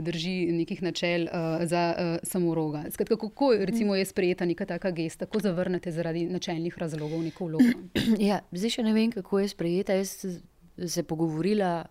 drži 0.05 0.37
nekih 0.53 0.83
načel 0.83 1.25
uh, 1.25 1.65
za 1.65 1.87
uh, 1.97 2.13
samoroga. 2.23 2.85
Skratka, 2.91 3.17
kako 3.17 3.55
recimo, 3.65 3.97
je 3.97 4.05
sprejeta 4.05 4.45
neka 4.45 4.67
taka 4.67 4.91
gesta, 4.91 5.25
kako 5.25 5.41
zavrnete 5.41 5.93
zaradi 5.93 6.27
načelnih 6.27 6.79
razlogov 6.79 7.25
neko 7.25 7.49
vlogo? 7.49 7.73
Ja, 8.29 8.43
zdaj 8.53 8.77
še 8.77 8.85
ne 8.85 8.93
vem, 8.93 9.09
kako 9.15 9.41
je 9.41 9.49
sprejeta. 9.49 9.97
Jaz 9.97 10.37
se 10.85 11.03
pogovorila. 11.03 11.87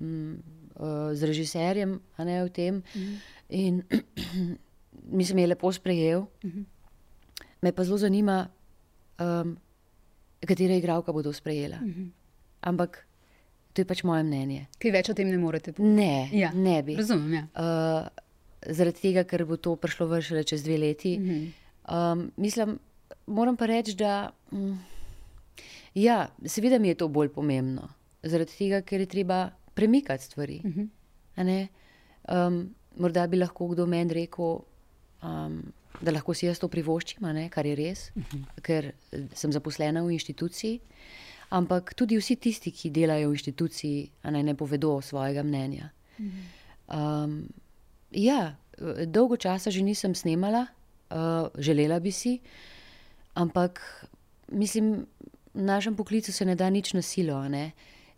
Mm, 0.00 0.61
uh, 0.76 1.12
z 1.12 1.22
režiserjem 1.22 2.00
ne, 2.18 2.42
o 2.42 2.48
tem. 2.48 2.74
Mm 2.74 2.82
-hmm. 2.94 3.16
In 3.48 3.82
mislim, 5.18 5.38
je 5.38 5.46
lepo 5.46 5.72
sprejel. 5.72 6.20
Mm 6.20 6.50
-hmm. 6.50 6.64
Me 7.62 7.72
pa 7.72 7.84
zelo 7.84 7.98
zanima, 7.98 8.48
um, 9.20 9.56
katera 10.46 10.74
igralka 10.74 11.12
bo 11.12 11.22
to 11.22 11.32
sprejela. 11.32 11.76
Mm 11.80 11.94
-hmm. 11.94 12.08
Ampak 12.60 13.06
to 13.72 13.80
je 13.80 13.84
pač 13.84 14.02
moje 14.02 14.22
mnenje. 14.22 14.66
Kaj 14.78 14.90
več 14.90 15.08
o 15.08 15.14
tem 15.14 15.28
ne 15.28 15.38
morete 15.38 15.72
povedati? 15.72 15.96
Ne, 15.96 16.28
ja. 16.32 16.52
ne 16.52 16.82
bi. 16.82 16.96
Razumem. 16.96 17.34
Ja. 17.34 17.42
Uh, 17.54 18.08
zaradi 18.74 19.00
tega, 19.00 19.24
ker 19.24 19.44
bo 19.44 19.56
to 19.56 19.76
prišlo 19.76 20.06
vršile 20.06 20.44
čez 20.44 20.62
dve 20.62 20.78
leti. 20.78 21.18
Mm 21.18 21.24
-hmm. 21.24 22.12
um, 22.12 22.32
mislim, 22.36 22.78
moram 23.26 23.56
pa 23.56 23.66
reči, 23.66 23.94
da. 23.94 24.30
Um, 24.50 24.78
Ja, 25.94 26.28
seveda 26.44 26.78
mi 26.78 26.88
je 26.88 26.94
to 26.94 27.08
bolj 27.08 27.28
pomembno, 27.28 27.88
zaradi 28.22 28.56
tega, 28.56 28.80
ker 28.80 29.00
je 29.00 29.06
treba 29.06 29.50
premikati 29.74 30.24
stvari. 30.24 30.60
Uh. 30.64 30.70
-huh. 31.36 31.68
um, 32.46 32.74
morda 32.96 33.26
bi 33.26 33.36
lahko 33.36 33.68
kdo 33.68 33.86
meni 33.86 34.14
rekel, 34.14 34.60
um, 35.22 35.62
da 36.00 36.12
lahko 36.12 36.34
si 36.34 36.46
jaz 36.46 36.58
to 36.58 36.68
privoščim, 36.68 37.22
kar 37.50 37.66
je 37.66 37.74
res, 37.74 38.10
uh 38.14 38.22
mhm. 38.22 38.42
-huh. 38.42 38.60
ker 38.62 38.92
sem 39.34 39.52
zaposlena 39.52 40.02
v 40.02 40.12
inštituciji. 40.12 40.80
Ampak 41.50 41.94
tudi 41.94 42.16
vsi 42.16 42.36
tisti, 42.36 42.70
ki 42.70 42.90
delajo 42.90 43.28
v 43.28 43.32
inštituciji, 43.32 44.10
ne, 44.24 44.42
ne 44.42 44.54
povedo 44.54 45.00
svojega 45.00 45.42
mnenja. 45.42 45.90
Um, 46.88 47.48
ja, 48.10 48.56
dolgo 49.06 49.36
časa 49.36 49.70
že 49.70 49.82
nisem 49.82 50.14
snemala, 50.14 50.66
uh, 51.10 51.48
želela 51.58 52.00
bi 52.00 52.12
si, 52.12 52.40
ampak 53.34 53.80
mislim, 54.48 55.06
v 55.54 55.62
našem 55.62 55.96
poklicu 55.96 56.32
se 56.32 56.44
ne 56.44 56.54
da 56.54 56.70
nič 56.70 56.94
na 56.94 57.02
silo. 57.02 57.36
Uh, 57.38 57.72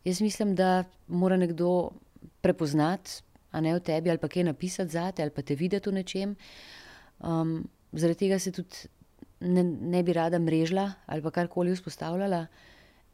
Jaz 0.05 0.20
mislim, 0.20 0.55
da 0.55 0.84
mora 1.09 1.36
nekdo 1.36 1.90
prepoznati 2.40 3.22
a 3.55 3.61
ne 3.61 3.74
o 3.74 3.80
tebi, 3.80 4.11
ali 4.11 4.18
pa 4.18 4.28
kaj 4.28 4.48
napisati 4.50 4.92
za 4.92 5.12
te, 5.12 5.22
ali 5.22 5.30
pa 5.30 5.42
te 5.42 5.55
videti 5.55 5.90
v 5.90 6.00
nečem. 6.00 6.34
Um, 7.22 7.62
zaradi 7.92 8.26
tega 8.26 8.38
se 8.42 8.50
tudi 8.52 8.88
ne, 9.46 9.62
ne 9.62 10.02
bi 10.02 10.12
rada 10.12 10.40
mrežila 10.42 10.88
ali 11.07 11.22
pa 11.22 11.30
karkoli 11.30 11.76
vzpostavljala. 11.76 12.46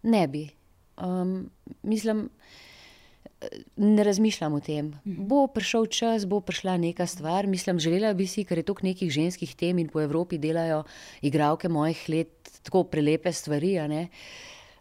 Ne 0.03 0.25
bi. 0.29 0.47
Um, 0.97 1.51
mislim, 1.83 2.29
ne 3.77 4.05
razmišljam 4.05 4.57
o 4.57 4.61
tem. 4.65 4.95
Bo 5.05 5.45
prišel 5.53 5.87
čas, 5.93 6.25
bo 6.25 6.41
prišla 6.41 6.79
neka 6.81 7.07
stvar. 7.07 7.47
Mislim, 7.47 7.79
želela 7.79 8.15
bi 8.17 8.27
si, 8.27 8.47
ker 8.49 8.59
je 8.59 8.65
toliko 8.65 8.87
nekih 8.87 9.13
ženskih 9.13 9.55
tem 9.61 9.79
in 9.79 9.93
po 9.93 10.01
Evropi 10.01 10.39
delajo 10.41 10.87
igralke 11.21 11.69
mojih 11.69 12.09
let, 12.09 12.53
tako 12.65 12.87
prelepe 12.89 13.33
stvari. 13.33 13.77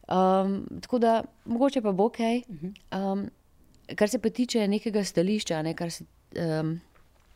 Um, 0.09 0.67
tako 0.81 0.99
da, 0.99 1.23
mogoče 1.45 1.81
pa 1.81 1.91
bo 1.91 2.09
kaj. 2.09 2.41
Um, 2.91 3.27
kar 3.95 4.09
se 4.09 4.19
pa 4.19 4.29
tiče 4.29 4.67
nekega 4.67 5.03
stališča, 5.03 5.61
ne, 5.61 5.73
kar 5.77 5.91
se 5.91 6.05
um, 6.35 6.79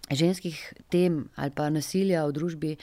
ženskih 0.09 0.73
tem 0.89 1.27
ali 1.35 1.51
pa 1.51 1.69
nasilja 1.69 2.25
v 2.25 2.33
družbi. 2.33 2.77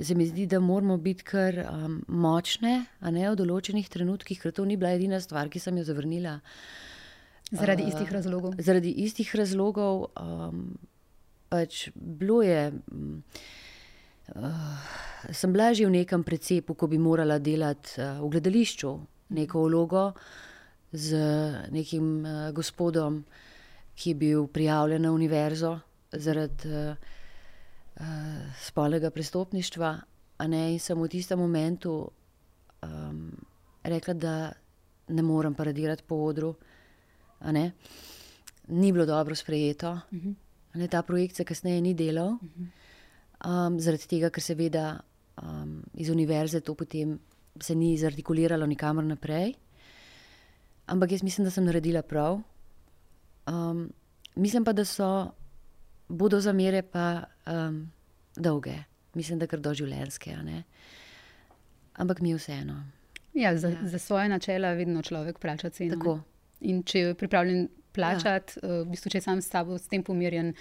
Se 0.00 0.14
mi 0.14 0.26
zdi, 0.26 0.46
da 0.46 0.60
moramo 0.60 0.96
biti 0.96 1.24
kar 1.24 1.56
um, 1.62 2.00
močne, 2.08 2.86
a 3.00 3.10
ne 3.10 3.26
v 3.30 3.36
določenih 3.38 3.88
trenutkih, 3.90 4.38
ker 4.42 4.54
to 4.54 4.64
ni 4.64 4.76
bila 4.78 4.94
edina 4.94 5.18
stvar, 5.20 5.50
ki 5.50 5.62
sem 5.62 5.78
jo 5.78 5.86
zavrnila. 5.86 6.38
Zaradi 7.50 7.86
uh, 7.86 7.90
istih 7.90 8.12
razlogov. 8.14 8.58
Zaradi 8.58 8.92
istih 9.04 9.30
razlogov. 9.34 10.04
Um, 10.18 10.64
pač 11.50 11.88
bilo 11.94 12.40
je. 12.46 12.70
Um, 12.90 13.22
uh, 14.34 14.90
sem 15.34 15.54
bila 15.54 15.70
že 15.74 15.86
v 15.86 15.94
nekem 15.98 16.26
precepu, 16.26 16.74
ko 16.74 16.90
bi 16.90 16.98
morala 16.98 17.38
delati 17.38 17.98
uh, 17.98 18.22
v 18.22 18.30
gledališču 18.34 18.94
neko 19.30 19.62
vlogo 19.62 20.12
z 20.92 21.16
nekim 21.70 22.24
uh, 22.24 22.50
gospodom, 22.52 23.24
ki 23.94 24.10
je 24.10 24.14
bil 24.14 24.46
prijavljen 24.46 25.02
na 25.02 25.12
univerzo 25.12 25.78
zaradi. 26.12 26.68
Uh, 26.68 27.16
uh, 28.00 28.06
spolnega 28.60 29.10
prestopništva. 29.10 29.98
Ne, 30.48 30.72
in 30.72 30.80
sem 30.80 30.98
v 30.98 31.08
tistem 31.08 31.38
momentu 31.38 31.92
um, 32.82 33.32
rekla, 33.84 34.14
da 34.14 34.52
ne 35.08 35.22
morem 35.22 35.54
paradirati 35.54 36.04
po 36.06 36.22
odru. 36.24 36.54
Ni 38.68 38.92
bilo 38.92 39.06
dobro 39.06 39.34
sprejeto. 39.34 39.90
Uh 39.92 40.18
-huh. 40.18 40.34
ne, 40.74 40.88
ta 40.88 41.02
projekt 41.02 41.36
se 41.36 41.44
kasneje 41.44 41.80
ni 41.80 41.94
delal, 41.94 42.28
uh 42.28 42.38
-huh. 42.40 43.66
um, 43.68 43.80
zaradi 43.80 44.06
tega, 44.06 44.30
ker 44.30 44.42
seveda 44.42 45.00
um, 45.42 45.82
iz 45.94 46.08
univerze 46.08 46.60
to 46.60 46.74
potem 46.74 47.18
se 47.60 47.74
ni 47.74 47.96
zartikuliralo 47.98 48.66
nikamor 48.66 49.04
naprej. 49.04 49.54
Ampak 50.86 51.12
jaz 51.12 51.22
mislim, 51.22 51.44
da 51.44 51.50
sem 51.50 51.64
naredila 51.64 52.02
prav. 52.02 52.40
Um, 53.46 53.92
mislim 54.34 54.64
pa, 54.64 54.72
da 54.72 54.84
so 54.84 55.30
bodo 56.08 56.40
zamere 56.40 56.82
pa 56.82 57.22
um, 57.46 57.90
dolge, 58.36 58.74
mislim, 59.14 59.38
da 59.38 59.46
kar 59.46 59.60
doživljenske. 59.60 60.36
Ampak 61.94 62.20
mi 62.20 62.30
je 62.30 62.36
vseeno. 62.36 62.84
Ja, 63.34 63.56
za, 63.56 63.68
ja. 63.68 63.76
za 63.82 63.98
svoje 63.98 64.28
načela 64.28 64.72
vedno 64.72 65.02
človek 65.02 65.38
plača 65.38 65.70
ceno. 65.70 65.96
Tako. 65.96 66.20
In 66.60 66.82
če 66.82 66.98
je 66.98 67.14
pripravljen 67.14 67.68
plačati, 67.92 68.58
ja. 68.62 68.68
uh, 68.68 68.86
v 68.86 68.90
bistvu, 68.90 69.10
če 69.10 69.18
je 69.18 69.22
sam 69.22 69.42
s 69.42 69.50
sabo 69.50 69.78
s 69.78 69.88
tem 69.88 70.02
pomirjen, 70.02 70.54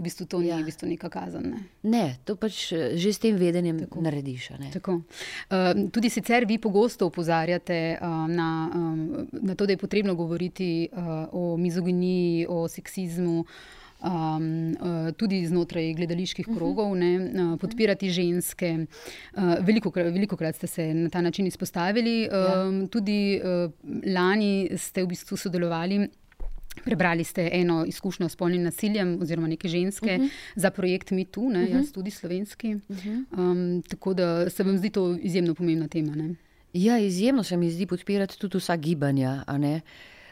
v 0.00 0.08
bistvu 0.08 0.24
to 0.26 0.40
ja. 0.40 0.56
ni 0.56 0.64
v 0.64 0.72
bistvu 0.72 0.88
neka 0.88 1.12
kazen. 1.12 1.52
Ne? 1.52 1.60
ne, 1.84 2.04
to 2.24 2.36
pač 2.40 2.72
eh, 2.72 2.96
že 2.96 3.12
s 3.12 3.20
tem 3.20 3.36
vedenjem 3.36 3.84
Tako. 3.84 4.00
narediš. 4.00 4.56
Tako. 4.72 5.04
Uh, 5.52 5.92
tudi 5.92 6.08
sicer 6.08 6.48
vi 6.48 6.56
pogosto 6.56 7.06
upozarjate 7.12 8.00
uh, 8.00 8.24
na, 8.24 8.48
um, 8.72 9.28
na 9.44 9.54
to, 9.54 9.68
da 9.68 9.76
je 9.76 9.82
potrebno 9.82 10.16
govoriti 10.16 10.88
uh, 10.88 11.28
o 11.32 11.56
mizoginiji, 11.60 12.48
o 12.48 12.64
seksizmu 12.68 13.44
um, 14.00 14.72
uh, 14.80 15.12
tudi 15.16 15.44
znotraj 15.46 15.92
gledaliških 15.94 16.48
mhm. 16.48 16.56
krogov, 16.56 16.94
ne, 16.96 17.12
uh, 17.20 17.52
podpirati 17.60 18.10
ženske. 18.10 18.86
Uh, 19.36 19.60
veliko, 19.60 19.92
veliko 19.94 20.36
krat 20.36 20.56
ste 20.56 20.66
se 20.66 20.94
na 20.94 21.10
ta 21.10 21.20
način 21.20 21.46
izpostavili. 21.46 22.28
Um, 22.28 22.88
tudi 22.88 23.36
uh, 23.36 23.70
lani 24.06 24.70
ste 24.76 25.04
v 25.04 25.12
bistvu 25.12 25.36
sodelovali. 25.36 26.08
Prebrali 26.84 27.24
ste 27.24 27.48
eno 27.52 27.84
izkušnjo 27.86 28.28
s 28.28 28.36
polnim 28.36 28.62
nasiljem, 28.62 29.18
oziroma 29.22 29.48
neke 29.48 29.68
ženske, 29.68 30.06
uh 30.06 30.12
mhm. 30.12 30.24
-huh. 30.24 30.30
za 30.56 30.70
projekt 30.70 31.10
MeToo, 31.10 31.44
uh 31.44 31.52
-huh. 31.52 31.76
jaz 31.76 31.92
tudi 31.92 32.10
slovenski. 32.10 32.74
Uh 32.74 32.96
-huh. 32.96 33.24
um, 33.38 33.82
tako 33.82 34.14
da 34.14 34.50
se 34.50 34.62
vam 34.62 34.78
zdi 34.78 34.90
to 34.90 35.16
izjemno 35.22 35.54
pomembna 35.54 35.88
tema. 35.88 36.14
Ne? 36.14 36.34
Ja, 36.72 36.98
izjemno 36.98 37.42
se 37.42 37.56
mi 37.56 37.70
zdi 37.70 37.86
podpirati 37.86 38.38
tudi 38.38 38.58
vsa 38.58 38.76
gibanja. 38.76 39.44
Uh, 39.48 39.80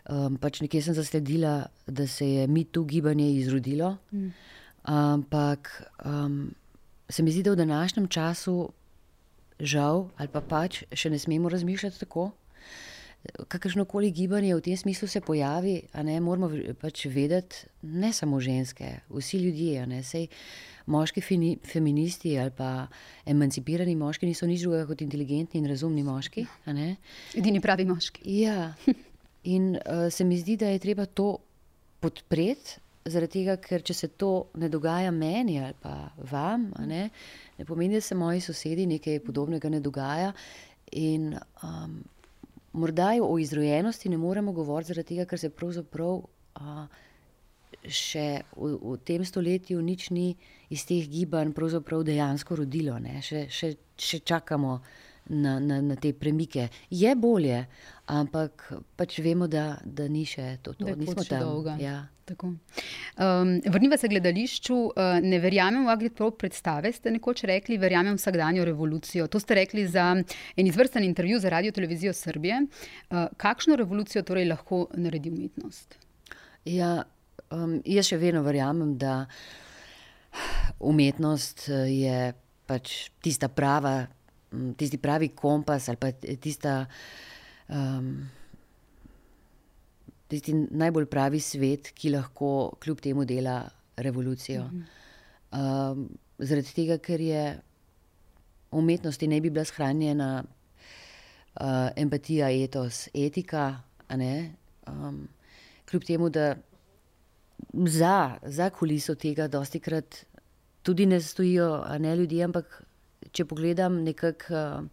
Um, 0.08 0.38
pač 0.40 0.62
nekje 0.64 0.80
sem 0.80 0.94
zasledila, 0.96 1.66
da 1.84 2.06
se 2.08 2.24
je 2.24 2.46
mi 2.48 2.64
tu 2.64 2.84
gibanje 2.84 3.26
izrodilo. 3.36 3.98
Mm. 4.12 4.32
Ampak 4.88 5.68
um, 6.04 6.54
se 7.08 7.22
mi 7.22 7.30
zdi, 7.30 7.42
da 7.42 7.52
v 7.52 7.60
današnjem 7.60 8.08
času, 8.08 8.72
žal, 9.60 10.08
ali 10.16 10.32
pa 10.32 10.40
pač 10.40 10.86
še 10.96 11.10
ne 11.12 11.18
smemo 11.20 11.52
razmišljati 11.52 12.00
tako. 12.00 12.30
Kakršno 13.48 13.84
koli 13.84 14.12
gibanje 14.14 14.54
v 14.54 14.62
tem 14.62 14.76
smislu 14.76 15.08
se 15.08 15.20
pojavi, 15.20 15.82
ne, 16.06 16.20
moramo 16.20 16.48
pač 16.80 17.06
vedeti, 17.10 17.66
ne 17.82 18.12
samo 18.12 18.40
ženske, 18.40 18.92
vsi 19.10 19.40
ljudje. 19.42 19.86
Ne, 19.90 20.02
sej, 20.06 20.28
moški 20.88 21.20
fini, 21.20 21.50
feministi 21.66 22.36
ali 22.38 22.52
pa 22.56 22.86
emancipirani 23.28 23.96
moški 23.98 24.28
niso 24.28 24.46
nič 24.48 24.62
drugega 24.64 24.86
kot 24.88 25.02
inteligentni 25.04 25.60
in 25.60 25.68
razumni 25.68 26.04
moški. 26.06 26.46
Edini 27.36 27.60
pravi 27.60 27.84
moški. 27.88 28.24
Ja. 28.38 28.72
In 29.44 29.74
uh, 29.76 30.08
se 30.12 30.24
mi 30.24 30.38
zdi, 30.38 30.56
da 30.56 30.70
je 30.72 30.82
treba 30.82 31.06
to 31.06 31.36
podpreti, 32.00 32.78
zaradi 33.08 33.40
tega, 33.40 33.56
ker 33.62 33.82
če 33.86 33.94
se 33.94 34.08
to 34.20 34.48
ne 34.60 34.68
dogaja 34.68 35.10
meni 35.14 35.58
ali 35.62 35.74
pa 35.80 36.10
vam, 36.30 36.68
ne, 36.86 37.08
ne 37.58 37.66
pomeni, 37.68 37.98
da 37.98 38.04
se 38.04 38.16
moji 38.18 38.42
sosedi 38.44 38.86
nekaj 38.86 39.20
podobnega 39.24 39.70
ne 39.72 39.80
dogaja. 39.84 40.32
In 40.98 41.34
um, 41.62 41.98
morda 42.72 43.12
o 43.22 43.38
izrojenosti 43.38 44.08
ne 44.08 44.18
moremo 44.18 44.52
govoriti, 44.52 44.92
zaradi 44.92 45.14
tega, 45.14 45.28
ker 45.28 45.38
se 45.38 45.50
pravzaprav. 45.50 46.24
Uh, 46.60 47.04
Še 47.84 48.42
v, 48.56 48.68
v 48.80 48.94
tem 49.06 49.22
stoletju 49.24 49.78
nič 49.84 50.08
ni 50.10 50.32
iz 50.72 50.82
teh 50.88 51.04
gibanj 51.08 51.52
dejansko 52.04 52.56
rodilo, 52.58 52.96
še, 53.22 53.44
še, 53.52 53.68
še 53.94 54.18
čakamo 54.26 54.80
na, 55.28 55.58
na, 55.60 55.80
na 55.84 55.96
te 55.96 56.12
premike. 56.12 56.68
Je 56.90 57.14
bolje, 57.16 57.60
ampak 58.06 58.72
pač 58.96 59.20
vemo, 59.20 59.46
da, 59.46 59.78
da 59.84 60.08
ni 60.08 60.24
še 60.26 60.58
to, 60.62 60.74
to. 60.74 60.96
nismo 60.96 61.24
tam 61.28 61.44
dolgo. 61.44 61.76
Ja. 61.78 62.08
Um, 62.36 63.60
Vrniva 63.66 63.96
se 63.96 64.08
gledališču, 64.08 64.76
uh, 64.76 65.18
ne 65.22 65.38
verjamem 65.42 65.86
v 65.86 65.92
agriprov 65.94 66.34
predstave, 66.40 66.92
ste 66.92 67.12
nekoč 67.14 67.44
rekli, 67.48 67.78
verjamem 67.78 68.16
v 68.16 68.20
vsakdanjo 68.20 68.66
revolucijo. 68.68 69.28
To 69.32 69.40
ste 69.40 69.60
rekli 69.60 69.86
za 69.86 70.10
en 70.56 70.66
izvrsten 70.66 71.04
intervju 71.04 71.40
za 71.40 71.52
radio 71.54 71.72
televizijo 71.72 72.12
Srbije. 72.12 72.60
Uh, 73.10 73.26
kakšno 73.36 73.76
revolucijo 73.76 74.22
torej 74.22 74.48
lahko 74.48 74.86
naredi 74.94 75.30
umetnost? 75.30 75.98
Ja, 76.64 77.04
um, 77.50 77.78
jaz 77.84 78.10
še 78.12 78.20
vedno 78.20 78.42
verjamem, 78.46 78.96
da 78.98 79.24
umetnost 80.80 81.68
uh, 81.68 81.86
je 81.88 82.32
pač 82.68 83.08
tista 83.24 83.48
prava 83.48 84.06
tisti 84.76 84.98
pravi 84.98 85.28
kompas 85.28 85.88
ali 85.88 85.96
pa 85.96 86.12
tista, 86.40 86.86
um, 87.68 88.28
tisti 90.28 90.54
najbolj 90.54 91.06
pravi 91.10 91.40
svet, 91.40 91.92
ki 91.96 92.12
lahko 92.12 92.76
kljub 92.80 93.00
temu 93.00 93.24
dela 93.24 93.62
revolucijo. 93.96 94.64
Mm 94.64 94.84
-hmm. 95.50 95.92
um, 95.92 96.08
zaradi 96.38 96.74
tega, 96.74 96.98
ker 96.98 97.20
je 97.20 97.60
umetnosti 98.70 99.26
ne 99.26 99.40
bi 99.40 99.50
bila 99.50 99.64
shranjena 99.64 100.44
uh, 101.60 101.88
empatija, 101.96 102.50
etos, 102.50 103.08
etika, 103.14 103.82
um, 104.86 105.28
kljub 105.90 106.04
temu, 106.04 106.28
da 106.30 106.56
za, 107.72 108.38
za 108.42 108.70
kuliso 108.70 109.14
tega 109.14 109.48
dosti 109.48 109.80
krat. 109.80 110.24
Tudi 110.82 111.06
ne 111.06 111.20
stojijo 111.20 111.84
ne 111.98 112.16
ljudje, 112.16 112.44
ampak 112.44 112.82
če 113.32 113.44
pogledam 113.44 114.02
nekako 114.04 114.54
uh, 114.54 114.84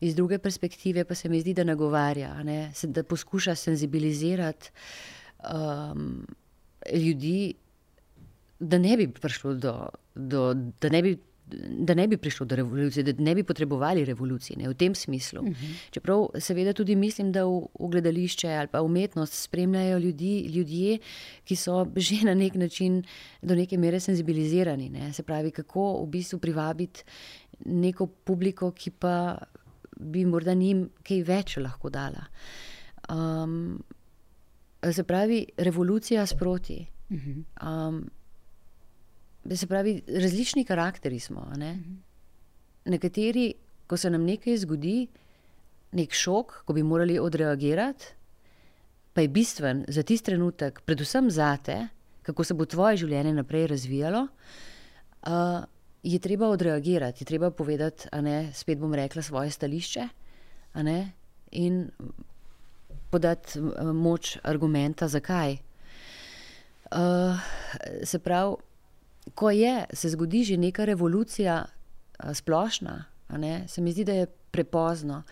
iz 0.00 0.14
druge 0.14 0.38
perspektive, 0.38 1.04
pa 1.04 1.14
se 1.14 1.28
mi 1.28 1.40
zdi, 1.40 1.54
da 1.54 1.64
nagovarja, 1.64 2.42
ne? 2.42 2.72
da 2.82 3.02
poskuša 3.02 3.54
senzibilizirati 3.54 4.70
um, 5.44 6.26
ljudi, 6.92 7.54
da 8.60 8.78
ne 8.78 8.96
bi 8.96 9.08
prišlo 9.08 9.54
do. 9.54 9.88
do 10.14 10.54
da 10.80 10.88
ne 10.88 11.02
bi 11.02 11.18
da 11.78 11.94
ne 11.94 12.08
bi 12.08 12.16
prišlo 12.16 12.46
do 12.46 12.56
revolucije, 12.56 13.02
da 13.02 13.22
ne 13.22 13.34
bi 13.34 13.42
potrebovali 13.42 14.04
revolucije 14.04 14.56
ne, 14.58 14.68
v 14.68 14.74
tem 14.74 14.94
smislu. 14.94 15.40
Uh 15.40 15.46
mhm. 15.46 15.54
-huh. 15.54 15.90
Čeprav 15.90 16.26
seveda 16.38 16.72
tudi 16.72 16.96
mislim, 16.96 17.32
da 17.32 17.44
v, 17.44 17.60
v 17.80 17.88
gledališče 17.88 18.48
ali 18.48 18.68
pa 18.68 18.82
umetnost 18.82 19.42
spremljajo 19.42 19.98
ljudi, 19.98 20.40
ljudje, 20.40 20.98
ki 21.44 21.56
so 21.56 21.86
že 21.96 22.16
na 22.24 22.34
nek 22.34 22.54
način 22.54 23.04
do 23.42 23.54
neke 23.54 23.78
mere 23.78 24.00
senzibilizirani. 24.00 24.88
Ne. 24.88 25.12
Se 25.12 25.22
pravi, 25.22 25.50
kako 25.50 26.02
v 26.02 26.06
bistvu 26.06 26.38
privabiti 26.38 27.04
neko 27.64 28.06
publiko, 28.06 28.70
ki 28.70 28.90
pa 28.90 29.38
bi 29.96 30.24
morda 30.24 30.54
njim 30.54 30.88
kaj 31.06 31.22
več 31.22 31.56
lahko 31.56 31.90
dala. 31.90 32.26
Um, 33.08 33.82
se 34.92 35.04
pravi, 35.04 35.46
revolucija 35.56 36.26
sproti. 36.26 36.86
Um, 37.62 38.04
se 39.54 39.66
pravi, 39.66 40.02
različni 40.08 40.64
karakteri 40.64 41.20
smo. 41.20 41.46
Ne? 41.56 41.78
Nekateri, 42.84 43.54
ko 43.86 43.96
se 43.96 44.10
nam 44.10 44.24
nekaj 44.26 44.56
zgodi, 44.56 45.06
nek 45.92 46.14
šok, 46.14 46.62
ko 46.66 46.72
bi 46.72 46.82
morali 46.82 47.18
odreagirati, 47.18 48.12
pa 49.12 49.24
je 49.24 49.28
bistven 49.28 49.84
za 49.88 50.02
tisti 50.02 50.26
trenutek, 50.26 50.80
predvsem 50.84 51.30
za 51.30 51.56
te, 51.56 51.86
kako 52.22 52.44
se 52.44 52.54
bo 52.54 52.66
tvoje 52.66 52.96
življenje 53.00 53.32
naprej 53.32 53.66
razvijalo. 53.70 54.26
Uh, 55.26 55.64
je 56.06 56.18
treba 56.18 56.48
odreagirati, 56.48 57.24
je 57.24 57.26
treba 57.26 57.50
povedati, 57.50 58.08
ne, 58.22 58.50
spet 58.54 58.78
bom 58.78 58.94
rekla 58.94 59.22
svoje 59.22 59.50
stališče 59.50 60.08
ne, 60.74 61.12
in 61.50 61.90
podati 63.10 63.60
moč 63.92 64.36
argumenta, 64.42 65.08
zakaj. 65.08 65.56
Uh, 66.90 67.40
se 68.04 68.18
pravi, 68.18 68.54
ko 69.34 69.50
je, 69.50 69.84
se 69.92 70.08
zgodi 70.08 70.44
že 70.44 70.56
neka 70.56 70.84
revolucija, 70.84 71.64
uh, 71.66 72.32
splošna, 72.32 73.04
ne, 73.28 73.64
se 73.68 73.82
mi 73.82 73.92
zdi, 73.92 74.04
da 74.04 74.12
je 74.12 74.26
prepozno. 74.50 75.22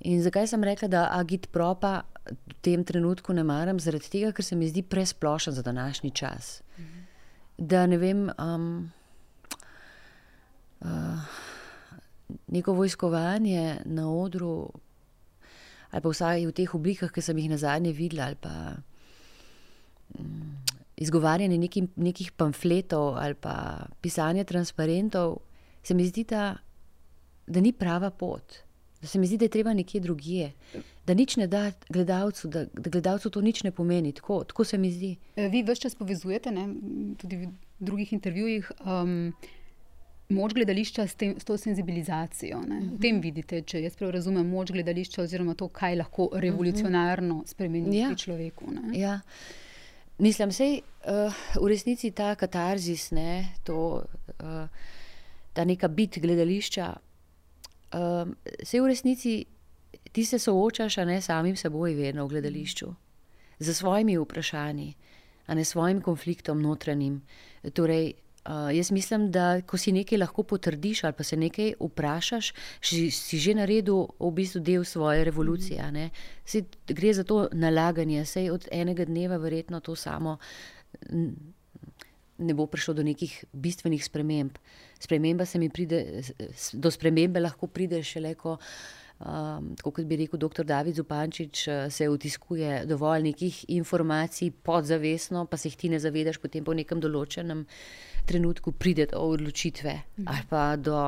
In 0.00 0.22
zakaj 0.22 0.46
sem 0.46 0.64
rekla, 0.64 0.88
da 0.88 1.08
agit 1.12 1.50
propa 1.52 2.02
v 2.24 2.54
tem 2.62 2.84
trenutku 2.84 3.32
ne 3.32 3.44
maram? 3.44 3.80
Zaradi 3.80 4.08
tega, 4.08 4.32
ker 4.32 4.44
se 4.44 4.56
mi 4.56 4.68
zdi 4.68 4.82
presplošen 4.82 5.52
za 5.52 5.62
današnji 5.62 6.10
čas. 6.10 6.62
Mhm. 6.78 7.02
Da 7.58 7.86
ne 7.86 7.98
vem. 7.98 8.30
Um, 8.38 8.92
neko 12.48 12.72
vojskovanje 12.72 13.80
na 13.84 14.10
odru, 14.12 14.70
ali 15.90 16.02
pa 16.02 16.08
vsaj 16.08 16.46
v 16.46 16.52
teh 16.52 16.74
oblikah, 16.74 17.12
ki 17.12 17.24
sem 17.24 17.38
jih 17.38 17.50
na 17.50 17.56
zadnje 17.56 17.92
videla, 17.96 18.28
ali 18.28 18.36
pa 18.36 18.54
um, 20.18 20.56
izgovarjanje 20.96 21.58
neki, 21.58 21.86
nekih 21.96 22.32
pamfletov 22.32 23.16
ali 23.16 23.34
pa 23.34 23.86
pisanje 24.00 24.44
transparentov, 24.44 25.38
se 25.82 25.94
mi 25.94 26.06
zdi, 26.06 26.24
da, 26.24 26.56
da 27.46 27.60
ni 27.60 27.72
prava 27.72 28.10
pot. 28.10 28.68
Da 29.00 29.06
se 29.06 29.18
mi 29.18 29.26
zdi, 29.26 29.36
da 29.38 29.44
je 29.44 29.48
treba 29.54 29.72
nekje 29.72 30.00
drugje, 30.00 30.52
da 31.06 31.14
nič 31.14 31.36
ne 31.36 31.46
da 31.46 31.70
gledalcu, 31.88 32.48
da, 32.48 32.64
da 32.64 32.90
gledalcu 32.90 33.30
to 33.30 33.40
nič 33.40 33.62
ne 33.62 33.70
pomeni. 33.70 34.12
Tako, 34.12 34.42
tako 34.44 34.64
se 34.64 34.78
mi 34.78 34.90
zdi. 34.92 35.16
E, 35.36 35.48
vi 35.48 35.62
vse 35.62 35.80
čas 35.86 35.94
povezujete, 35.94 36.50
ne? 36.50 36.66
tudi 37.16 37.36
v 37.36 37.52
drugih 37.78 38.12
intervjujih, 38.12 38.72
um, 38.82 39.32
moč 40.28 40.52
gledališča 40.54 41.06
s, 41.06 41.14
tem, 41.14 41.34
s 41.40 41.44
to 41.44 41.56
senzibilizacijo. 41.56 42.60
Ne? 42.68 42.80
V 42.92 43.00
tem 43.00 43.20
vidite, 43.24 43.62
če 43.64 43.80
jaz 43.82 43.96
prav 43.96 44.12
razumem, 44.18 44.46
moč 44.48 44.72
gledališča 44.74 45.22
oziroma 45.24 45.54
to, 45.56 45.70
kaj 45.72 45.96
lahko 46.02 46.28
revolucionarno 46.36 47.42
spremeni 47.48 48.02
ja. 48.02 48.12
človeku. 48.16 48.68
Ne? 48.74 48.92
Ja. 48.98 49.18
Mislim, 50.18 50.50
je 50.50 50.80
uh, 50.80 51.40
v 51.56 51.68
resnici 51.70 52.10
ta 52.10 52.34
katarzis, 52.34 53.10
ne, 53.14 53.54
to, 53.64 54.02
uh, 54.42 54.88
ta 55.54 55.64
neka 55.64 55.88
bit 55.88 56.18
gledališča. 56.18 56.88
Um, 57.94 58.34
se 58.62 58.80
v 58.80 58.86
resnici 58.90 59.44
ti 60.12 60.24
se 60.24 60.38
soočaš, 60.38 60.96
ne 61.06 61.20
samim 61.22 61.56
seboj, 61.56 61.94
vedno 61.94 62.26
v 62.26 62.34
gledališču, 62.34 62.88
z 63.58 63.74
svojimi 63.74 64.18
vprašanji, 64.18 64.94
a 65.46 65.54
ne 65.54 65.64
svojim 65.64 66.02
konfliktom 66.02 66.60
notranjim. 66.60 67.22
Torej, 67.72 68.12
uh, 68.44 68.70
jaz 68.76 68.90
mislim, 68.90 69.30
da 69.30 69.60
ko 69.66 69.76
si 69.76 69.92
nekaj 69.92 70.18
lahko 70.18 70.42
potrdiš 70.42 71.04
ali 71.04 71.12
pa 71.12 71.24
se 71.24 71.36
nekaj 71.36 71.74
vprašaš, 71.80 72.52
si, 72.80 73.10
si 73.10 73.38
že 73.38 73.54
naredil 73.54 74.06
v 74.18 74.32
bistvu 74.32 74.60
del 74.60 74.84
svoje 74.84 75.24
revolucije. 75.24 76.10
Sej, 76.44 76.64
gre 76.86 77.12
za 77.14 77.24
to 77.24 77.48
nalaganje, 77.52 78.24
sej 78.24 78.50
od 78.50 78.68
enega 78.72 79.04
dneva 79.04 79.36
verjetno 79.36 79.80
to 79.80 79.96
samo 79.96 80.38
ne 82.38 82.54
bo 82.54 82.66
prišlo 82.66 82.94
do 82.94 83.02
nekih 83.02 83.44
bistvenih 83.52 84.04
sprememb. 84.04 84.58
Sprememba 84.98 85.44
se 85.44 85.58
mi 85.58 85.68
pride, 85.70 86.22
do 86.72 86.90
spremembe 86.90 87.40
lahko 87.40 87.66
pride 87.66 88.02
šele, 88.02 88.34
ko, 88.38 88.56
um, 89.18 89.72
kot 89.82 90.04
bi 90.06 90.20
rekel 90.22 90.38
dr. 90.38 90.64
David 90.66 90.98
Zupančič, 90.98 91.64
se 91.90 92.08
vtiskuje 92.08 92.84
dovolj 92.86 93.28
nekih 93.30 93.64
informacij 93.68 94.52
podzavestno, 94.62 95.46
pa 95.46 95.56
se 95.56 95.68
jih 95.68 95.76
ti 95.76 95.88
ne 95.88 95.98
zavedaš, 95.98 96.38
potem 96.38 96.64
po 96.64 96.74
nekem 96.74 97.02
določenem 97.02 97.66
trenutku 98.28 98.72
pride 98.72 99.06
do 99.12 99.18
odločitve 99.18 99.94
mhm. 100.18 100.28
ali 100.28 100.44
pa 100.48 100.76
do 100.76 101.00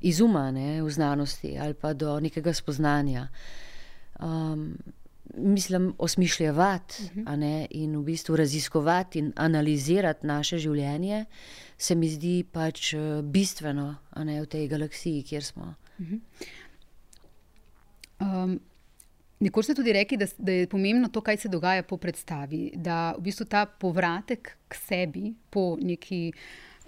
izuma 0.00 0.50
ne, 0.50 0.82
v 0.82 0.90
znanosti 0.90 1.54
ali 1.58 1.74
pa 1.74 1.92
do 1.94 2.20
nekega 2.20 2.52
spoznanja. 2.54 3.28
Um, 4.20 4.74
mislim, 5.34 5.94
osmišljati 5.98 7.02
uh 7.02 7.10
-huh. 7.10 7.36
ne, 7.36 7.66
in 7.70 7.96
v 7.96 8.02
bistvu 8.02 8.36
raziskovati 8.36 9.18
in 9.18 9.32
analizirati 9.36 10.26
naše 10.26 10.58
življenje, 10.58 11.24
se 11.78 11.94
mi 11.94 12.08
zdi 12.08 12.44
pač 12.52 12.94
eh, 12.94 13.22
bistveno 13.22 13.96
ne, 14.16 14.42
v 14.42 14.46
tej 14.46 14.68
galaksiji, 14.68 15.22
kjer 15.22 15.44
smo. 15.44 15.74
Uh 15.98 16.06
-huh. 16.06 16.20
um, 18.20 18.60
Nekoč 19.40 19.68
ste 19.68 19.74
tudi 19.78 19.92
rekli, 19.94 20.16
da, 20.18 20.26
da 20.38 20.52
je 20.52 20.66
pomembno 20.66 21.08
to, 21.08 21.20
kaj 21.22 21.36
se 21.36 21.48
dogaja 21.48 21.82
po 21.86 21.96
predstavi, 21.96 22.72
da 22.74 23.14
v 23.18 23.28
bistvu 23.28 23.46
ta 23.46 23.66
povratek 23.66 24.56
k 24.68 24.74
sebi 24.74 25.30
po 25.50 25.76
neki 25.80 26.32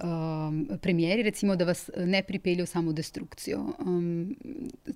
um, 0.02 0.78
premjeri, 0.82 1.22
recimo, 1.22 1.56
da 1.56 1.64
vas 1.64 1.90
ne 1.96 2.22
pripelje 2.26 2.62
v 2.62 2.66
samo 2.66 2.92
destrukcijo. 2.92 3.60
Um, 3.78 4.34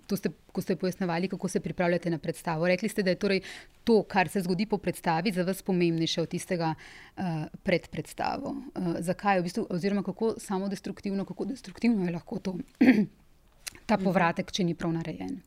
to 0.07 0.17
ste, 0.17 0.33
ko 0.53 0.63
ste 0.63 0.77
pojasnjevali, 0.77 1.29
kako 1.29 1.49
se 1.49 1.61
pripravljate 1.61 2.11
na 2.11 2.19
predstavo. 2.19 2.67
Rekli 2.67 2.89
ste, 2.89 3.03
da 3.03 3.15
je 3.15 3.23
torej 3.23 3.41
to, 3.85 4.03
kar 4.03 4.29
se 4.29 4.41
zgodi 4.41 4.67
po 4.67 4.79
predstavi, 4.79 5.33
za 5.33 5.43
vas 5.43 5.63
pomembnejše 5.63 6.23
od 6.23 6.29
tistega 6.29 6.75
uh, 6.75 7.25
pred 7.63 7.89
predstavo. 7.89 8.57
Uh, 8.75 8.95
zakaj, 8.99 9.41
v 9.41 9.49
bistvu, 9.49 9.67
oziroma 9.71 10.03
kako 10.03 10.35
samo 10.39 10.69
destruktivno, 10.69 11.25
kako 11.25 11.45
destruktivno 11.45 12.05
je 12.05 12.13
lahko 12.13 12.39
to, 12.39 12.59
ta 13.89 13.99
povratek, 13.99 14.53
če 14.53 14.65
ni 14.65 14.75
prav 14.75 14.93
narejen. 14.99 15.43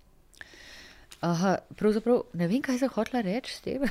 Aha, 1.25 1.57
pravzaprav 1.79 2.23
ne 2.37 2.47
vem, 2.49 2.61
kaj 2.61 2.77
sem 2.83 2.91
hotela 2.93 3.23
reči 3.25 3.55
s 3.55 3.61
tem. 3.65 3.81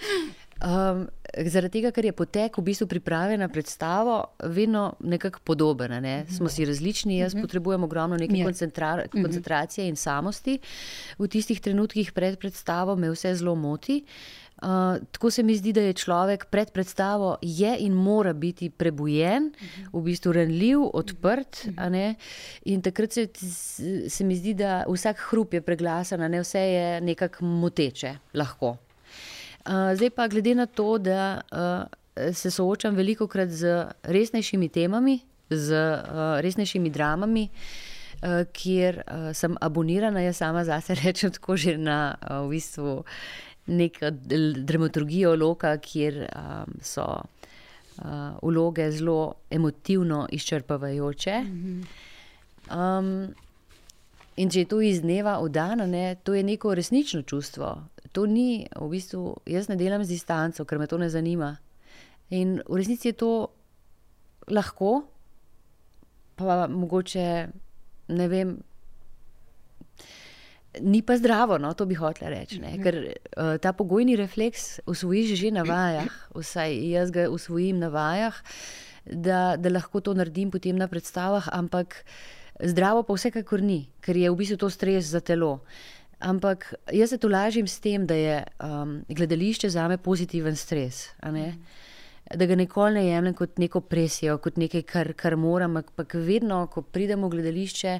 um, 0.70 1.06
zaradi 1.44 1.78
tega, 1.78 1.92
ker 1.92 2.08
je 2.08 2.14
potek 2.16 2.58
v 2.58 2.64
bistvu 2.70 2.86
priprave 2.90 3.36
na 3.38 3.48
predstavo 3.48 4.18
vedno 4.42 4.94
nekako 5.00 5.40
podoben. 5.44 5.96
Ne? 6.02 6.24
Smo 6.30 6.48
si 6.48 6.64
različni, 6.64 7.18
jaz 7.18 7.32
uh 7.32 7.36
mhm. 7.36 7.42
-huh. 7.42 7.48
potrebujem 7.48 7.84
ogromno 7.84 8.16
neke 8.16 8.44
koncentra 8.44 8.96
mhm. 8.96 9.22
koncentracije 9.22 9.88
in 9.88 9.96
samosti. 9.96 10.58
V 11.18 11.28
tistih 11.28 11.60
trenutkih 11.60 12.12
pred 12.12 12.38
predstavo 12.38 12.96
me 12.96 13.10
vse 13.10 13.34
zelo 13.34 13.54
moti. 13.54 14.04
Uh, 14.62 14.68
tako 15.12 15.30
se 15.30 15.42
mi 15.42 15.56
zdi, 15.56 15.72
da 15.72 15.80
je 15.80 15.92
človek 15.92 16.46
pred 16.50 16.70
predstavo 16.72 17.36
in 17.78 17.92
mora 17.92 18.32
biti 18.32 18.70
prebujen, 18.70 19.52
v 19.92 20.00
bistvu 20.00 20.32
ranljiv, 20.32 20.78
odprt. 20.94 21.66
In 22.64 22.82
takrat 22.82 23.12
se, 23.12 23.28
se 24.08 24.24
mi 24.24 24.36
zdi, 24.36 24.54
da 24.54 24.84
vsak 24.88 25.16
hrup 25.30 25.54
je 25.54 25.60
preglasen, 25.60 26.30
ne 26.30 26.40
vse 26.40 26.60
je 26.60 27.00
nekako 27.00 27.44
moteče, 27.44 28.16
lahko. 28.34 28.76
Uh, 29.66 29.96
zdaj 29.98 30.10
pa, 30.14 30.28
glede 30.28 30.54
na 30.54 30.66
to, 30.66 30.98
da 30.98 31.40
uh, 31.50 32.32
se 32.32 32.50
soočam 32.50 32.94
veliko 32.94 33.26
krat 33.26 33.50
z 33.50 33.86
resnejšimi 34.02 34.68
temami, 34.68 35.18
z 35.50 35.74
uh, 35.74 36.38
resnejšimi 36.40 36.90
dramami, 36.90 37.48
uh, 38.22 38.44
kjer 38.52 39.02
uh, 39.02 39.32
sem 39.34 39.56
abonirana, 39.60 40.22
jaz 40.22 40.36
sama 40.36 40.64
zase 40.64 40.94
rečem, 41.02 41.30
tako 41.34 41.56
že 41.56 41.76
na 41.78 42.14
uh, 42.14 42.46
v 42.46 42.54
bistvu 42.54 43.02
neko 43.66 44.10
dramaturgijo 44.62 45.34
loka, 45.36 45.74
kjer 45.82 46.28
um, 46.30 46.78
so 46.80 47.02
uh, 47.02 48.38
vloge 48.42 48.90
zelo 48.90 49.34
emotivno 49.50 50.28
izčrpavajoče. 50.30 51.42
Um, 52.70 53.34
in 54.36 54.50
če 54.50 54.62
je 54.62 54.70
to 54.70 54.80
iz 54.80 55.02
dneva 55.02 55.40
v 55.42 55.50
dan, 55.50 55.82
ne, 55.90 56.14
to 56.22 56.34
je 56.34 56.46
neko 56.46 56.74
resnično 56.74 57.22
čustvo 57.22 57.74
to 58.16 58.24
ni, 58.24 58.64
v 58.72 58.88
bistvu, 58.88 59.36
jaz 59.44 59.68
ne 59.68 59.76
delam 59.76 60.00
z 60.00 60.16
distanco, 60.16 60.64
ker 60.64 60.80
me 60.80 60.88
to 60.88 60.96
ne 60.96 61.10
zanima. 61.12 61.58
In 62.32 62.62
v 62.64 62.80
resnici 62.80 63.12
je 63.12 63.18
to 63.20 63.32
lahko, 64.48 65.04
pa 66.40 66.64
mogoče 66.64 67.26
ne 68.16 68.28
vem. 68.32 68.56
Ni 70.80 71.00
pa 71.04 71.16
zdravo, 71.16 71.60
no, 71.60 71.72
to 71.76 71.84
bi 71.88 71.96
hotel 71.96 72.32
reči. 72.32 72.60
Ne? 72.60 72.76
Ker 72.80 72.96
uh, 73.04 73.56
ta 73.60 73.72
pogojni 73.76 74.16
refleks 74.16 74.80
usvojiš 74.88 75.36
že 75.36 75.52
na 75.52 75.64
vajah, 75.68 76.12
vsaj 76.36 76.72
jaz 76.72 77.12
ga 77.12 77.28
usvojim 77.32 77.80
na 77.80 77.92
vajah, 77.92 78.36
da, 79.04 79.56
da 79.60 79.72
lahko 79.72 80.00
to 80.00 80.16
naredim 80.16 80.52
potem 80.52 80.76
na 80.76 80.88
predstavah, 80.88 81.48
ampak 81.52 82.00
zdravo 82.60 83.04
pa 83.04 83.16
vsekakor 83.16 83.64
ni, 83.64 83.88
ker 84.04 84.16
je 84.16 84.28
v 84.32 84.36
bistvu 84.36 84.60
to 84.60 84.72
stres 84.72 85.12
za 85.12 85.20
telo. 85.24 85.60
Uh, 85.60 85.95
Ampak 86.18 86.74
jaz 86.92 87.10
se 87.10 87.18
tu 87.18 87.28
lažim 87.28 87.66
s 87.66 87.80
tem, 87.80 88.06
da 88.06 88.14
je 88.14 88.44
um, 88.64 89.02
gledališče 89.08 89.70
za 89.70 89.88
me 89.88 89.98
pozitiven 89.98 90.56
stres. 90.56 91.10
Da 92.36 92.46
ga 92.46 92.56
nikoli 92.56 92.94
ne 92.94 93.04
jemljem 93.06 93.34
kot 93.34 93.58
neko 93.58 93.80
presijo, 93.80 94.38
kot 94.42 94.56
nekaj, 94.56 94.82
kar, 94.82 95.12
kar 95.12 95.36
moram. 95.36 95.76
Ampak 95.76 96.14
vedno, 96.14 96.64
ko 96.72 96.82
pridemo 96.82 97.28
v 97.28 97.36
gledališče, 97.36 97.98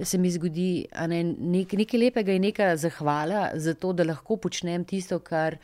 se 0.00 0.18
mi 0.18 0.30
zgodi 0.30 0.86
ne, 1.08 1.22
nek, 1.24 1.74
nekaj 1.82 2.00
lepega 2.00 2.32
in 2.32 2.46
neka 2.46 2.70
zahvala 2.76 3.50
za 3.54 3.74
to, 3.74 3.92
da 3.92 4.06
lahko 4.06 4.36
počnem 4.36 4.86
tisto, 4.88 5.18
kar, 5.18 5.58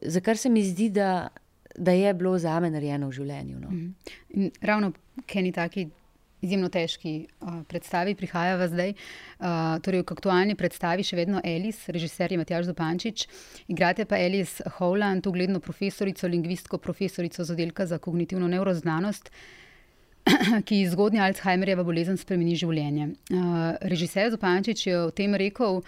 za 0.00 0.22
kar 0.24 0.38
se 0.38 0.48
mi 0.48 0.62
zdi, 0.64 0.88
da, 0.94 1.28
da 1.76 1.92
je 1.92 2.14
bilo 2.14 2.38
za 2.38 2.54
me 2.60 2.70
narejeno 2.70 3.10
v 3.10 3.18
življenju. 3.18 3.60
No. 3.60 3.74
In 4.38 4.50
ravno 4.62 4.92
Kenny 5.26 5.52
taki. 5.52 5.88
Izjemno 6.44 6.68
težki 6.68 7.14
uh, 7.24 7.62
predstavi, 7.70 8.14
prihaja 8.18 8.58
v 8.60 8.68
zdaj. 8.68 8.92
Uh, 8.94 9.78
torej, 9.84 10.02
v 10.04 10.12
aktualni 10.12 10.56
predstavi 10.58 11.06
še 11.06 11.16
vedno 11.16 11.40
Elis, 11.40 11.80
režiser 11.88 12.34
je 12.34 12.40
Matjaš 12.40 12.68
Zopančič, 12.68 13.26
igrate 13.72 14.04
pa 14.04 14.20
Elis 14.20 14.58
Howland, 14.76 15.24
ugledno 15.30 15.62
profesorico, 15.64 16.28
lingvistko, 16.28 16.78
profesorico 16.78 17.44
z 17.44 17.56
oddelka 17.56 17.88
za 17.88 17.98
kognitivno 17.98 18.50
neuroznanost, 18.52 19.32
ki 20.68 20.84
zgodnja 20.92 21.24
Alzheimerjeva 21.30 21.84
bolezen 21.84 22.20
spremeni 22.20 22.56
življenje. 22.60 23.10
Uh, 23.32 23.74
režiser 23.88 24.32
Zopančič 24.34 24.88
je 24.90 25.00
o 25.00 25.10
tem 25.10 25.36
rekel: 25.40 25.80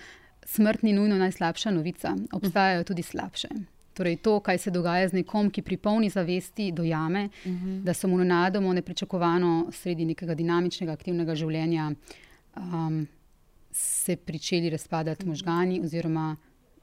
Smrt 0.46 0.86
ni 0.86 0.96
nujno 0.96 1.20
najslabša 1.20 1.74
novica, 1.74 2.16
obstajajo 2.32 2.86
tudi 2.88 3.04
slabše. 3.04 3.75
Torej, 3.96 4.16
to, 4.16 4.40
kaj 4.40 4.58
se 4.58 4.70
dogaja 4.70 5.08
z 5.08 5.16
nekom, 5.16 5.48
ki 5.50 5.62
pri 5.62 5.76
polni 5.76 6.10
zavesti 6.10 6.72
dojame, 6.72 7.28
uh 7.44 7.46
Mhm. 7.46 7.66
-huh. 7.66 7.82
da 7.82 7.94
so 7.94 8.08
mu 8.08 8.18
nenadoma, 8.18 8.72
nepričakovano, 8.72 9.68
sredi 9.72 10.04
nekega 10.04 10.34
dinamičnega, 10.34 10.92
aktivnega 10.92 11.34
življenja, 11.34 11.92
um, 12.56 13.06
se 13.72 14.16
začeli 14.32 14.70
razpadati 14.70 15.26
možgani, 15.26 15.80
oziroma 15.80 16.36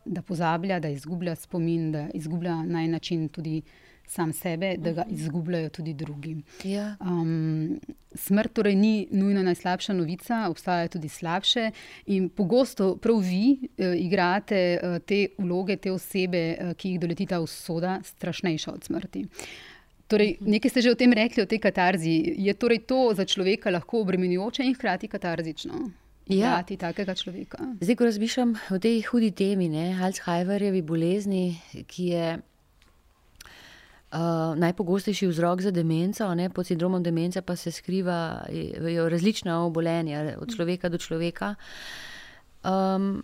da 0.05 0.22
pozablja, 0.22 0.80
da 0.80 0.89
izgublja 0.89 1.36
spomin, 1.36 1.91
da 1.91 2.09
izgublja 2.14 2.64
na 2.64 2.84
en 2.84 2.91
način 2.91 3.30
tudi 3.30 3.61
sam 4.08 4.34
sebe, 4.34 4.76
da 4.78 4.91
ga 4.91 5.06
izgubljajo 5.10 5.70
tudi 5.70 5.93
drugi. 5.93 6.36
Ja. 6.64 6.95
Um, 6.99 7.80
smrt 8.14 8.54
torej 8.54 8.76
ni 8.76 9.08
nujno 9.12 9.43
najslabša 9.43 9.93
novica, 9.93 10.45
obstajajo 10.49 10.88
tudi 10.97 11.10
slabše. 11.10 11.72
In 12.06 12.30
pogosto 12.30 12.95
prav 12.95 13.20
vi 13.20 13.58
uh, 13.58 13.86
igrate 13.97 14.64
uh, 14.78 14.97
te 15.06 15.28
vloge, 15.38 15.78
te 15.78 15.91
osebe, 15.91 16.43
uh, 16.54 16.74
ki 16.78 16.95
jih 16.95 16.99
doletita 16.99 17.41
usoda, 17.41 17.99
strašnejša 18.04 18.72
od 18.72 18.84
smrti. 18.84 19.26
Torej, 20.08 20.38
nekaj 20.45 20.70
ste 20.70 20.82
že 20.82 20.91
o 20.91 20.99
tem 20.99 21.14
rekli, 21.14 21.41
o 21.43 21.49
tej 21.49 21.60
katarzi. 21.64 22.36
Je 22.38 22.54
torej 22.54 22.84
to 22.86 23.14
za 23.16 23.26
človeka 23.26 23.72
lahko 23.72 24.04
obremenjujoče 24.04 24.66
in 24.68 24.76
hkrati 24.76 25.08
katarzično? 25.08 25.89
Ja. 26.28 26.36
Igrati 26.36 26.78
takega 26.78 27.16
človeka. 27.16 27.58
Zdaj, 27.82 27.95
ko 27.95 28.06
razmišljam 28.06 28.54
o 28.72 28.80
tej 28.80 29.01
hudi 29.10 29.32
temi, 29.32 29.68
ne, 29.70 29.91
Alzheimerjevi 30.04 30.82
bolezni, 30.82 31.58
ki 31.88 32.06
je 32.14 32.28
uh, 34.14 34.53
najpogostejši 34.59 35.28
vzrok 35.28 35.61
za 35.61 35.72
demenco, 35.72 36.28
ne, 36.36 36.49
pod 36.49 36.68
sindromom 36.68 37.03
demence 37.03 37.41
pa 37.41 37.55
se 37.55 37.72
skrivajo 37.72 39.09
različna 39.09 39.64
obolenja, 39.66 40.38
od 40.39 40.55
človeka 40.55 40.89
do 40.89 40.97
človeka. 40.97 41.55
Um, 42.64 43.24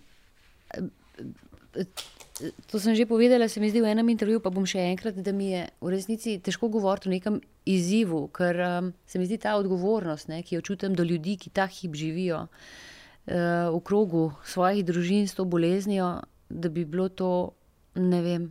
to 2.67 2.79
sem 2.79 2.95
že 2.95 3.05
povedala, 3.05 3.47
se 3.47 3.59
mi 3.59 3.69
zdi 3.69 3.81
v 3.81 3.91
enem 3.91 4.09
intervjuju, 4.09 4.41
pa 4.41 4.49
bom 4.49 4.65
še 4.65 4.81
enkrat, 4.89 5.19
da 5.21 5.31
mi 5.35 5.51
je 5.53 5.67
v 5.81 5.93
resnici 5.93 6.39
težko 6.41 6.69
govoriti 6.71 7.09
o 7.09 7.13
nekem 7.13 7.39
izzivu, 7.69 8.27
ker 8.33 8.55
um, 8.57 8.93
se 9.05 9.19
mi 9.19 9.27
zdi 9.29 9.37
ta 9.37 9.55
odgovornost, 9.59 10.31
ne, 10.31 10.41
ki 10.43 10.57
jo 10.57 10.65
čutim 10.65 10.95
do 10.95 11.03
ljudi, 11.03 11.37
ki 11.37 11.53
ta 11.53 11.67
hip 11.67 11.95
živijo 11.95 12.47
uh, 12.47 13.69
v 13.69 13.79
krogu 13.85 14.31
svojih 14.41 14.81
družin 14.87 15.27
s 15.27 15.37
to 15.37 15.45
boleznijo, 15.45 16.19
da 16.49 16.69
bi 16.73 16.85
bilo 16.85 17.09
to, 17.13 17.53
ne 17.99 18.21
vem, 18.25 18.49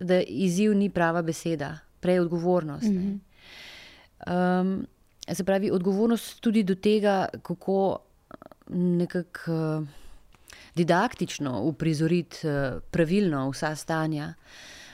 da 0.00 0.20
izziv 0.22 0.74
ni 0.76 0.90
prava 0.90 1.22
beseda, 1.22 1.78
prej 2.00 2.20
odgovornost. 2.20 2.86
Mm 2.86 3.20
-hmm. 4.26 4.60
um, 4.60 4.86
se 5.34 5.44
pravi, 5.44 5.70
odgovornost 5.70 6.40
tudi 6.40 6.62
do 6.62 6.74
tega, 6.74 7.28
kako 7.42 7.98
nekako 8.68 9.52
uh, 9.52 9.86
didaktično 10.74 11.62
uprizoriti 11.62 12.48
uh, 12.48 12.82
pravilno 12.90 13.50
vsa 13.50 13.76
stanja. 13.76 14.34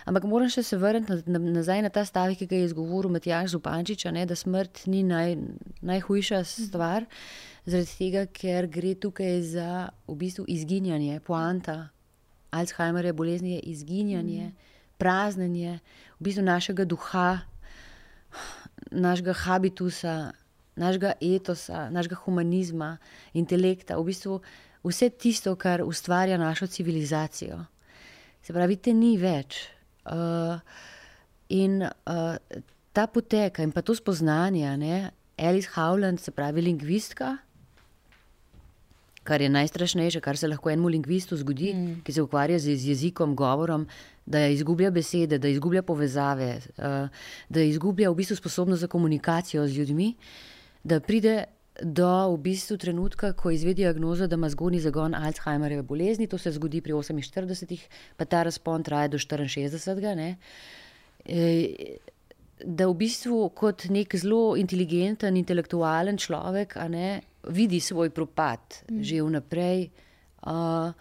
Ampak 0.05 0.27
moram 0.29 0.51
še 0.53 0.63
se 0.63 0.77
vrniti 0.77 1.13
na, 1.13 1.39
na, 1.39 1.39
nazaj 1.39 1.83
na 1.83 1.89
ta 1.89 2.05
stavek, 2.05 2.39
ki 2.39 2.47
ga 2.47 2.57
je 2.57 2.65
izgovoril 2.69 3.13
Matjaš 3.13 3.55
Zupančič, 3.55 4.05
da 4.29 4.37
smrt 4.37 4.85
ni 4.87 5.03
naj, 5.03 5.37
najhujša 5.81 6.43
stvar, 6.45 7.07
zaradi 7.65 7.97
tega, 7.99 8.27
ker 8.27 8.69
gre 8.69 8.95
tukaj 9.01 9.41
za 9.43 9.89
v 10.07 10.19
bistvu 10.21 10.45
izginjanje, 10.49 11.21
poanta 11.25 11.89
Alzheimerja 12.55 13.13
bolezni 13.13 13.57
je 13.57 13.61
izginjanje, 13.73 14.45
mm. 14.47 14.74
Praznjenje 14.99 15.79
v 16.19 16.25
bistvu 16.25 16.45
našega 16.45 16.85
duha, 16.85 17.45
našega 18.91 19.33
habitusa, 19.33 20.33
našega 20.77 21.15
etosa, 21.21 21.89
našega 21.91 22.19
humanizma, 22.25 22.97
intelekta, 23.35 23.99
v 23.99 24.11
bistvu 24.11 24.41
vse 24.85 25.11
tisto, 25.11 25.55
kar 25.57 25.83
ustvarja 25.85 26.39
našo 26.39 26.67
civilizacijo. 26.67 27.65
Se 28.43 28.53
pravi, 28.53 28.77
te 28.77 28.93
ni 28.93 29.17
več. 29.19 29.65
Uh, 30.05 30.61
in 31.49 31.81
uh, 31.81 32.37
ta 32.93 33.07
poteka 33.09 33.65
in 33.65 33.73
pa 33.73 33.81
to 33.81 33.95
spoznanje, 33.97 34.77
ne, 34.77 35.11
Alice 35.41 35.71
Howland, 35.75 36.21
se 36.21 36.31
pravi, 36.31 36.63
lingvistka, 36.63 37.39
kar 39.25 39.41
je 39.41 39.49
najstrašnejše, 39.49 40.21
kar 40.21 40.37
se 40.37 40.49
lahko 40.49 40.71
enemu 40.71 40.93
lingvistu 40.93 41.37
zgodi, 41.41 41.73
mm. 41.75 42.03
ki 42.05 42.13
se 42.13 42.23
ukvarja 42.23 42.59
z, 42.61 42.77
z 42.77 42.93
jezikom, 42.93 43.33
govorom, 43.35 43.89
da 44.27 44.47
izgublja 44.47 44.91
besede, 44.91 45.39
da 45.39 45.49
izgublja 45.49 45.83
povezave, 45.83 46.61
uh, 46.79 47.09
da 47.49 47.63
izgublja 47.63 48.11
v 48.11 48.15
bistvu 48.15 48.37
sposobnost 48.37 48.81
za 48.81 48.87
komunikacijo 48.87 49.67
z 49.69 49.79
ljudmi, 49.79 50.15
da 50.85 51.01
pride 51.01 51.45
do 51.83 52.09
v 52.35 52.39
bistvu 52.39 52.77
trenutka, 52.79 53.33
ko 53.33 53.51
izvedi 53.51 53.83
diagnozo, 53.83 54.27
da 54.27 54.37
ima 54.39 54.49
zgodni 54.49 54.81
zagon 54.81 55.15
Alzheimerjeve 55.15 55.83
bolezni, 55.83 56.27
to 56.27 56.39
se 56.39 56.53
zgodi 56.53 56.81
pri 56.81 56.93
48, 56.93 57.81
pa 58.17 58.25
ta 58.25 58.43
razpon 58.43 58.83
traja 58.83 59.09
do 59.09 59.19
64. 59.19 60.15
Ne? 60.15 60.37
E, 61.25 61.97
da 62.65 62.87
v 62.87 62.95
bistvu 62.95 63.49
kot 63.59 63.89
nek 63.91 64.15
zelo 64.17 64.55
inteligenten, 64.57 65.37
intelektualen 65.37 66.19
človek 66.19 66.77
ne, 66.89 67.21
vidi 67.51 67.81
svoj 67.81 68.11
propad 68.11 68.61
mm. 68.89 69.03
že 69.03 69.23
vnaprej. 69.23 69.89
Uh, 70.45 70.93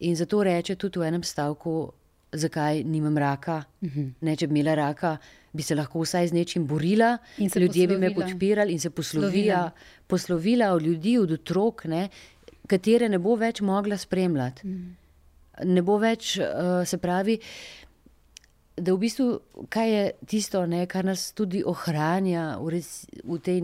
in 0.00 0.16
zato 0.16 0.42
reče 0.42 0.76
tudi 0.76 0.98
v 0.98 1.06
enem 1.08 1.22
stavku, 1.22 1.92
zakaj 2.32 2.84
nimam 2.84 3.18
raka. 3.18 3.64
Mm 3.80 3.88
-hmm. 3.88 4.12
ne, 4.20 4.36
če 4.36 4.46
bi 4.46 4.60
imela 4.60 4.74
raka, 4.74 5.16
bi 5.52 5.62
se 5.62 5.74
lahko 5.74 6.00
vsaj 6.00 6.28
z 6.28 6.32
nečim 6.32 6.66
borila, 6.66 7.18
ljudje 7.38 7.86
bi 7.88 7.98
me 7.98 8.14
podpirali 8.14 8.72
in 8.72 8.80
se 8.80 8.90
poslovila, 8.90 9.70
poslovila 10.06 10.72
od 10.72 10.82
ljudi, 10.82 11.18
od 11.18 11.32
otrok, 11.32 11.84
ne, 11.84 12.08
katere 12.66 13.08
ne 13.08 13.18
bo 13.18 13.36
več 13.36 13.60
mogla 13.60 13.98
spremljati. 13.98 14.66
Mm. 14.66 14.96
Ne 15.64 15.82
bo 15.82 15.98
več, 15.98 16.38
uh, 16.38 16.86
se 16.86 16.98
pravi, 16.98 17.38
da 18.76 18.94
v 18.94 18.98
bistvu, 18.98 19.40
kaj 19.68 19.90
je 19.90 20.12
tisto, 20.26 20.66
ne, 20.66 20.86
kar 20.86 21.04
nas 21.04 21.32
tudi 21.36 21.62
ohranja 21.64 22.56
v, 22.60 22.68
res, 22.78 23.04
v 23.24 23.38
tej. 23.38 23.60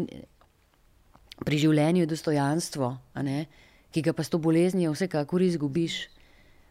Pri 1.39 1.59
življenju 1.59 2.03
je 2.03 2.11
dostojanstvo, 2.11 2.87
ki 3.95 4.03
ga 4.03 4.13
pa 4.13 4.25
s 4.27 4.33
to 4.33 4.41
boleznijo 4.43 4.93
vsekakor 4.93 5.43
izgubiš. 5.43 6.09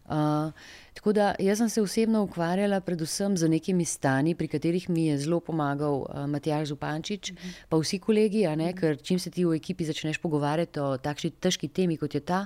Uh, 0.08 0.51
tako 0.93 1.12
da 1.14 1.36
jaz 1.39 1.58
sem 1.58 1.70
se 1.70 1.82
osebno 1.82 2.22
ukvarjala 2.24 2.80
predvsem 2.80 3.38
z 3.38 3.49
nekimi 3.49 3.86
stanji, 3.86 4.36
pri 4.36 4.47
katerih 4.47 4.89
mi 4.89 5.05
je 5.05 5.18
zelo 5.18 5.39
pomagal 5.39 5.99
uh, 5.99 6.26
Matjaž 6.28 6.68
Zupančič, 6.68 7.32
mm 7.32 7.36
-hmm. 7.36 7.53
pa 7.70 7.78
vsi 7.78 7.99
kolegi, 7.99 8.47
ne, 8.55 8.74
ker 8.74 8.97
čim 9.03 9.20
se 9.20 9.30
ti 9.30 9.45
v 9.45 9.55
ekipi 9.55 9.86
začneš 9.86 10.18
pogovarjati 10.18 10.80
o 10.80 10.97
takšni 10.97 11.32
težki 11.32 11.68
temi, 11.68 11.97
kot 11.97 12.16
je 12.16 12.20
ta, 12.22 12.45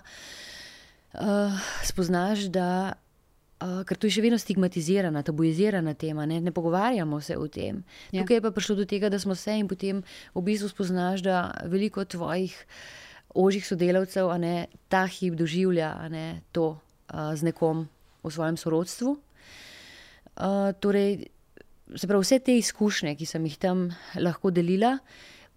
uh, 1.14 1.22
spoznaš, 1.84 2.40
da. 2.40 2.94
Uh, 3.62 3.86
ker 3.86 3.98
to 3.98 4.08
je 4.08 4.12
še 4.12 4.22
vedno 4.22 4.38
stigmatizirana, 4.38 5.24
tabuizirana 5.24 5.94
tema, 5.94 6.26
ne, 6.26 6.42
ne 6.42 6.52
pogovarjamo 6.52 7.22
se 7.22 7.38
o 7.38 7.48
tem. 7.48 7.84
Ja. 8.12 8.22
Tukaj 8.22 8.38
je 8.38 8.42
pa 8.42 8.52
prišlo 8.52 8.76
do 8.76 8.86
tega, 8.86 9.10
da 9.10 9.20
smo 9.20 9.36
se 9.36 9.54
in 9.60 9.68
potem 9.68 10.04
v 10.34 10.42
bistvu 10.42 10.70
spoznaš, 10.70 11.22
da 11.22 11.52
veliko 11.66 12.06
tvojih 12.06 12.66
ožjih 13.34 13.68
sodelavcev 13.68 14.38
ne, 14.40 14.68
ta 14.90 15.06
hip 15.06 15.36
doživlja 15.36 16.10
ne, 16.10 16.42
to 16.52 16.80
z 17.12 17.44
nekom 17.44 17.88
v 18.24 18.32
svojem 18.32 18.58
sorodstvu. 18.58 19.18
Uh, 20.32 20.72
torej, 20.80 21.28
se 21.96 22.08
pravi, 22.08 22.24
vse 22.24 22.40
te 22.40 22.56
izkušnje, 22.58 23.16
ki 23.20 23.26
sem 23.28 23.46
jih 23.46 23.58
tam 23.60 23.90
lahko 24.22 24.52
delila, 24.54 24.96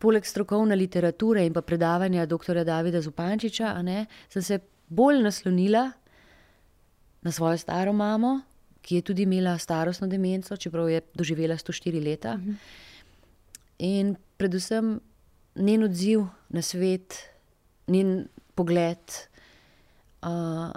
poleg 0.02 0.26
strokovne 0.26 0.76
literature 0.76 1.44
in 1.46 1.54
pa 1.54 1.62
predavanja 1.62 2.26
dr. 2.26 2.64
Davida 2.66 3.00
Zupančiča, 3.00 3.70
ne, 3.86 4.06
sem 4.28 4.42
se 4.42 4.58
bolj 4.88 5.22
naslonila 5.22 5.86
na 7.24 7.32
svojo 7.32 7.58
staro 7.58 7.92
mamo, 7.92 8.40
ki 8.84 8.98
je 8.98 9.02
tudi 9.02 9.24
imela 9.24 9.54
starostno 9.58 10.08
demenco, 10.10 10.56
čeprav 10.56 10.90
je 10.90 11.00
doživela 11.14 11.56
104 11.56 12.04
leta. 12.04 12.36
Mhm. 12.36 12.58
In 13.78 14.16
predvsem 14.36 14.98
njen 15.56 15.84
odziv 15.84 16.26
na 16.48 16.62
svet, 16.62 17.14
njen 17.86 18.26
pogled. 18.54 18.98
Uh, 20.22 20.70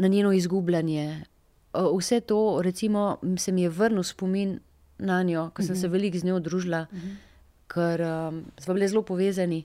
na 0.00 0.08
njeno 0.08 0.32
izgubljanje. 0.32 1.24
Vse 1.98 2.20
to, 2.20 2.40
recimo, 2.64 3.04
se 3.38 3.52
mi 3.52 3.62
je 3.62 3.68
vrnil 3.68 4.02
spomin 4.02 4.56
na 4.98 5.22
njo, 5.22 5.50
ker 5.54 5.66
sem 5.66 5.76
se 5.76 5.88
veliko 5.88 6.18
z 6.18 6.24
njo 6.26 6.40
družila, 6.40 6.86
ker 7.70 8.02
um, 8.02 8.40
smo 8.58 8.74
bili 8.74 8.88
zelo 8.88 9.02
povezani. 9.02 9.60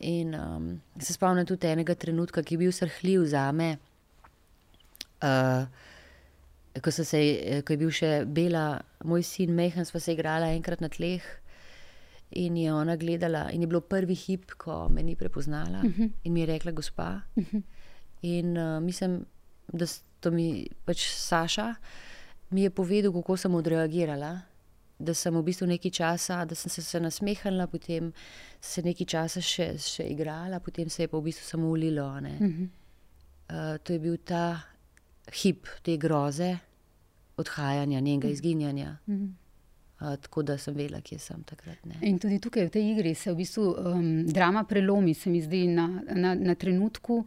In 0.00 0.32
um, 0.34 0.68
se 0.98 1.12
spomnim 1.12 1.46
tudi 1.46 1.66
enega 1.68 1.94
trenutka, 1.94 2.42
ki 2.42 2.54
je 2.54 2.58
bil 2.58 2.72
srhljiv 2.72 3.26
za 3.28 3.50
me. 3.52 3.74
Uh, 5.20 5.66
ko, 6.80 6.90
se, 6.90 7.04
ko 7.66 7.72
je 7.74 7.80
bil 7.82 7.90
še 7.92 8.12
Bela, 8.26 8.80
moj 9.04 9.22
sin, 9.26 9.52
mehen, 9.54 9.84
smo 9.84 10.00
se 10.00 10.14
igrali 10.16 10.54
enkrat 10.56 10.80
na 10.80 10.88
tleh. 10.88 11.26
In 12.40 12.56
je 12.56 12.72
ona 12.72 12.94
gledala, 12.96 13.48
in 13.52 13.60
je 13.60 13.68
bilo 13.68 13.80
prvi 13.82 14.14
hip, 14.14 14.54
ko 14.56 14.86
me 14.88 15.02
ni 15.02 15.16
prepoznala, 15.16 15.82
uh 15.82 15.84
Mhm. 15.84 16.02
-huh. 16.02 16.10
in 16.24 16.32
mi 16.32 16.40
je 16.40 16.46
rekla, 16.46 16.72
gospa. 16.72 17.20
Uh 17.36 17.44
-huh. 17.44 17.62
In 18.22 18.56
uh, 18.56 18.80
mislim, 18.82 19.24
da 19.72 19.86
to 20.20 20.30
mi 20.30 20.68
pač 20.84 21.08
Saša 21.14 21.74
mi 22.50 22.62
je 22.62 22.70
povedal, 22.70 23.12
kako 23.12 23.36
sem 23.36 23.54
odreagirala. 23.54 24.40
Da 25.00 25.14
sem 25.14 25.32
v 25.32 25.42
bistvu 25.42 25.66
nekaj 25.66 25.90
časa, 25.90 26.44
da 26.44 26.54
sem 26.54 26.68
se, 26.68 26.82
se 26.82 27.00
nasmehala, 27.00 27.64
potem 27.66 28.12
se 28.60 28.82
nekaj 28.84 29.06
časa 29.06 29.40
še, 29.40 29.72
še 29.80 30.04
igrala, 30.12 30.60
potem 30.60 30.90
se 30.92 31.06
je 31.06 31.08
pa 31.08 31.16
v 31.16 31.30
bistvu 31.30 31.46
samo 31.46 31.70
ulilo. 31.70 32.04
Uh 32.04 32.20
-huh. 32.20 32.68
uh, 33.48 33.78
to 33.82 33.92
je 33.92 33.98
bil 33.98 34.16
ta 34.24 34.60
hip 35.32 35.66
te 35.82 35.96
groze, 35.96 36.58
odhajanja, 37.36 38.00
njenega 38.00 38.28
izginjanja. 38.28 38.98
Uh 39.06 39.14
-huh. 39.14 39.32
Uh, 40.00 40.16
tako 40.16 40.42
da 40.42 40.58
sem 40.58 40.74
vedela, 40.74 41.00
kje 41.00 41.18
sem 41.18 41.42
takrat. 41.42 41.86
Ne. 41.86 41.96
In 42.02 42.18
tudi 42.18 42.38
tukaj 42.38 42.64
v 42.66 42.70
tej 42.70 42.92
igri 42.92 43.14
se 43.14 43.32
v 43.32 43.36
bistvu 43.36 43.76
um, 43.78 44.26
drama 44.26 44.64
prelomi, 44.64 45.14
se 45.14 45.30
mi 45.30 45.42
zdi, 45.42 45.66
na, 45.66 46.02
na, 46.14 46.34
na 46.34 46.54
trenutku, 46.54 47.14
uh, 47.14 47.26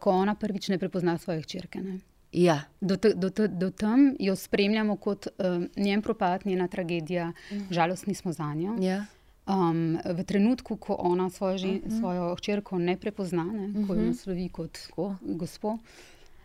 ko 0.00 0.10
ona 0.10 0.34
prvič 0.34 0.68
ne 0.68 0.78
prepozna 0.78 1.18
svoje 1.18 1.42
hčerke. 1.42 1.80
Ne? 1.80 1.98
Ja. 2.32 2.60
Do, 2.80 2.96
te, 2.96 3.14
do, 3.14 3.30
te, 3.30 3.48
do 3.48 3.70
tam 3.70 4.14
jo 4.20 4.36
spremljamo 4.36 4.96
kot 4.96 5.26
um, 5.38 5.68
njen 5.76 6.02
propad, 6.02 6.46
njena 6.46 6.68
tragedija, 6.68 7.32
žalostni 7.70 8.14
smo 8.14 8.32
za 8.32 8.54
njo. 8.54 8.76
Ja. 8.80 9.04
Um, 9.46 9.98
v 10.04 10.24
trenutku, 10.24 10.76
ko 10.76 10.96
ona 10.98 11.30
svojo, 11.30 11.58
žen, 11.58 11.70
uh 11.70 11.92
-huh. 11.92 11.98
svojo 12.00 12.34
hčerko 12.36 12.78
ne 12.78 12.96
prepozna, 12.96 13.44
ne, 13.44 13.86
ko 13.86 13.94
jo 13.94 14.02
naslovi 14.02 14.48
kot 14.48 14.78
gospod, 15.20 15.78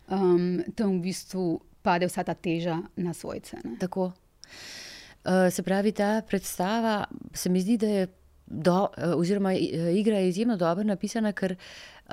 um, 0.07 0.63
tam 0.75 0.97
v 0.97 1.01
bistvu 1.01 1.61
pade 1.81 2.07
vsa 2.07 2.23
ta 2.23 2.33
teža 2.33 2.81
na 2.95 3.13
svojce. 3.13 3.57
Ne. 3.63 3.77
Tako. 3.79 4.11
Uh, 5.25 5.49
se 5.51 5.63
pravi, 5.63 5.91
ta 5.91 6.21
predstava 6.27 7.05
se 7.33 7.49
mi 7.49 7.61
zdi, 7.61 7.77
da 7.77 7.87
je, 7.87 8.07
do, 8.45 8.87
uh, 8.97 9.19
oziroma 9.19 9.53
igra 9.53 10.17
je 10.17 10.29
izjemno 10.29 10.57
dobro 10.57 10.83
napisana, 10.83 11.31
ker 11.31 11.55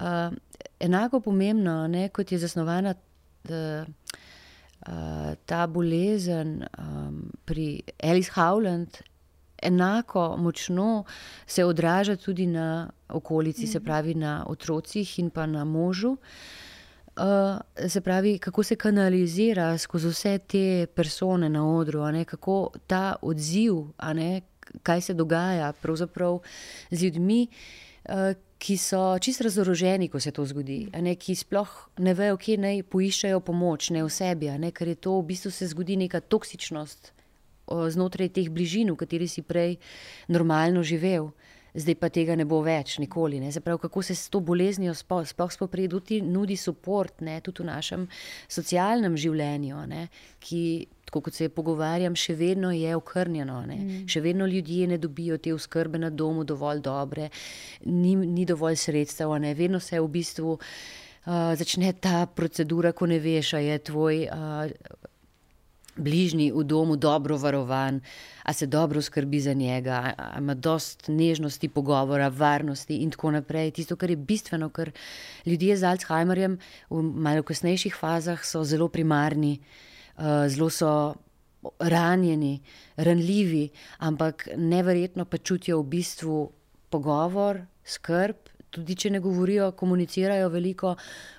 uh, 0.01 0.35
enako 0.81 1.21
pomembno, 1.21 1.89
ne, 1.89 2.09
kot 2.09 2.33
je 2.33 2.39
zasnovana 2.39 2.95
ta, 3.43 3.85
uh, 4.87 5.35
ta 5.47 5.67
bolezen 5.67 6.65
um, 6.79 7.31
pri 7.45 7.83
Alice 8.03 8.31
Howland, 8.35 8.89
enako 9.63 10.37
močno 10.37 11.05
se 11.47 11.65
odraža 11.65 12.17
tudi 12.17 12.47
na 12.47 12.91
okolici, 13.09 13.63
mm 13.63 13.67
-hmm. 13.67 13.73
se 13.73 13.81
pravi 13.81 14.15
na 14.15 14.45
otrocih 14.49 15.19
in 15.19 15.31
pa 15.31 15.47
na 15.47 15.65
možu. 15.65 16.17
Uh, 17.17 17.89
se 17.89 18.01
pravi, 18.01 18.39
kako 18.39 18.63
se 18.63 18.77
kanalizira 18.77 19.79
skozi 19.79 20.09
vse 20.09 20.39
te 20.39 20.87
persone 20.95 21.49
na 21.49 21.77
odru, 21.77 22.13
ne, 22.13 22.25
kako 22.25 22.71
ta 22.87 23.17
odziv, 23.23 23.75
ne, 24.15 24.41
kaj 24.83 25.01
se 25.01 25.15
dogaja 25.15 25.73
z 26.91 27.03
ljudmi, 27.03 27.49
uh, 28.05 28.13
ki 28.59 28.77
so 28.77 29.01
čist 29.23 29.41
razoroženi, 29.47 30.09
ko 30.11 30.21
se 30.21 30.33
to 30.35 30.45
zgodi, 30.47 30.89
ne, 31.03 31.15
ki 31.15 31.37
sploh 31.39 31.71
ne 32.03 32.15
vejo, 32.19 32.39
kje 32.41 32.59
naj 32.59 32.83
poiščejo 32.91 33.41
pomoč, 33.47 33.93
ne 33.95 34.03
v 34.03 34.11
sebi, 34.11 34.51
ne, 34.59 34.73
ker 34.75 34.91
je 34.91 34.99
to 34.99 35.19
v 35.21 35.29
bistvu 35.31 35.53
se 35.55 35.71
zgodi 35.71 35.99
neka 36.01 36.21
toksičnost 36.21 37.13
uh, 37.13 37.87
znotraj 37.87 38.33
teh 38.35 38.51
bližin, 38.51 38.91
v 38.91 38.99
kateri 38.99 39.31
si 39.31 39.47
prej 39.47 39.79
normalno 40.27 40.83
živel 40.83 41.31
zdaj 41.79 41.97
pa 42.01 42.09
tega 42.13 42.37
ne 42.39 42.47
bo 42.49 42.61
več, 42.65 42.97
nikoli. 43.03 43.41
Ne. 43.43 43.53
Pravi, 43.53 43.81
kako 43.85 44.03
se 44.03 44.15
s 44.17 44.29
to 44.33 44.41
boleznijo 44.41 44.95
sploh 44.95 45.53
spoprijeti, 45.53 46.21
nudi 46.23 46.57
podpor, 46.65 47.11
tudi 47.43 47.63
v 47.63 47.67
našem 47.67 48.09
socialnem 48.49 49.17
življenju, 49.17 49.85
ne, 49.87 50.09
ki, 50.41 50.63
kot 51.11 51.35
se 51.35 51.49
pogovarjam, 51.49 52.17
še 52.17 52.35
vedno 52.35 52.71
je 52.75 52.95
okrnjeno. 52.97 53.61
Mm. 53.67 54.07
Še 54.09 54.21
vedno 54.25 54.47
ljudje 54.47 54.87
ne 54.93 54.99
dobijo 54.99 55.39
te 55.39 55.55
oskrbe 55.55 55.99
na 55.99 56.11
domu 56.11 56.45
dovolj 56.45 56.83
dobre, 56.85 57.31
ni, 57.87 58.17
ni 58.17 58.47
dovolj 58.47 58.77
sredstev, 58.77 59.35
ne. 59.41 59.55
vedno 59.55 59.81
se 59.81 60.01
v 60.01 60.09
bistvu. 60.09 60.59
Uh, 61.29 61.53
začne 61.61 61.93
ta 62.01 62.25
procedura, 62.25 62.95
ko 62.97 63.05
ne 63.07 63.19
veš, 63.21 63.51
ali 63.59 63.67
je 63.69 63.79
tvoj 63.91 64.21
uh, 64.33 65.09
bližnji 65.99 66.53
v 66.55 66.65
domu 66.65 66.97
dobro 66.97 67.37
varovan, 67.37 68.01
a 68.45 68.53
se 68.53 68.67
dobro 68.67 69.03
skrbi 69.03 69.41
za 69.41 69.53
njega, 69.53 70.15
a 70.17 70.39
ima 70.39 70.55
dost 70.55 71.09
nežnosti, 71.09 71.69
pogovora, 71.69 72.29
varnosti 72.29 72.97
in 73.03 73.11
tako 73.11 73.31
naprej. 73.31 73.71
Tisto, 73.71 73.97
kar 73.97 74.11
je 74.11 74.17
bistveno, 74.17 74.71
ker 74.71 74.91
ljudje 75.47 75.77
z 75.77 75.85
Alzheimerjem 75.85 76.59
v 76.91 77.03
malo 77.03 77.43
kasnejših 77.43 77.97
fazah 77.97 78.45
so 78.45 78.65
zelo 78.65 78.89
primarni, 78.89 79.59
zelo 80.49 80.71
so 80.71 81.15
ranjeni, 81.81 82.61
ranljivi, 82.97 83.69
ampak 83.99 84.49
neverjetno 84.57 85.25
pa 85.25 85.39
čutijo 85.39 85.81
v 85.83 85.87
bistvu 85.87 86.39
pogovor, 86.91 87.61
skrb, 87.85 88.37
tudi 88.71 88.97
če 88.97 89.11
ne 89.11 89.21
govorijo, 89.21 89.73
komunicirajo 89.73 90.49
veliko. 90.53 90.95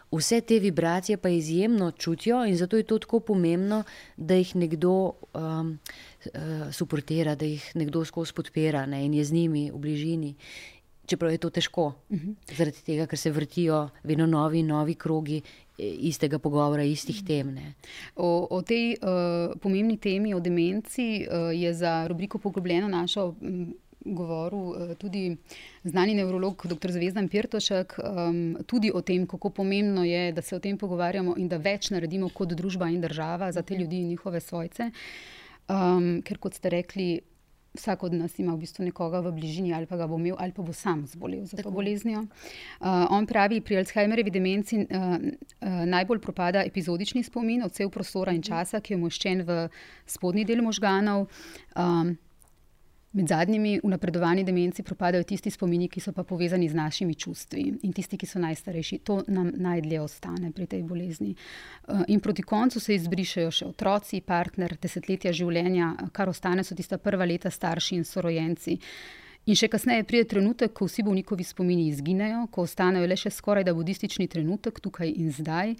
Vse 0.09 0.41
te 0.41 0.57
vibracije 0.59 1.19
pa 1.21 1.29
izjemno 1.29 1.91
čutijo, 1.91 2.41
in 2.45 2.57
zato 2.57 2.77
je 2.77 2.83
to 2.83 2.97
tako 2.99 3.19
pomembno, 3.19 3.83
da 4.17 4.35
jih 4.35 4.55
nekdo 4.55 4.93
um, 5.33 5.77
uh, 6.25 6.73
suportira, 6.73 7.35
da 7.35 7.45
jih 7.45 7.67
nekdo 7.75 8.01
skozi 8.05 8.33
podpira 8.33 8.85
ne, 8.89 9.03
in 9.05 9.13
je 9.13 9.25
z 9.25 9.33
njimi 9.33 9.69
v 9.71 9.77
bližini. 9.77 10.33
Čeprav 11.05 11.31
je 11.31 11.37
to 11.37 11.49
težko, 11.49 11.85
uh 12.09 12.17
-huh. 12.17 12.33
zaradi 12.57 12.81
tega, 12.85 13.05
ker 13.07 13.19
se 13.19 13.31
vrtijo 13.31 13.89
vedno 14.03 14.25
novi 14.25 14.63
novi 14.63 14.95
krogi 14.95 15.41
istega 15.79 16.39
pogovora, 16.39 16.83
istih 16.83 17.23
tem. 17.25 17.53
O, 18.15 18.47
o 18.49 18.61
tej 18.61 18.97
uh, 18.99 19.55
pomembni 19.59 19.97
temi, 19.97 20.33
o 20.33 20.39
demenci, 20.39 21.25
uh, 21.25 21.49
je 21.55 21.73
za 21.73 22.07
rubriko 22.07 22.37
Poglobljeno 22.37 22.87
našo. 22.87 23.33
Um, 23.41 23.73
govoril 23.99 24.95
tudi 24.95 25.37
znani 25.83 26.13
nevrolog 26.15 26.65
dr. 26.67 26.91
Zvezdan 26.91 27.27
Pirtošek, 27.29 27.97
um, 27.99 28.57
tudi 28.65 28.91
o 28.93 29.01
tem, 29.01 29.27
kako 29.27 29.49
pomembno 29.49 30.03
je, 30.03 30.31
da 30.31 30.41
se 30.41 30.55
o 30.55 30.59
tem 30.59 30.77
pogovarjamo 30.77 31.35
in 31.37 31.49
da 31.51 31.57
več 31.57 31.89
naredimo 31.91 32.29
kot 32.33 32.55
družba 32.55 32.87
in 32.89 33.01
država 33.01 33.51
za 33.51 33.61
te 33.61 33.75
ljudi 33.75 33.99
in 33.99 34.07
njihove 34.07 34.39
svojce. 34.39 34.91
Um, 35.69 36.21
ker, 36.25 36.39
kot 36.39 36.55
ste 36.55 36.69
rekli, 36.69 37.19
vsak 37.73 38.03
od 38.03 38.13
nas 38.13 38.39
ima 38.39 38.53
v 38.53 38.63
bistvu 38.63 38.85
nekoga 38.85 39.19
v 39.19 39.31
bližini, 39.31 39.73
ali 39.73 39.85
pa 39.85 39.97
ga 39.97 40.07
bo 40.07 40.17
imel, 40.17 40.35
ali 40.39 40.51
pa 40.51 40.63
bo 40.63 40.73
sam 40.73 41.05
zbolel 41.07 41.45
za 41.45 41.57
to 41.57 41.71
boleznijo. 41.71 42.19
Uh, 42.19 43.05
on 43.09 43.25
pravi, 43.25 43.61
pri 43.61 43.77
Alzheimerjevi 43.77 44.31
demenci 44.31 44.77
uh, 44.77 44.85
uh, 44.85 45.85
najbolj 45.85 46.19
propada 46.19 46.63
epizodični 46.65 47.23
spomin, 47.23 47.63
odsev 47.63 47.89
prostora 47.89 48.33
in 48.33 48.41
časa, 48.41 48.81
ki 48.81 48.93
je 48.93 48.97
umoščen 48.97 49.45
v 49.45 49.67
spodnji 50.05 50.45
del 50.45 50.63
možganov. 50.65 51.27
Um, 51.75 52.17
Med 53.11 53.27
zadnjimi 53.27 53.79
v 53.83 53.89
napredovanju 53.89 54.43
demenci 54.45 54.83
propadajo 54.83 55.23
tisti 55.23 55.49
spomini, 55.49 55.87
ki 55.89 56.01
so 56.01 56.11
pa 56.13 56.21
povezani 56.23 56.67
z 56.69 56.77
našimi 56.77 57.15
čustvi 57.15 57.63
in 57.81 57.93
tisti, 57.93 58.17
ki 58.21 58.27
so 58.29 58.39
najstarejši. 58.39 58.99
To 59.09 59.23
nam 59.27 59.49
najdlje 59.57 60.01
ostane 60.01 60.51
pri 60.53 60.67
tej 60.69 60.83
bolezni. 60.85 61.33
In 62.07 62.19
proti 62.19 62.45
koncu 62.45 62.79
se 62.79 62.93
izbrišajo 62.95 63.51
še 63.51 63.65
otroci, 63.65 64.21
partner, 64.21 64.75
desetletja 64.81 65.33
življenja, 65.33 65.95
kar 66.13 66.29
ostane 66.29 66.63
so 66.63 66.77
tista 66.77 66.99
prva 67.01 67.25
leta 67.25 67.49
starši 67.49 67.97
in 67.97 68.05
sorojenci. 68.05 68.77
In 69.49 69.57
še 69.57 69.71
kasneje 69.73 70.05
pride 70.05 70.27
trenutek, 70.29 70.75
ko 70.77 70.85
vsi 70.85 71.01
bolnikovi 71.07 71.47
spomini 71.47 71.87
izginejo, 71.89 72.45
ko 72.53 72.67
ostanejo 72.67 73.09
le 73.09 73.17
še 73.17 73.33
skoraj 73.33 73.65
da 73.65 73.73
budistični 73.73 74.29
trenutek 74.29 74.77
tukaj 74.85 75.09
in 75.09 75.33
zdaj. 75.33 75.73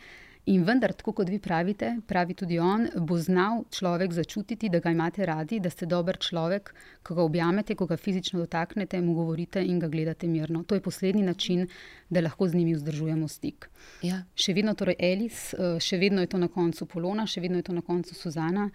In 0.46 0.64
vendar, 0.64 0.94
tako 0.98 1.12
kot 1.14 1.30
vi 1.30 1.38
pravite, 1.40 2.00
pravi 2.08 2.34
tudi 2.34 2.58
on, 2.60 2.88
bo 3.06 3.18
znal 3.22 3.66
človek 3.70 4.14
začutiti, 4.16 4.70
da 4.70 4.80
ga 4.80 4.90
imate 4.90 5.26
radi, 5.26 5.60
da 5.60 5.70
ste 5.70 5.86
dober 5.86 6.18
človek, 6.18 6.72
ko 7.04 7.16
ga 7.16 7.22
objamete, 7.22 7.76
ko 7.76 7.86
ga 7.86 7.98
fizično 7.98 8.40
dotaknete, 8.40 9.02
mu 9.02 9.14
govorite 9.14 9.62
in 9.62 9.80
ga 9.80 9.88
gledate 9.88 10.28
mirno. 10.28 10.64
To 10.64 10.76
je 10.76 10.82
poslednji 10.82 11.24
način, 11.24 11.68
da 12.10 12.22
lahko 12.22 12.48
z 12.48 12.56
njimi 12.56 12.74
vzdržujemo 12.74 13.28
stik. 13.28 13.70
Ja. 14.02 14.24
Še 14.36 14.56
vedno 14.58 14.74
torej 14.74 14.96
Elis, 14.98 15.54
še 15.80 16.02
vedno 16.02 16.22
je 16.26 16.32
to 16.32 16.42
na 16.42 16.48
koncu 16.48 16.88
Polona, 16.90 17.28
še 17.28 17.44
vedno 17.46 17.60
je 17.60 17.70
to 17.70 17.76
na 17.76 17.86
koncu 17.86 18.16
Suzana, 18.16 18.70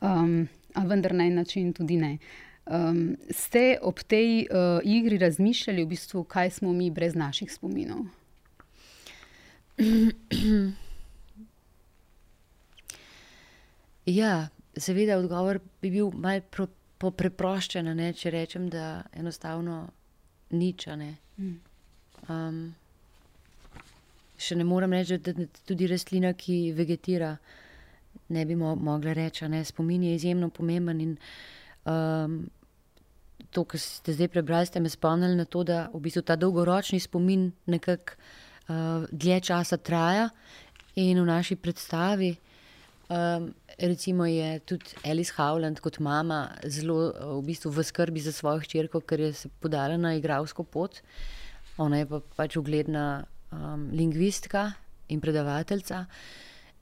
um, 0.00 0.48
a 0.74 0.84
vendar 0.84 1.14
na 1.14 1.24
en 1.24 1.40
način 1.40 1.72
tudi 1.72 1.96
ne. 1.96 2.18
Um, 2.66 3.14
ste 3.30 3.78
ob 3.80 4.02
tej 4.04 4.50
uh, 4.50 4.82
igri 4.84 5.22
razmišljali, 5.22 5.84
v 5.84 5.94
bistvu, 5.94 6.24
kaj 6.28 6.58
smo 6.58 6.74
mi 6.74 6.90
brez 6.90 7.14
naših 7.14 7.52
spominov? 7.52 8.04
Ja, 14.06 14.48
seveda, 14.78 15.18
odgovor 15.18 15.58
bi 15.82 15.90
bil 15.90 16.12
malo 16.14 16.70
preproščen, 17.18 17.90
če 18.14 18.30
rečem, 18.30 18.68
da 18.70 19.02
enostavno 19.18 19.80
nič. 20.54 20.86
Ne. 20.94 21.08
Um, 22.30 22.60
še 24.38 24.58
ne 24.60 24.66
morem 24.68 24.94
reči, 24.94 25.18
da 25.18 25.34
tudi 25.66 25.90
rastlina, 25.90 26.36
ki 26.38 26.70
vegetira, 26.78 27.34
ne 28.30 28.46
bi 28.46 28.54
mo 28.54 28.76
mogla 28.78 29.16
reči. 29.18 29.48
Ne. 29.50 29.64
Spomin 29.66 30.06
je 30.06 30.14
izjemno 30.14 30.52
pomemben. 30.54 31.02
In, 31.02 31.18
um, 31.90 32.38
to, 33.50 33.66
kar 33.66 33.82
ste 33.82 34.14
zdaj 34.14 34.30
prebrali, 34.38 34.70
ste 34.70 34.80
me 34.80 34.92
spomnili 34.92 35.34
na 35.34 35.50
to, 35.50 35.66
da 35.66 35.88
v 35.90 36.04
bistvu 36.06 36.22
ta 36.22 36.38
dolgoročni 36.38 37.02
spomin 37.02 37.50
nekako 37.66 38.14
uh, 38.14 39.02
dlje 39.10 39.42
časa 39.50 39.82
traja 39.82 40.30
in 40.94 41.18
v 41.18 41.26
naši 41.26 41.58
predstavi 41.58 42.36
Um, 43.08 43.54
recimo 43.78 44.26
je 44.26 44.58
tudi 44.60 44.84
Alice 45.04 45.32
Howland 45.36 45.80
kot 45.80 45.98
mama 45.98 46.50
zelo 46.64 47.12
v, 47.12 47.42
bistvu 47.44 47.70
v 47.70 47.84
skrbi 47.84 48.20
za 48.20 48.32
svojo 48.32 48.60
hčerko, 48.64 49.00
ker 49.00 49.20
je 49.20 49.32
se 49.32 49.48
podala 49.48 49.96
na 49.96 50.14
igralsko 50.16 50.64
pot. 50.64 51.02
Ona 51.78 51.98
je 51.98 52.06
pa 52.08 52.20
pač 52.36 52.56
ugledna 52.56 53.24
um, 53.52 53.90
lingvistka 53.92 54.72
in 55.08 55.20
predavateljica. 55.20 56.06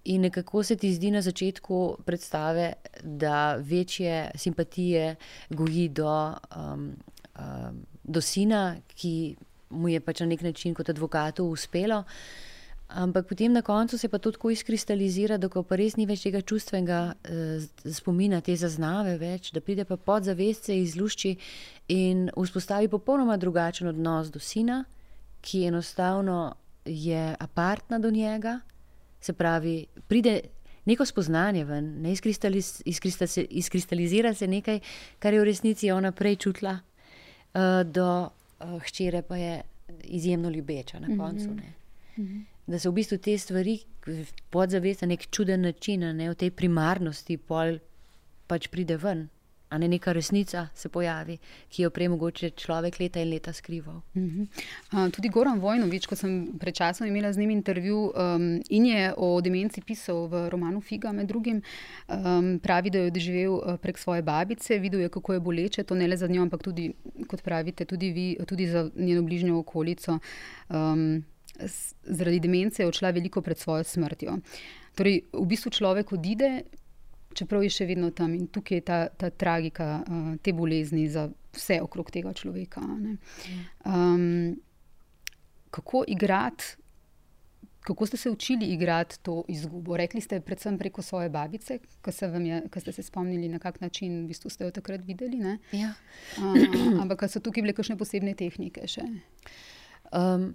In 0.05 0.20
nekako 0.20 0.62
se 0.62 0.76
ti 0.76 0.92
zdi 0.92 1.11
na 1.11 1.22
začetku 1.22 2.05
predstave, 2.05 2.72
da 3.03 3.57
večje 3.57 4.30
simpatije 4.34 5.16
goji 5.51 5.88
do, 5.88 6.34
um, 6.57 6.92
um, 7.38 7.86
do 8.05 8.20
sina, 8.20 8.76
ki 8.95 9.36
mu 9.70 9.88
je 9.88 10.01
pač 10.01 10.20
na 10.20 10.26
nek 10.26 10.42
način 10.42 10.74
kot 10.74 10.88
advokatu 10.88 11.47
uspelo. 11.51 12.05
Ampak 12.89 13.26
potem 13.26 13.53
na 13.53 13.62
koncu 13.62 13.99
se 13.99 14.09
pa 14.09 14.18
to 14.18 14.30
tako 14.30 14.51
izkristalizira, 14.51 15.39
da 15.39 15.49
pa 15.49 15.76
res 15.76 15.97
ni 15.97 16.05
več 16.07 16.22
tega 16.22 16.43
čustvenega 16.45 17.14
eh, 17.24 17.64
spomina, 17.91 18.41
te 18.45 18.57
zaznave 18.57 19.16
več, 19.18 19.51
da 19.57 19.61
pride 19.64 19.87
pa 19.89 19.97
podzavest 19.97 20.68
se 20.68 20.76
izlušči 20.78 21.37
in 21.89 22.28
vzpostavi 22.37 22.89
popolnoma 22.93 23.37
drugačen 23.41 23.89
odnos 23.89 24.30
do 24.30 24.39
sina, 24.39 24.85
ki 25.41 25.64
enostavno 25.72 26.55
je 26.85 27.35
apartna 27.41 27.99
do 27.99 28.11
njega, 28.11 28.61
se 29.20 29.32
pravi, 29.32 29.87
pride 30.07 30.41
neko 30.85 31.09
spoznanje 31.09 31.64
ven, 31.64 32.03
ne 32.05 32.12
izkristaliz, 32.12 32.82
izkristaliz, 32.85 33.39
izkristalizira 33.49 34.35
se 34.35 34.47
nekaj, 34.47 34.80
kar 35.18 35.32
je 35.32 35.41
v 35.41 35.49
resnici 35.49 35.91
ona 35.91 36.12
prej 36.12 36.37
čutila, 36.37 36.78
eh, 36.78 37.85
do 37.85 38.11
eh, 38.28 38.80
hčere 38.85 39.22
pa 39.22 39.41
je 39.41 39.62
izjemno 40.05 40.51
ljubeča 40.51 41.01
na 41.01 41.16
koncu. 41.16 41.49
Mm 41.49 41.62
-hmm 42.16 42.53
da 42.66 42.78
se 42.78 42.88
v 42.88 42.92
bistvu 42.92 43.18
te 43.18 43.38
stvari 43.38 43.78
podzavest 44.50 45.02
na 45.02 45.08
nek 45.08 45.26
čuden 45.30 45.60
način, 45.60 46.16
ne 46.16 46.30
v 46.30 46.34
tej 46.34 46.50
primarnosti, 46.50 47.36
pol 47.36 47.78
pač 48.46 48.68
pride 48.68 48.96
ven. 48.96 49.28
A 49.72 49.78
ne 49.78 49.88
neka 49.88 50.12
resnica 50.12 50.68
se 50.74 50.88
pojavi, 50.88 51.34
ki 51.68 51.82
jo 51.82 51.88
prej 51.90 52.08
mogoče 52.12 52.50
človek 52.50 52.98
leta 53.00 53.18
in 53.20 53.30
leta 53.32 53.52
skrival. 53.52 53.96
Uh 54.14 54.22
-huh. 54.22 54.46
uh, 54.92 55.10
tudi 55.10 55.28
Goran 55.28 55.58
Vojnovič, 55.58 56.06
ko 56.06 56.16
sem 56.16 56.58
pred 56.58 56.74
časom 56.74 57.06
imela 57.06 57.32
z 57.32 57.38
njim 57.38 57.50
intervju 57.50 58.12
um, 58.14 58.62
in 58.70 58.86
je 58.86 59.14
o 59.16 59.40
demenci 59.40 59.80
pisal 59.80 60.28
v 60.28 60.50
romanu 60.50 60.80
Figa, 60.80 61.12
med 61.12 61.26
drugim, 61.26 61.62
um, 62.08 62.60
pravi, 62.62 62.90
da 62.90 62.98
je 62.98 63.10
doživel 63.10 63.52
uh, 63.52 63.76
prek 63.76 63.98
svoje 63.98 64.22
babice, 64.22 64.78
videl 64.78 65.00
je, 65.00 65.08
kako 65.08 65.32
je 65.32 65.40
boleče, 65.40 65.82
to 65.82 65.94
ne 65.94 66.06
le 66.06 66.16
za 66.16 66.26
njo, 66.26 66.42
ampak 66.42 66.62
tudi, 66.62 66.92
kot 67.26 67.42
pravite, 67.42 67.84
tudi 67.84 68.10
vi, 68.10 68.36
tudi 68.46 68.66
za 68.66 68.90
njeno 68.96 69.22
bližnjo 69.22 69.58
okolico. 69.58 70.18
Um, 70.68 71.24
zaradi 72.05 72.40
demence 72.40 72.82
je 72.82 72.88
odšla 72.88 73.11
veliko 73.11 73.42
pred 73.42 73.59
svojo 73.59 73.84
smrtjo. 73.84 74.38
Torej, 74.94 75.22
v 75.32 75.46
bistvu 75.46 75.70
človek 75.70 76.12
odide, 76.12 76.62
čeprav 77.34 77.64
je 77.66 77.72
še 77.74 77.86
vedno 77.86 78.11
tam 78.14 78.34
in 78.34 78.46
tukaj 78.46 78.78
je 78.78 78.84
ta, 78.86 78.98
ta 79.09 79.30
tragika 79.30 80.05
uh, 80.07 80.34
te 80.42 80.55
bolezni 80.55 81.09
za 81.11 81.28
vse 81.55 81.80
okrog 81.82 82.11
tega 82.14 82.32
človeka. 82.32 82.82
Um, 83.84 84.55
kako 85.74 86.05
igrati? 86.09 86.76
Kako 87.84 88.07
ste 88.07 88.16
se 88.16 88.30
učili 88.30 88.70
igrati 88.72 89.18
to 89.22 89.42
izgubo? 89.48 89.96
Rekli 89.96 90.20
ste, 90.20 90.40
predvsem 90.40 90.78
preko 90.78 91.02
svoje 91.02 91.28
babice, 91.28 91.78
ki 92.00 92.80
ste 92.80 92.92
se 92.92 93.02
spomnili, 93.02 93.48
na 93.48 93.59
kak 93.59 93.80
način 93.80 94.22
v 94.22 94.28
bistvu 94.30 94.50
ste 94.50 94.64
jo 94.64 94.70
takrat 94.72 95.05
videli. 95.05 95.42
Ja. 95.72 95.92
Uh, 96.38 96.57
ampak 97.02 97.26
so 97.28 97.42
tukaj 97.44 97.66
bile 97.66 97.74
kakšne 97.76 97.98
posebne 98.00 98.32
tehnike? 98.34 98.86
Um, 100.14 100.55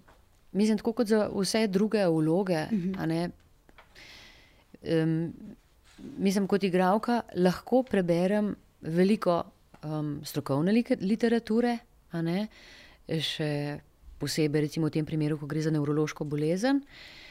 Mislim, 0.52 0.78
tako 0.78 0.94
kot 0.94 1.08
za 1.08 1.30
vse 1.34 1.68
druge 1.68 2.06
vloge. 2.08 2.64
Uh 2.72 2.80
-huh. 2.80 3.32
um, 5.04 5.34
mislim, 6.18 6.48
kot 6.48 6.64
igralka 6.64 7.22
lahko 7.36 7.84
preberem 7.84 8.56
veliko 8.82 9.44
um, 9.84 10.22
strokovne 10.24 10.72
literature, 11.00 11.78
še 13.22 13.80
posebej 14.20 14.62
recimo 14.62 14.88
v 14.88 14.92
tem 14.92 15.06
primeru, 15.06 15.38
ko 15.38 15.46
gre 15.46 15.62
za 15.62 15.72
nevrološko 15.72 16.24
bolezen. 16.24 16.76
Uh, 16.76 17.29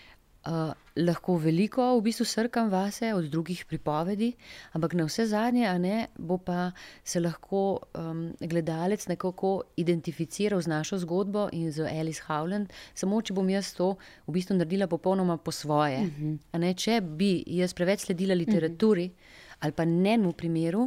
Uh, 0.49 0.73
lahko 0.97 1.35
veliko 1.37 1.85
v 1.99 2.07
bistvu 2.09 2.25
srkam 2.25 2.71
vase 2.73 3.11
od 3.15 3.27
drugih 3.29 3.65
pripovedi, 3.69 4.31
ampak 4.73 4.95
na 4.97 5.05
vse 5.05 5.27
zadnje, 5.29 5.67
a 5.69 5.75
ne, 5.79 6.07
bo 6.17 6.39
pa 6.41 6.71
se 7.05 7.21
lahko 7.21 7.61
um, 7.93 8.23
gledalec 8.41 9.05
nekako 9.11 9.53
identificiral 9.77 10.63
z 10.65 10.73
našo 10.73 10.99
zgodbo 11.05 11.49
in 11.53 11.69
z 11.73 11.85
Alice 11.85 12.25
Howland, 12.27 12.73
samo 12.95 13.21
če 13.21 13.37
bom 13.37 13.51
jaz 13.53 13.75
to 13.77 13.93
v 14.27 14.39
bistvu 14.39 14.57
naredila 14.57 14.89
popolnoma 14.89 15.37
po 15.37 15.53
svoje. 15.53 16.01
Uh 16.01 16.07
mhm. 16.07 16.33
-huh. 16.33 16.59
ne, 16.59 16.75
če 16.75 17.01
bi 17.01 17.45
jaz 17.47 17.75
preveč 17.75 18.01
sledila 18.01 18.35
literaturi 18.35 19.05
uh 19.05 19.11
-huh. 19.13 19.57
ali 19.61 19.73
pa 19.73 19.85
njenemu 19.85 20.33
primeru, 20.33 20.83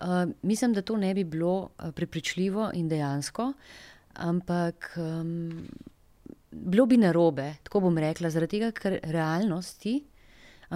uh, 0.00 0.32
mislim, 0.42 0.72
da 0.72 0.82
to 0.82 0.96
ne 0.96 1.14
bi 1.14 1.24
bilo 1.24 1.60
uh, 1.62 1.92
prepričljivo 1.94 2.70
in 2.74 2.88
dejansko, 2.88 3.52
ampak. 4.14 4.96
Um, 4.96 5.68
bilo 6.52 6.86
bi 6.86 6.96
narobe, 6.96 7.54
tako 7.62 7.80
bom 7.80 7.98
rekla, 7.98 8.30
zaradi 8.30 8.58
tega, 8.58 8.70
ker 8.76 8.98
realnosti, 9.02 9.98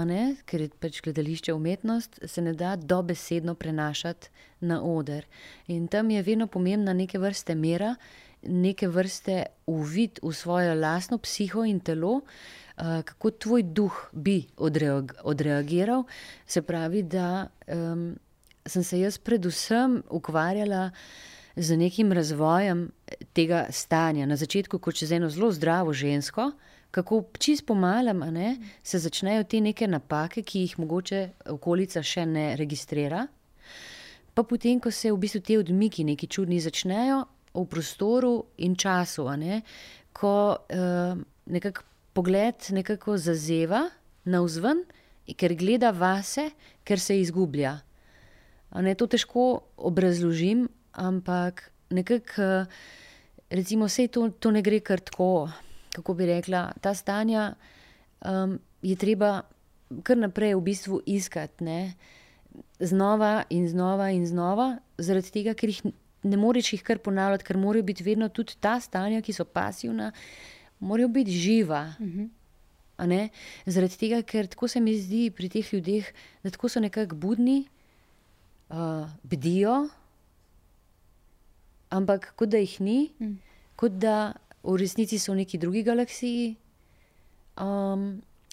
ne, 0.06 0.36
ker 0.48 0.66
je 0.66 0.70
pač 0.80 1.00
gledališče 1.04 1.54
umetnost, 1.56 2.18
se 2.28 2.42
ne 2.42 2.52
da 2.52 2.74
dobesedno 2.76 3.54
prenašati 3.54 4.28
na 4.60 4.82
oder. 4.84 5.24
In 5.72 5.88
tam 5.88 6.10
je 6.10 6.22
vedno 6.22 6.46
pomembna 6.46 6.92
neke 6.92 7.18
vrste 7.18 7.54
mera, 7.54 7.94
neke 8.42 8.88
vrste 8.88 9.44
uvid 9.66 10.20
v 10.22 10.32
svojo 10.32 10.74
lastno 10.74 11.18
psiho 11.18 11.64
in 11.64 11.80
telo. 11.80 12.20
Uh, 12.76 13.00
kako 13.08 13.30
tvoj 13.30 13.62
duh 13.62 13.94
bi 14.12 14.42
odreag 14.56 15.14
odreagiral, 15.24 16.04
se 16.46 16.60
pravi, 16.62 17.02
da 17.02 17.48
um, 17.72 18.10
sem 18.66 18.84
se 18.84 19.00
jaz 19.00 19.16
predvsem 19.18 20.02
ukvarjala 20.12 20.90
uh, 20.90 21.35
z 21.56 21.76
nekim 21.76 22.12
razvojem 22.12 22.90
tega 23.32 23.66
stanja. 23.70 24.26
Na 24.26 24.36
začetku, 24.36 24.78
kot 24.78 24.98
če 24.98 25.06
z 25.06 25.18
eno 25.18 25.30
zelo 25.32 25.50
zdravo 25.52 25.92
žensko, 25.96 26.50
kako 26.90 27.22
čist 27.38 27.66
pomalem 27.66 28.20
ne, 28.32 28.56
se 28.82 28.98
začnejo 28.98 29.44
te 29.44 29.60
neke 29.60 29.88
napake, 29.88 30.42
ki 30.42 30.66
jih 30.66 30.78
mogoče 30.78 31.22
okolica 31.52 32.02
še 32.04 32.26
ne 32.28 32.46
registrira. 32.56 33.26
Pa 34.36 34.44
potem, 34.44 34.80
ko 34.80 34.92
se 34.92 35.12
v 35.12 35.18
bistvu 35.20 35.40
te 35.40 35.56
odmiki, 35.58 36.04
neki 36.04 36.28
čudni, 36.28 36.60
začnejo 36.60 37.24
v 37.56 37.64
prostoru 37.72 38.34
in 38.60 38.76
času, 38.76 39.24
ne, 39.40 39.62
ko 40.12 40.32
uh, 40.60 41.16
nekako 41.48 41.84
pogled 42.16 42.68
nekako 42.72 43.18
zazeva 43.20 43.82
na 44.24 44.40
vzven, 44.40 44.84
ker 45.36 45.52
gleda 45.56 45.90
vase, 45.92 46.50
ker 46.84 47.00
se 47.00 47.18
izgublja. 47.20 47.74
Ne, 48.80 48.94
to 48.96 49.08
težko 49.08 49.66
obrazložim, 49.76 50.66
ampak 50.96 51.70
nekako, 51.90 52.66
recimo, 53.50 53.86
vse 53.86 54.08
to, 54.08 54.28
to 54.40 54.50
ne 54.50 54.62
gre 54.62 54.80
kar 54.80 55.00
tako, 55.00 55.48
kako 55.94 56.14
bi 56.14 56.26
rekla. 56.26 56.72
Ta 56.80 56.94
stanja 56.94 57.54
um, 58.24 58.58
je 58.82 58.96
treba 58.96 59.42
kar 60.02 60.18
naprej 60.18 60.56
v 60.56 60.64
bistvu 60.66 61.00
iskati, 61.06 61.64
ne? 61.64 61.80
znova 62.80 63.44
in 63.50 63.68
znova 63.68 64.10
in 64.10 64.26
znova, 64.26 64.78
zaradi 64.98 65.30
tega, 65.32 65.52
ker 65.54 65.70
jih 65.72 65.82
ne 66.26 66.36
moreš 66.40 66.72
jih 66.72 66.82
kar 66.82 66.98
ponavljati, 66.98 67.44
ker 67.44 67.58
morajo 67.60 67.84
biti 67.86 68.04
vedno 68.04 68.28
tudi 68.28 68.56
ta 68.60 68.78
stanja, 68.80 69.22
ki 69.22 69.32
so 69.32 69.44
pasivna, 69.44 70.10
morajo 70.80 71.08
biti 71.08 71.30
živa. 71.30 71.94
Uh 72.00 72.06
-huh. 72.06 73.28
Zaradi 73.66 73.98
tega, 73.98 74.22
ker 74.22 74.46
tako 74.46 74.68
se 74.68 74.80
mi 74.80 74.96
zdi 74.98 75.30
pri 75.30 75.48
teh 75.48 75.74
ljudeh, 75.74 76.04
da 76.42 76.50
tako 76.50 76.68
so 76.68 76.80
nekako 76.80 77.16
budni, 77.16 77.68
uh, 78.68 79.08
bdijo, 79.22 79.88
ampak 81.96 82.32
kot 82.36 82.52
da 82.52 82.60
jih 82.60 82.76
ni, 82.84 82.98
mm. 83.18 83.36
kot 83.80 83.96
da 84.02 84.34
v 84.66 84.76
resnici 84.80 85.18
so 85.18 85.32
v 85.32 85.42
neki 85.42 85.58
drugi 85.62 85.82
galaksiji, 85.86 86.56
um, 87.62 88.08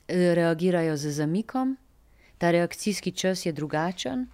reagirajo 0.08 0.98
z 0.98 1.12
zamikom, 1.18 1.76
ta 2.38 2.52
reakcijski 2.52 3.12
čas 3.12 3.46
je 3.46 3.54
drugačen, 3.56 4.28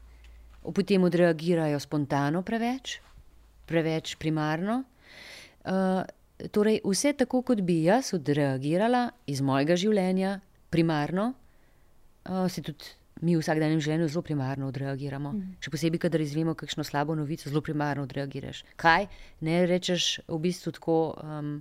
potem 0.75 1.03
odreagirajo 1.03 1.79
spontano, 1.79 2.41
preveč, 2.41 2.99
preveč 3.65 4.15
primarno. 4.19 4.83
Uh, 5.65 6.03
torej, 6.51 6.81
vse 6.85 7.13
tako, 7.13 7.41
kot 7.41 7.61
bi 7.61 7.83
jaz 7.83 8.13
odreagirala 8.17 9.09
iz 9.27 9.41
mojega 9.41 9.77
življenja, 9.77 10.39
primarno, 10.69 11.33
uh, 12.25 12.45
se 12.49 12.61
tudi 12.65 12.98
mi 13.21 13.35
v 13.35 13.41
vsakdanjem 13.41 13.81
življenju 13.83 14.07
zelo 14.11 14.23
primarno 14.25 14.69
odreagiramo. 14.71 15.33
Mm. 15.35 15.57
Še 15.63 15.73
posebej, 15.73 16.01
kadar 16.05 16.23
izvemo 16.23 16.55
kakšno 16.59 16.85
slabo 16.87 17.15
novico, 17.19 17.49
zelo 17.49 17.61
primarno 17.65 18.05
odreagiraš. 18.07 18.63
Kaj 18.79 19.09
ne 19.45 19.59
rečeš 19.69 20.21
v 20.27 20.39
bistvu 20.47 20.75
tako. 20.79 20.99
Um, 21.23 21.59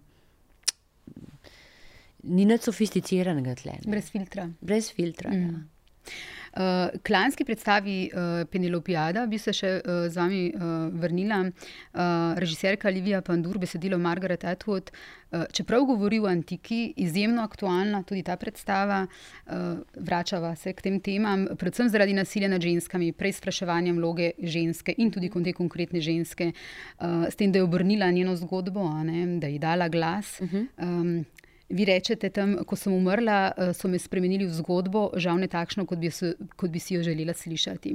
Ni 2.29 2.43
nič 2.45 2.67
sofisticiranega 2.67 3.55
tle. 3.57 3.77
Brez 3.87 4.09
filtra. 4.11 4.49
Brez 4.61 4.89
filtra. 4.93 5.31
Mm. 5.31 5.53
Ja. 5.55 6.17
Uh, 6.59 6.89
klanski 7.07 7.45
predstavi 7.45 8.11
uh, 8.11 8.49
Penelopijada 8.51 9.27
bi 9.31 9.39
se 9.39 9.53
še 9.55 9.69
uh, 9.79 10.09
z 10.11 10.19
vami 10.19 10.41
uh, 10.51 10.89
vrnila. 10.91 11.45
Uh, 11.47 12.35
režiserka 12.35 12.91
Livija 12.91 13.21
Pandur, 13.23 13.61
besedilo 13.63 13.99
Margaret 13.99 14.43
Atwood. 14.43 14.91
Uh, 15.31 15.45
čeprav 15.55 15.87
govori 15.87 16.19
o 16.19 16.27
antiki, 16.27 16.95
izjemno 16.97 17.45
aktualna 17.47 18.03
tudi 18.03 18.25
ta 18.27 18.35
predstava, 18.37 19.05
uh, 19.07 19.55
vračava 19.95 20.55
se 20.57 20.73
k 20.73 20.83
tem 20.83 20.99
temam, 21.01 21.47
predvsem 21.61 21.93
zaradi 21.95 22.17
nasilja 22.19 22.51
nad 22.51 22.65
ženskami, 22.65 23.13
prej 23.13 23.39
spraševanjem 23.39 24.03
vloge 24.03 24.33
ženske 24.43 24.97
in 24.99 25.15
tudi 25.15 25.31
te 25.31 25.53
konkretne 25.53 26.01
ženske, 26.01 26.53
uh, 26.99 27.29
s 27.31 27.37
tem, 27.37 27.53
da 27.53 27.63
je 27.63 27.71
obrnila 27.71 28.11
njeno 28.11 28.35
zgodbo, 28.37 28.89
ne, 29.05 29.39
da 29.39 29.47
je 29.47 29.59
dala 29.59 29.89
glas. 29.89 30.41
Uh 30.41 30.49
-huh. 30.49 30.67
um, 30.83 31.27
Vi 31.69 31.85
rečete 31.85 32.31
tam, 32.33 32.57
ko 32.65 32.77
sem 32.77 32.93
umrla, 32.93 33.53
eh, 33.57 33.73
so 33.77 33.89
me 33.89 33.99
spremenili 33.99 34.47
v 34.47 34.55
zgodbo, 34.57 35.11
žal 35.17 35.37
ne 35.37 35.49
takšno, 35.49 35.85
kot 35.87 35.99
bi, 36.01 36.11
so, 36.11 36.33
kot 36.57 36.71
bi 36.71 36.81
si 36.81 36.95
jo 36.95 37.03
želela 37.03 37.35
slišati. 37.35 37.93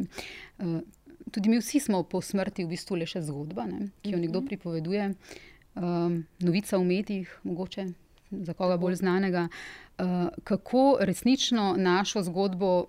Eh, 0.60 0.82
tudi 1.32 1.50
mi 1.50 1.58
vsi 1.58 1.80
smo 1.80 2.04
po 2.04 2.22
smrti 2.22 2.64
v 2.64 2.74
bistvu 2.76 2.96
le 3.02 3.06
še 3.10 3.24
zgodba, 3.26 3.66
ne, 3.66 3.90
ki 4.04 4.14
jo 4.14 4.22
nekdo 4.22 4.44
mhm. 4.44 4.48
pripoveduje, 4.48 5.10
um, 5.76 6.26
novica 6.40 6.78
v 6.78 6.84
medijih, 6.84 7.40
mogoče 7.44 7.88
za 8.32 8.54
koga 8.54 8.78
bolj 8.78 8.96
znanega. 9.02 9.48
Uh, 9.98 10.30
kako 10.44 10.98
resnično 11.02 11.76
našo 11.78 12.24
zgodbo 12.24 12.88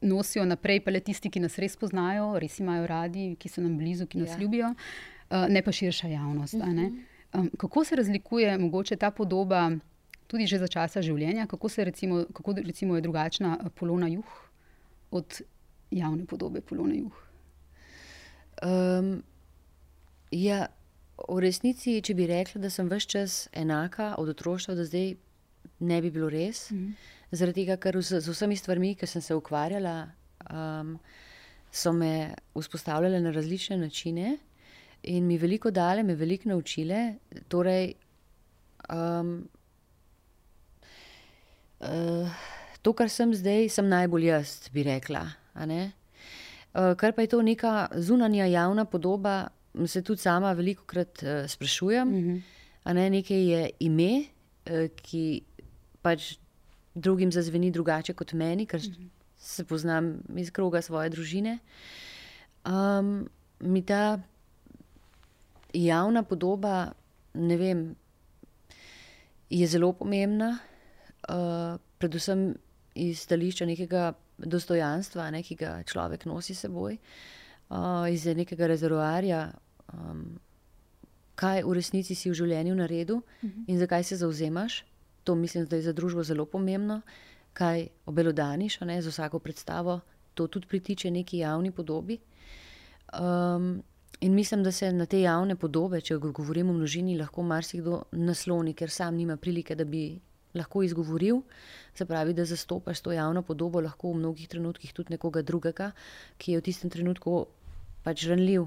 nosijo 0.00 0.44
naprej, 0.44 0.80
pa 0.84 0.90
le 0.90 1.00
tisti, 1.00 1.30
ki 1.30 1.40
nas 1.40 1.58
res 1.58 1.76
poznajo, 1.76 2.38
res 2.38 2.58
imajo 2.58 2.86
radi, 2.86 3.34
ki 3.38 3.48
so 3.48 3.62
nam 3.62 3.76
blizu, 3.78 4.06
ki 4.06 4.18
nas 4.18 4.34
ja. 4.34 4.40
ljubijo, 4.40 4.72
uh, 4.74 5.46
ne 5.48 5.62
pa 5.62 5.72
širša 5.72 6.08
javnost. 6.08 6.54
Uh 6.54 6.60
-huh. 6.60 6.98
um, 7.34 7.50
kako 7.58 7.84
se 7.84 7.96
razlikuje 7.96 8.58
mogoče 8.58 8.96
ta 8.96 9.10
podoba? 9.10 9.70
Tudi 10.30 10.46
že 10.46 10.60
za 10.62 10.68
časa 10.70 11.02
življenja, 11.02 11.48
kako, 11.50 11.68
recimo, 11.82 12.24
kako 12.32 12.54
recimo 12.62 12.96
je 12.96 13.02
drugačna 13.02 13.56
eh, 13.58 13.70
polona 13.74 14.08
juh 14.08 14.36
od 15.10 15.40
javne 15.90 16.26
podobe 16.26 16.62
polona 16.62 16.94
juh? 16.94 17.16
Um, 18.62 19.22
ja, 20.30 20.68
v 21.28 21.38
resnici, 21.42 21.98
če 22.04 22.14
bi 22.14 22.28
rekla, 22.30 22.60
da 22.62 22.70
sem 22.70 22.88
vse 22.88 23.08
čas 23.08 23.40
enaka 23.52 24.14
od 24.20 24.30
otroštva 24.30 24.76
do 24.78 24.86
zdaj, 24.86 25.16
ne 25.80 25.98
bi 26.04 26.12
bilo 26.14 26.28
res. 26.30 26.68
Mm. 26.70 26.94
Zaradi 27.32 27.64
tega, 27.64 27.76
ker 27.80 27.98
z, 28.00 28.20
z 28.22 28.30
vsemi 28.30 28.56
stvarmi, 28.58 28.94
ki 28.98 29.08
sem 29.08 29.22
se 29.24 29.34
ukvarjala, 29.36 29.96
um, 30.50 30.96
so 31.70 31.92
me 31.94 32.34
vzpostavljale 32.56 33.20
na 33.22 33.30
različne 33.30 33.78
načine 33.78 34.36
in 35.02 35.26
mi 35.26 35.38
veliko 35.38 35.70
dale, 35.70 36.02
me 36.02 36.14
veliko 36.14 36.50
naučile. 36.50 37.14
Torej, 37.48 37.94
um, 38.92 39.48
Uh, 41.80 42.28
to, 42.82 42.92
kar 42.92 43.08
sem 43.08 43.32
zdaj, 43.34 43.70
sem 43.72 43.88
najbolj 43.88 44.26
jaz, 44.28 44.50
bi 44.72 44.84
rekla. 44.84 45.24
Uh, 45.56 46.92
kar 47.00 47.14
pa 47.16 47.24
je 47.24 47.32
to 47.32 47.40
neka 47.42 47.88
zunanja 47.96 48.46
javna 48.46 48.84
podoba, 48.84 49.48
se 49.86 50.02
tudi 50.02 50.20
sama 50.20 50.52
veliko 50.52 50.84
krat 50.84 51.22
uh, 51.22 51.48
sprašujem. 51.48 52.08
Mm 52.08 52.20
-hmm. 52.84 52.94
ne? 52.94 53.10
Nekaj 53.10 53.50
je 53.52 53.70
ime, 53.80 54.24
uh, 54.70 54.88
ki 55.02 55.42
pač 56.02 56.36
drugim 56.94 57.32
zazveni 57.32 57.70
drugače 57.70 58.12
kot 58.12 58.32
meni, 58.32 58.66
ker 58.66 58.80
mm 58.80 58.92
-hmm. 58.92 59.08
se 59.38 59.64
poznam 59.64 60.22
iz 60.36 60.50
kroga 60.50 60.82
svoje 60.82 61.08
družine. 61.08 61.58
Um, 62.66 63.28
mi 63.60 63.82
ta 63.82 64.20
javna 65.72 66.22
podoba, 66.22 66.92
ne 67.34 67.56
vem, 67.56 67.96
je 69.50 69.66
zelo 69.66 69.92
pomembna. 69.92 70.58
Eh, 71.30 71.78
predvsem 71.98 72.54
iz 72.94 73.20
stališča 73.20 73.66
nekega 73.66 74.12
dostojanstva, 74.38 75.30
ne, 75.30 75.42
ki 75.42 75.54
ga 75.54 75.82
človek 75.86 76.24
nosi 76.26 76.54
seboj, 76.56 76.96
uh, 76.96 78.06
iz 78.10 78.24
nekega 78.24 78.66
rezervoarja, 78.66 79.40
um, 79.92 80.22
kaj 81.36 81.62
v 81.62 81.74
resnici 81.76 82.16
si 82.16 82.32
v 82.32 82.38
življenju 82.38 82.74
naredil 82.74 83.20
mhm. 83.44 83.66
in 83.68 83.78
zakaj 83.78 84.04
se 84.08 84.16
zauzemaš. 84.16 84.84
To 85.24 85.34
mislim, 85.36 85.66
da 85.68 85.76
je 85.76 85.82
za 85.82 85.92
družbo 85.92 86.24
zelo 86.24 86.46
pomembno, 86.48 87.02
kaj 87.52 87.86
obelodaniš, 88.06 88.80
ne, 88.88 88.98
z 89.02 89.12
vsako 89.12 89.38
predstavo. 89.38 90.00
To 90.34 90.48
tudi 90.48 90.66
pritiče 90.66 91.10
neki 91.10 91.44
javni 91.44 91.70
podobi. 91.70 92.18
Um, 93.12 93.82
in 94.20 94.34
mislim, 94.34 94.64
da 94.64 94.72
se 94.72 94.92
na 94.92 95.06
te 95.06 95.20
javne 95.20 95.56
podobe, 95.56 96.00
če 96.00 96.16
govorimo 96.16 96.72
o 96.72 96.78
množini, 96.80 97.18
lahko 97.20 97.42
marsikdo 97.42 98.02
nasloni, 98.12 98.74
ker 98.74 98.90
sam 98.90 99.16
nima 99.16 99.36
prilike, 99.36 99.76
da 99.76 99.84
bi 99.84 100.20
lahko 100.54 100.82
izgovoril, 100.82 101.42
se 101.94 102.06
pravi, 102.06 102.34
da 102.34 102.44
zastopaš 102.44 103.00
to 103.00 103.12
javno 103.12 103.42
podobo, 103.42 103.80
lahko 103.80 104.12
v 104.12 104.18
mnogih 104.22 104.48
trenutkih 104.48 104.92
tudi 104.92 105.14
nekoga 105.14 105.42
drugega, 105.42 105.92
ki 106.38 106.52
je 106.52 106.60
v 106.60 106.66
tistem 106.66 106.90
trenutku 106.90 107.46
pač 108.04 108.26
ranljiv 108.26 108.66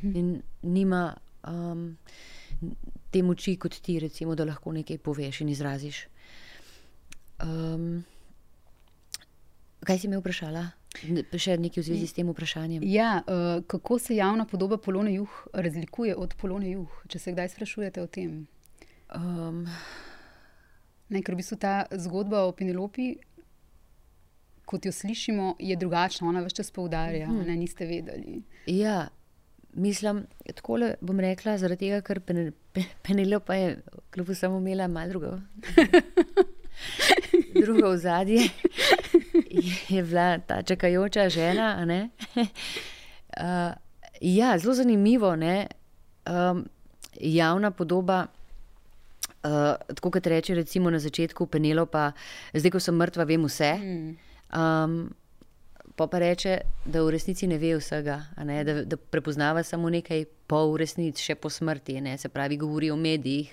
hm. 0.00 0.14
in 0.16 0.42
nima 0.62 1.14
um, 1.48 1.96
te 3.10 3.22
moči 3.22 3.56
kot 3.56 3.80
ti, 3.80 3.98
recimo, 4.00 4.34
da 4.34 4.44
lahko 4.44 4.72
nekaj 4.72 4.98
poveš 4.98 5.42
in 5.44 5.52
izraziš. 5.52 6.06
Um, 7.44 8.04
kaj 9.86 9.98
si 9.98 10.08
me 10.08 10.20
vprašala? 10.20 10.70
Še 10.90 11.54
nekaj 11.62 11.80
v 11.80 11.86
zvezi 11.86 12.06
s 12.10 12.16
tem 12.16 12.28
vprašanjem. 12.28 12.82
Ja, 12.90 13.20
uh, 13.22 13.62
kako 13.70 13.98
se 14.02 14.16
javna 14.18 14.44
podoba 14.44 14.76
polone 14.82 15.14
juh 15.14 15.30
razlikuje 15.54 16.16
od 16.16 16.34
polone 16.34 16.72
juh, 16.72 17.02
če 17.08 17.22
se 17.22 17.34
kdaj 17.34 17.54
sprašujete 17.54 18.02
o 18.02 18.08
tem? 18.10 18.42
Um, 19.14 19.62
Ne, 21.10 21.22
ker 21.26 21.34
v 21.34 21.42
bistvu 21.42 21.58
ta 21.58 21.74
zgodba 21.90 22.44
o 22.46 22.52
Penelopi, 22.54 23.12
kot 24.70 24.86
jo 24.86 24.92
slišimo, 24.94 25.56
je 25.58 25.76
drugačna. 25.76 26.28
Ona 26.30 26.44
več 26.44 26.54
čas 26.60 26.70
poudarja, 26.70 27.26
da 27.26 27.42
hmm. 27.42 27.58
niste 27.58 27.88
vedeli. 27.88 28.42
Ja, 28.70 29.08
mislim, 29.74 30.24
tako 30.54 30.78
le 30.82 30.94
bom 31.02 31.20
rekla, 31.20 31.56
zaradi 31.58 31.88
tega, 31.88 32.00
ker 32.06 32.22
Penelopa 33.02 33.58
je 33.58 33.76
kljub 34.14 34.30
vsemu 34.30 34.62
imela 34.62 34.86
malo 34.88 35.10
drugo. 35.10 35.34
drugo 37.64 37.90
v 37.90 37.98
zadnji 37.98 38.50
je 39.88 40.02
bila 40.02 40.38
ta 40.38 40.62
čakajoča 40.62 41.28
žena. 41.28 42.08
Uh, 42.36 42.46
ja, 44.20 44.58
zelo 44.58 44.74
zanimivo 44.74 45.34
je 45.34 45.66
um, 46.26 46.68
javna 47.20 47.70
podoba. 47.70 48.26
Uh, 49.40 49.76
tako 49.94 50.10
kot 50.10 50.26
reče, 50.26 50.54
recimo 50.54 50.90
na 50.90 50.98
začetku 51.00 51.46
Penelopa, 51.46 52.10
zdaj, 52.52 52.74
ko 52.74 52.80
sem 52.80 52.96
mrtva, 52.96 53.24
vem 53.24 53.46
vse. 53.48 53.72
Um, 54.52 54.98
pa 55.96 56.06
pa 56.06 56.18
reče, 56.18 56.58
da 56.84 57.02
v 57.02 57.10
resnici 57.14 57.46
ne 57.48 57.58
ve 57.58 57.74
vsega, 57.76 58.18
ne? 58.44 58.58
da, 58.64 58.74
da 58.84 58.96
prepoznava 58.96 59.62
samo 59.62 59.90
nekaj 59.90 60.24
pol 60.48 60.74
resnic, 60.80 61.20
še 61.20 61.38
po 61.40 61.50
smrti. 61.52 61.98
Ne? 62.04 62.18
Se 62.18 62.28
pravi, 62.32 62.56
govori 62.60 62.90
o 62.90 62.96
medijih, 62.96 63.52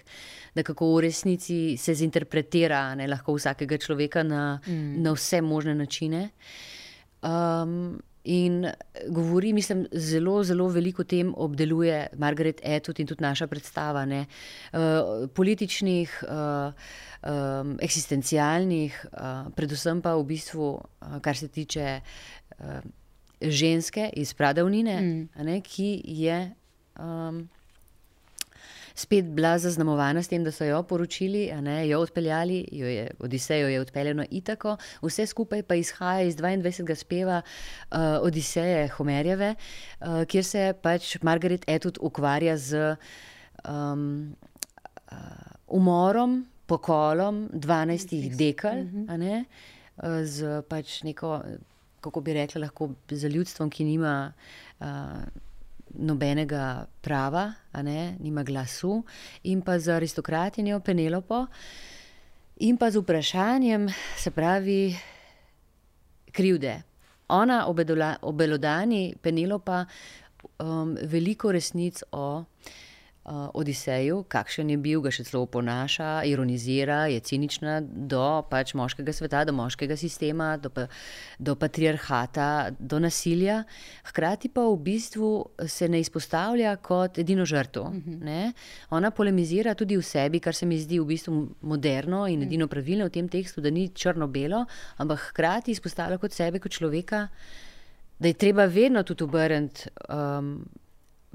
da 0.56 0.64
kako 0.64 0.94
v 0.96 1.06
resnici 1.08 1.60
se 1.78 1.96
zinterpretira 1.96 2.96
ne? 2.96 3.08
lahko 3.08 3.38
vsakega 3.38 3.80
človeka 3.84 4.24
na, 4.24 4.60
mm. 4.68 5.02
na 5.04 5.16
vse 5.16 5.42
možne 5.42 5.76
načine. 5.76 6.30
Um, 7.24 7.98
In 8.24 8.66
govori, 9.10 9.54
mislim, 9.54 9.86
zelo, 9.92 10.44
zelo 10.44 10.68
veliko 10.68 11.04
tem 11.04 11.34
obdeluje 11.38 12.08
Margaret 12.18 12.62
Atwood 12.66 13.00
in 13.00 13.08
tudi 13.08 13.24
naša 13.24 13.48
predstava. 13.48 14.04
Uh, 14.04 15.30
političnih, 15.34 16.24
uh, 16.28 16.74
um, 17.24 17.78
eksistencialnih, 17.82 19.06
uh, 19.14 19.52
predvsem 19.56 20.02
pa 20.02 20.16
v 20.16 20.26
bistvu, 20.28 20.72
uh, 20.76 21.20
kar 21.22 21.38
se 21.38 21.48
tiče 21.48 22.02
uh, 22.60 22.66
ženske 23.42 24.10
iz 24.14 24.34
Pradavnine, 24.34 25.02
mm. 25.02 25.62
ki 25.64 26.02
je. 26.06 26.52
Um, 27.00 27.48
spet 28.98 29.26
bila 29.26 29.58
zaznamovana 29.62 30.24
s 30.24 30.32
tem, 30.32 30.44
da 30.44 30.52
so 30.52 30.66
jo 30.66 30.80
poročili, 30.84 31.46
ne, 31.62 31.88
jo 31.88 32.00
odpeljali, 32.02 32.64
jo 32.72 32.88
je, 32.88 33.12
Odisejo 33.20 33.68
je 33.70 33.82
odpeljano 33.82 34.26
itako, 34.32 34.78
vse 35.02 35.26
skupaj 35.26 35.64
pa 35.64 35.76
izhaja 35.78 36.26
iz 36.26 36.36
22. 36.36 36.96
speva 36.96 37.42
uh, 37.42 37.98
Odiseje 38.22 38.88
Homerjeve, 38.98 39.54
uh, 39.56 40.24
kjer 40.26 40.46
se 40.46 40.74
pač 40.82 41.18
Margaret 41.22 41.66
Etud 41.68 42.02
ukvarja 42.02 42.58
z 42.58 42.96
um, 43.70 44.36
uh, 45.12 45.18
umorom, 45.68 46.46
pokolom 46.66 47.48
12 47.54 48.36
dekal, 48.36 48.82
ne, 49.18 49.44
uh, 49.46 50.22
z 50.26 50.62
pač 50.70 51.04
neko, 51.06 51.42
kako 52.02 52.22
bi 52.22 52.34
rekla, 52.34 52.66
lahko 52.66 52.96
za 53.10 53.28
ljudstvom, 53.28 53.70
ki 53.70 53.86
nima. 53.94 54.16
Uh, 54.80 55.46
nobenega 55.98 56.86
prava, 57.02 57.54
ne, 57.84 58.16
nima 58.20 58.44
glasu, 58.44 59.04
in 59.44 59.62
pa 59.62 59.80
z 59.80 59.98
aristokratinjo 59.98 60.80
Penelopo, 60.80 61.46
in 62.60 62.78
pa 62.78 62.92
z 62.92 63.02
vprašanjem, 63.02 63.88
se 64.18 64.32
pravi, 64.32 64.96
krivde. 66.32 66.82
Ona 67.28 67.66
obelodani 68.22 69.16
Penelopa 69.22 69.86
um, 70.60 70.96
veliko 71.02 71.52
resnic 71.52 72.04
o 72.12 72.44
uh, 73.28 73.50
Odiseju, 73.54 74.24
kakšen 74.28 74.70
je 74.72 74.78
bil, 74.80 75.02
ga 75.04 75.12
še 75.12 75.26
celo 75.28 75.44
oponaša, 75.46 76.24
ironizira, 76.30 77.06
je 77.12 77.20
cinična 77.20 77.80
do 77.84 78.24
pač 78.50 78.74
moškega 78.78 79.14
sveta, 79.14 79.44
do 79.48 79.56
moškega 79.58 79.98
sistema, 80.00 80.54
do, 80.62 80.72
do 81.40 81.56
patriarhata, 81.60 82.72
do 82.80 83.02
nasilja. 83.04 83.62
Hkrati 84.08 84.52
pa 84.54 84.64
v 84.70 84.80
bistvu 84.88 85.32
se 85.68 85.90
ne 85.92 86.02
izpostavlja 86.04 86.78
kot 86.84 87.20
edino 87.20 87.46
žrtvo. 87.46 87.84
Uh 87.84 87.94
mhm. 87.94 88.24
-huh. 88.24 88.54
Ona 88.90 89.12
polemizira 89.12 89.76
tudi 89.76 89.98
v 89.98 90.04
sebi, 90.04 90.40
kar 90.40 90.56
se 90.56 90.66
mi 90.66 90.80
zdi 90.80 91.00
v 91.00 91.06
bistvu 91.06 91.48
moderno 91.62 92.28
in 92.28 92.44
edino 92.44 92.68
pravilno 92.68 93.06
v 93.06 93.10
tem 93.10 93.30
tekstu, 93.30 93.62
da 93.62 93.70
ni 93.70 93.90
črno-belo, 93.90 94.66
ampak 94.98 95.20
hkrati 95.20 95.72
izpostavlja 95.72 96.18
kot 96.18 96.32
sebe, 96.32 96.60
kot 96.60 96.72
človeka. 96.72 97.28
Da 98.20 98.28
je 98.28 98.34
treba 98.34 98.66
vedno 98.66 99.04
tudi 99.04 99.24
obrniti 99.24 99.90
um, 100.10 100.66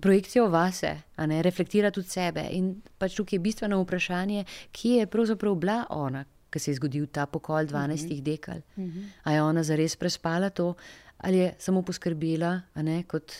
projekcijo 0.03 0.49
vase, 0.51 0.97
ne 1.27 1.43
reflektirati 1.43 1.95
tudi 1.95 2.11
sebe. 2.11 2.43
In 2.59 2.75
pač 2.99 3.15
tukaj 3.17 3.37
je 3.37 3.43
bistveno 3.43 3.79
vprašanje, 3.83 4.45
kje 4.75 5.03
je 5.03 5.11
pravzaprav 5.11 5.55
bila 5.55 5.79
ona, 5.91 6.25
ki 6.51 6.61
se 6.61 6.71
je 6.71 6.81
zgodil 6.81 7.07
ta 7.07 7.27
pokol 7.27 7.71
12 7.71 7.73
uh 7.73 8.11
-huh. 8.11 8.23
dekal. 8.23 8.61
Uh 8.77 8.85
-huh. 8.85 9.07
A 9.25 9.33
je 9.33 9.43
ona 9.43 9.63
zares 9.63 9.97
prespala 9.97 10.51
to, 10.51 10.75
ali 11.19 11.39
je 11.39 11.55
samo 11.59 11.83
poskrbela, 11.83 12.61
ne, 12.75 13.03
kot 13.03 13.33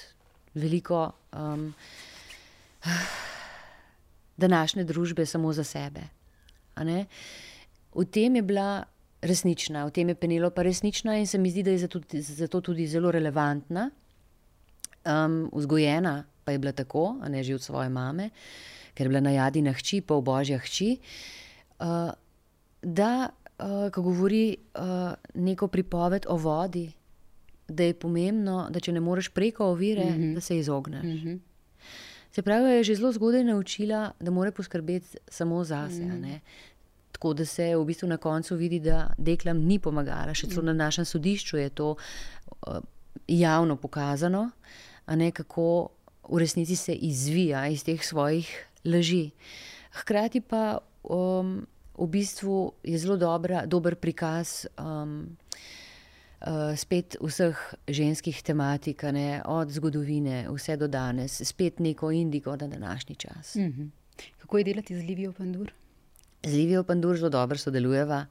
veliko 0.55 1.11
um, 1.33 1.75
današnje 4.37 4.85
družbe, 4.85 5.27
samo 5.27 5.53
za 5.53 5.65
sebe. 5.65 6.01
V 7.95 8.05
tem 8.05 8.37
je 8.37 8.43
bila 8.43 8.85
resnična, 9.23 9.85
v 9.87 9.91
tem 9.91 10.09
je 10.09 10.15
penelo 10.15 10.51
pa 10.51 10.63
resnična 10.63 11.19
in 11.19 11.27
se 11.27 11.39
mi 11.39 11.51
zdi, 11.51 11.63
da 11.63 11.71
je 11.71 11.79
zato, 11.79 12.01
zato 12.13 12.61
tudi 12.61 12.87
zelo 12.87 13.11
relevantna, 13.11 13.91
um, 15.05 15.51
vzgojena 15.53 16.25
pa 16.45 16.53
je 16.53 16.59
bila 16.59 16.73
tako, 16.73 17.17
a 17.23 17.29
ne 17.29 17.43
že 17.43 17.55
od 17.55 17.63
svoje 17.63 17.89
mame, 17.89 18.31
ker 18.95 19.07
je 19.07 19.09
bila 19.09 19.21
najadina 19.21 19.73
hči, 19.73 20.01
pol 20.01 20.21
božja 20.21 20.59
hči. 20.59 20.99
Uh, 21.81 22.11
da, 22.83 23.31
uh, 23.59 23.91
ko 23.93 24.03
govori 24.03 24.57
uh, 24.75 25.15
neko 25.35 25.69
pripoved 25.69 26.27
o 26.29 26.37
vodi, 26.37 26.93
da 27.69 27.85
je 27.85 27.95
pomembno, 27.95 28.67
da 28.71 28.81
če 28.81 28.93
ne 28.93 29.01
moreš 29.01 29.29
preko 29.29 29.67
ovire, 29.73 30.05
mm 30.05 30.19
-hmm. 30.19 30.35
da 30.35 30.41
se 30.41 30.59
izogneš. 30.59 31.03
Mm 31.03 31.09
-hmm. 31.09 31.39
Se 32.33 32.43
pravi, 32.43 32.71
je 32.71 32.85
že 32.85 32.95
zelo 32.95 33.13
zgodaj 33.13 33.45
naučila, 33.45 34.13
da 34.21 34.31
mora 34.31 34.51
poskrbeti 34.53 35.17
samo 35.29 35.65
za 35.65 35.89
sebe. 35.91 36.05
Mm 36.05 36.23
-hmm. 36.23 36.39
Tako 37.13 37.35
da 37.35 37.45
se 37.45 37.77
v 37.77 37.85
bistvu 37.85 38.09
na 38.09 38.17
koncu 38.17 38.57
vidi, 38.57 38.81
da 38.81 39.15
deklam 39.19 39.59
ni 39.59 39.79
pomagala. 39.79 40.35
Še 40.35 40.47
celo 40.47 40.63
mm 40.63 40.67
na 40.67 40.73
našem 40.73 41.05
sodišču 41.05 41.57
je 41.57 41.69
to 41.69 41.91
uh, 41.91 42.77
javno 43.29 43.77
pokazano, 43.77 44.51
ne, 45.07 45.31
kako 45.31 45.89
v 46.29 46.39
resnici 46.39 46.77
se 46.77 46.95
izvija 46.95 47.67
iz 47.69 47.85
teh 47.85 48.05
svojih 48.05 48.49
laži. 48.85 49.31
Hkrati 49.93 50.41
pa 50.41 50.79
um, 51.03 51.67
v 51.99 52.07
bistvu 52.07 52.73
je 52.85 52.99
zelo 52.99 53.17
dobra, 53.17 53.67
dober 53.67 53.97
prikaz. 53.97 54.67
Um, 54.79 55.37
Uh, 56.43 56.75
spet 56.75 57.15
vseh 57.23 57.55
ženskih 57.87 58.43
tematik, 58.43 59.05
ne, 59.15 59.43
od 59.47 59.71
zgodovine 59.71 60.49
vse 60.51 60.75
do 60.77 60.89
danes, 60.91 61.37
spet 61.47 61.79
neko 61.79 62.11
indigo 62.11 62.57
na 62.57 62.67
današnji 62.67 63.15
čas. 63.15 63.55
Mm 63.55 63.71
-hmm. 63.71 63.89
Kako 64.39 64.59
je 64.59 64.65
delati 64.65 64.97
z 64.97 65.07
Livijo 65.07 65.33
Pandur? 65.33 65.73
Z 66.43 66.55
Livijo 66.55 66.85
Pandur 66.85 67.17
zelo 67.17 67.31
dobro 67.31 67.59
sodelujeva. 67.59 68.27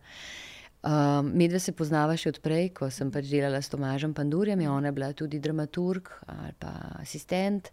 Um, 0.82 1.29
Medve 1.38 1.59
se 1.61 1.75
poznava 1.77 2.15
še 2.17 2.32
odprej, 2.34 2.71
ko 2.73 2.89
sem 2.89 3.11
pač 3.13 3.27
delala 3.29 3.59
s 3.61 3.69
Tomažem 3.69 4.15
Pandurjem, 4.17 4.63
ona 4.65 4.89
je 4.89 4.95
bila 4.97 5.11
tudi 5.13 5.38
dramaturg 5.38 6.09
ali 6.25 6.55
pa 6.57 6.71
asistent. 6.97 7.69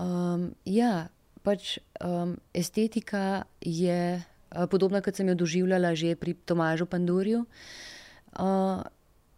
Um, 0.00 0.54
ja, 0.64 1.10
pač 1.44 1.76
um, 2.00 2.38
estetika 2.56 3.44
je 3.60 4.24
podobna, 4.72 5.02
kot 5.04 5.20
sem 5.20 5.28
jo 5.28 5.36
doživljala 5.36 5.92
že 5.92 6.16
pri 6.16 6.32
Tomažu 6.48 6.88
Pandurju. 6.88 7.44
Uh, 8.38 8.80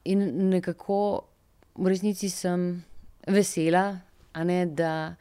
in 0.04 0.50
nekako 0.54 1.26
v 1.74 1.90
resnici 1.90 2.30
sem 2.30 2.84
vesela, 3.26 4.00
ne, 4.44 4.66
da 4.66 5.16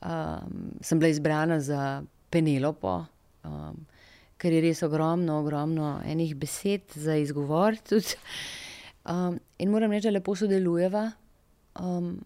um, 0.00 0.70
sem 0.80 0.98
bila 0.98 1.10
izbrana 1.10 1.60
za 1.60 2.02
Penelopo, 2.30 3.06
um, 3.44 3.86
ker 4.46 4.54
je 4.54 4.62
res 4.62 4.84
ogromno, 4.86 5.40
ogromno 5.42 5.96
enih 6.06 6.36
besed 6.38 6.94
za 6.94 7.18
izgovor. 7.18 7.74
Um, 9.06 9.40
in 9.58 9.70
moram 9.70 9.90
reči, 9.90 10.06
da 10.06 10.16
lepo 10.16 10.36
sodelujeva. 10.38 11.04
Um, 11.82 12.16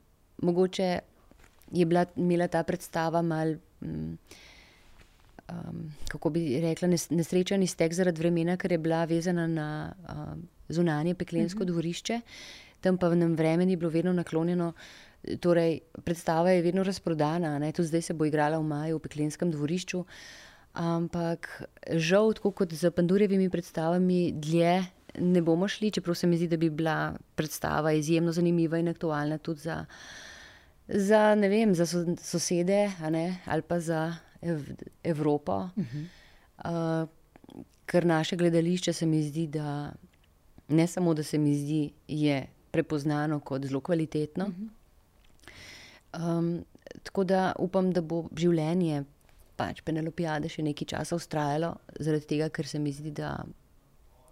mogoče 0.44 0.86
je 1.72 1.86
bila, 1.86 2.06
imela 2.16 2.48
ta 2.48 2.62
predstava 2.64 3.22
mal. 3.24 3.54
Um, 3.80 4.18
um, 5.48 5.82
kako 6.08 6.32
bi 6.32 6.60
rekla, 6.60 6.88
nesrečen 6.88 7.64
iztek 7.64 7.96
zaradi 7.96 8.20
vremena, 8.20 8.56
ker 8.60 8.72
je 8.72 8.80
bila 8.80 9.04
vezana 9.08 9.46
na 9.48 9.68
um, 10.08 10.44
zunanje 10.68 11.14
peklensko 11.14 11.62
uh 11.62 11.66
mhm. 11.66 11.68
-huh. 11.68 11.72
dvorišče, 11.72 12.20
tam 12.80 12.98
pa 12.98 13.08
v 13.08 13.20
enem 13.20 13.36
vremenu 13.36 13.70
je 13.70 13.76
bilo 13.76 13.90
vedno 13.90 14.12
naklonjeno. 14.12 14.72
Torej, 15.40 15.80
predstava 16.04 16.50
je 16.50 16.62
vedno 16.62 16.82
razprodana, 16.82 17.58
ne? 17.58 17.72
tudi 17.72 17.88
zdaj 17.88 18.02
se 18.02 18.14
bo 18.14 18.24
igrala 18.24 18.58
v 18.58 18.62
maju 18.62 18.96
v 18.96 19.02
peklenskem 19.04 19.50
dvorišču. 19.50 20.04
Ampak 20.72 21.62
žal, 21.98 22.32
tako 22.34 22.50
kot 22.50 22.72
z 22.72 22.90
Pandurjevimi 22.94 23.50
predstavami, 23.50 24.32
dlje 24.32 24.84
ne 25.18 25.42
bomo 25.42 25.68
šli, 25.68 25.90
čeprav 25.90 26.14
se 26.14 26.26
mi 26.26 26.36
zdi, 26.36 26.48
da 26.48 26.56
bi 26.56 26.70
bila 26.70 27.12
predstava 27.34 27.92
izjemno 27.92 28.32
zanimiva 28.32 28.78
in 28.78 28.88
aktualna 28.88 29.38
tudi 29.38 29.60
za, 29.60 29.84
za, 30.88 31.34
vem, 31.34 31.74
za 31.74 31.86
sosede 32.22 32.90
ali 33.46 33.62
pa 33.62 33.80
za 33.80 34.14
Ev 34.42 34.60
Evropo. 35.04 35.68
Uh 35.76 35.84
-huh. 35.84 37.02
uh, 37.02 37.08
ker 37.86 38.06
naše 38.06 38.36
gledališče 38.36 38.92
se 38.92 39.06
mi 39.06 39.22
zdi, 39.22 39.46
da 39.46 39.92
ne 40.68 40.86
samo, 40.86 41.14
da 41.14 41.22
se 41.22 41.38
mi 41.38 41.54
zdi, 41.54 41.92
je 42.08 42.46
prepoznano 42.70 43.40
kot 43.40 43.64
zelo 43.66 43.80
kvalitetno. 43.80 44.44
Uh 44.44 44.52
-huh. 46.12 46.38
um, 46.38 46.64
tako 47.02 47.24
da 47.24 47.52
upam, 47.58 47.92
da 47.92 48.00
bo 48.00 48.28
življenje 48.36 49.04
pač 49.60 49.82
Penelopijade 49.84 50.48
še 50.48 50.64
nekaj 50.64 50.88
časa 50.94 51.18
ustrajalo, 51.18 51.74
zaradi 52.00 52.32
tega, 52.34 52.48
ker 52.48 52.68
se 52.68 52.80
mi 52.80 52.92
zdi, 52.96 53.12
da 53.12 53.34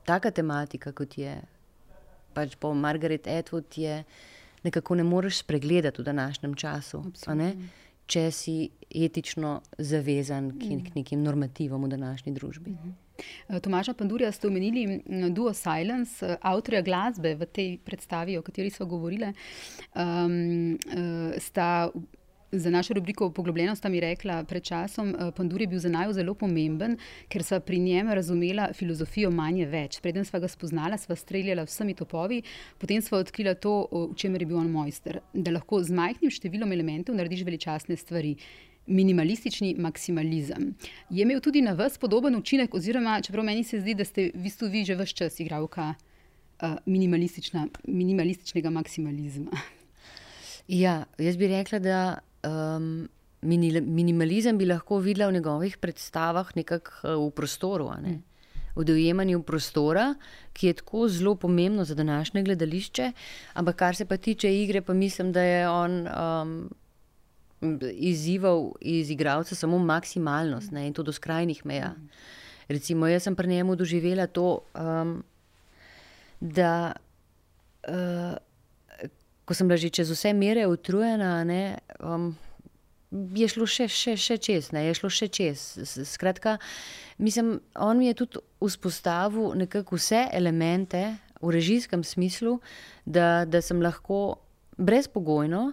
taka 0.08 0.32
tematika, 0.32 0.94
kot 0.96 1.18
je 1.20 1.36
pač 2.36 2.56
po 2.60 2.72
Margaret 2.74 3.28
Atwood, 3.28 3.76
je 3.76 4.00
nekako 4.64 4.96
ne 4.98 5.04
moreš 5.04 5.42
spregledati 5.44 6.00
v 6.00 6.08
današnjem 6.08 6.56
času 6.58 7.04
če 8.08 8.24
si 8.32 8.56
etično 8.88 9.58
zavezan 9.78 10.52
k, 10.56 10.78
k 10.86 10.96
nekim 10.96 11.22
normativom 11.24 11.84
v 11.84 11.92
današnji 11.92 12.32
družbi. 12.36 12.74
Eh, 13.18 13.60
Tomaža 13.60 13.92
Pandurja 13.98 14.30
ste 14.32 14.48
omenili 14.48 14.86
mm, 14.86 15.32
Duo 15.36 15.52
Silence, 15.54 16.24
eh, 16.24 16.38
avtorja 16.40 16.82
glasbe 16.86 17.34
v 17.36 17.48
tej 17.52 17.76
predstavi, 17.84 18.38
o 18.38 18.44
kateri 18.46 18.70
smo 18.70 18.86
govorili. 18.88 19.32
Um, 19.92 20.78
sta 21.42 21.90
Za 22.52 22.70
našo 22.70 22.94
rubriko 22.94 23.30
Poglobljeno 23.30 23.74
sta 23.76 23.88
mi 23.88 24.00
rekla 24.00 24.44
pred 24.44 24.62
časom, 24.62 25.08
eh, 25.08 25.60
je 25.60 25.66
bil 25.66 25.78
za 25.78 25.88
naju 25.88 26.12
zelo 26.12 26.34
pomemben, 26.34 26.96
ker 27.28 27.42
so 27.44 27.60
pri 27.60 27.78
njem 27.78 28.08
razumela 28.08 28.72
filozofijo 28.72 29.30
manje 29.30 29.66
več. 29.66 30.00
Preden 30.00 30.24
smo 30.24 30.40
ga 30.40 30.48
spoznala, 30.48 30.96
sva 30.96 31.16
streljala 31.16 31.62
vsemi 31.64 31.94
topovi, 31.94 32.42
potem 32.78 33.02
sva 33.02 33.18
odkrila 33.18 33.54
to, 33.54 33.88
v 33.92 34.14
čemer 34.16 34.42
je 34.42 34.46
bil 34.46 34.56
on 34.56 34.70
mojster. 34.70 35.20
Da 35.34 35.50
lahko 35.50 35.82
z 35.82 35.92
majhnim 35.92 36.30
številom 36.30 36.72
elementov 36.72 37.14
narediš 37.16 37.44
veličastne 37.44 37.96
stvari. 37.96 38.36
Minimalistični 38.86 39.74
maksimalizem. 39.76 40.74
Je 41.10 41.22
imel 41.22 41.40
tudi 41.40 41.60
na 41.60 41.72
vas 41.72 41.98
podoben 41.98 42.34
učinek, 42.34 42.74
oziroma 42.74 43.20
čeprav 43.20 43.44
meni 43.44 43.64
se 43.64 43.80
zdi, 43.80 43.94
da 43.94 44.04
ste 44.04 44.30
v 44.34 44.42
bistvu 44.42 44.70
vi 44.72 44.84
že 44.84 44.96
vse 44.96 45.14
čas 45.14 45.40
igralka 45.40 45.94
uh, 46.62 46.78
minimalističnega 46.86 48.70
maksimalizma. 48.70 49.50
Ja, 50.68 51.04
jaz 51.18 51.36
bi 51.36 51.46
rekla, 51.48 51.78
da 51.78 52.18
um, 52.46 53.08
minimalizem 53.42 54.58
bi 54.58 54.66
lahko 54.66 54.98
videla 54.98 55.28
v 55.28 55.38
njegovih 55.38 55.76
predstavah 55.78 56.50
nekako 56.56 56.90
uh, 57.02 57.26
v 57.26 57.30
prostoru. 57.30 57.90
Ne? 58.02 58.08
Mm. 58.08 58.24
V 58.78 58.84
dojemanju 58.84 59.42
prostora, 59.42 60.12
ki 60.54 60.66
je 60.66 60.78
tako 60.78 61.08
zelo 61.08 61.34
pomembno 61.34 61.84
za 61.84 61.94
današnje 61.94 62.42
gledališče, 62.42 63.12
ampak 63.54 63.76
kar 63.76 63.96
se 63.96 64.04
pa 64.04 64.16
tiče 64.16 64.52
igre, 64.54 64.80
pa 64.80 64.94
mislim, 64.94 65.32
da 65.32 65.42
je 65.42 65.68
on 65.68 66.06
um, 66.06 66.70
izzival 67.92 68.72
iz 68.80 69.10
igralca 69.10 69.54
samo 69.54 69.78
maksimalnost 69.78 70.70
ne, 70.70 70.86
in 70.86 70.94
to 70.94 71.02
do 71.02 71.12
skrajnih 71.12 71.66
meja. 71.66 71.94
Recimo, 72.68 73.06
jaz 73.06 73.22
sem 73.22 73.36
pri 73.36 73.48
njemu 73.48 73.76
doživela 73.76 74.26
to, 74.26 74.60
um, 74.74 75.24
da 76.40 76.92
uh, 77.88 78.36
ko 79.48 79.56
sem 79.56 79.68
bila 79.68 79.80
že 79.80 79.88
čez 79.88 80.12
vse 80.12 80.34
mere 80.36 80.66
utrujena, 80.68 81.40
ne, 81.48 81.78
um, 82.04 82.34
je 83.10 83.48
šlo 83.48 83.64
še, 83.64 83.86
še, 83.88 84.18
še 84.20 84.36
čez, 84.36 84.68
ne, 84.76 84.84
je 84.84 84.98
šlo 84.98 85.08
še 85.08 85.30
čez. 85.32 85.62
Skratka, 86.04 86.58
mislim, 87.16 87.56
on 87.80 87.96
mi 87.96 88.10
je 88.10 88.18
tudi 88.20 88.42
vzpostavil 88.60 89.56
nekako 89.56 89.96
vse 89.96 90.26
elemente 90.36 91.16
v 91.40 91.54
režijskem 91.54 92.04
smislu, 92.04 92.58
da, 93.08 93.48
da 93.48 93.64
sem 93.64 93.80
lahko 93.80 94.42
brezpogojno 94.76 95.70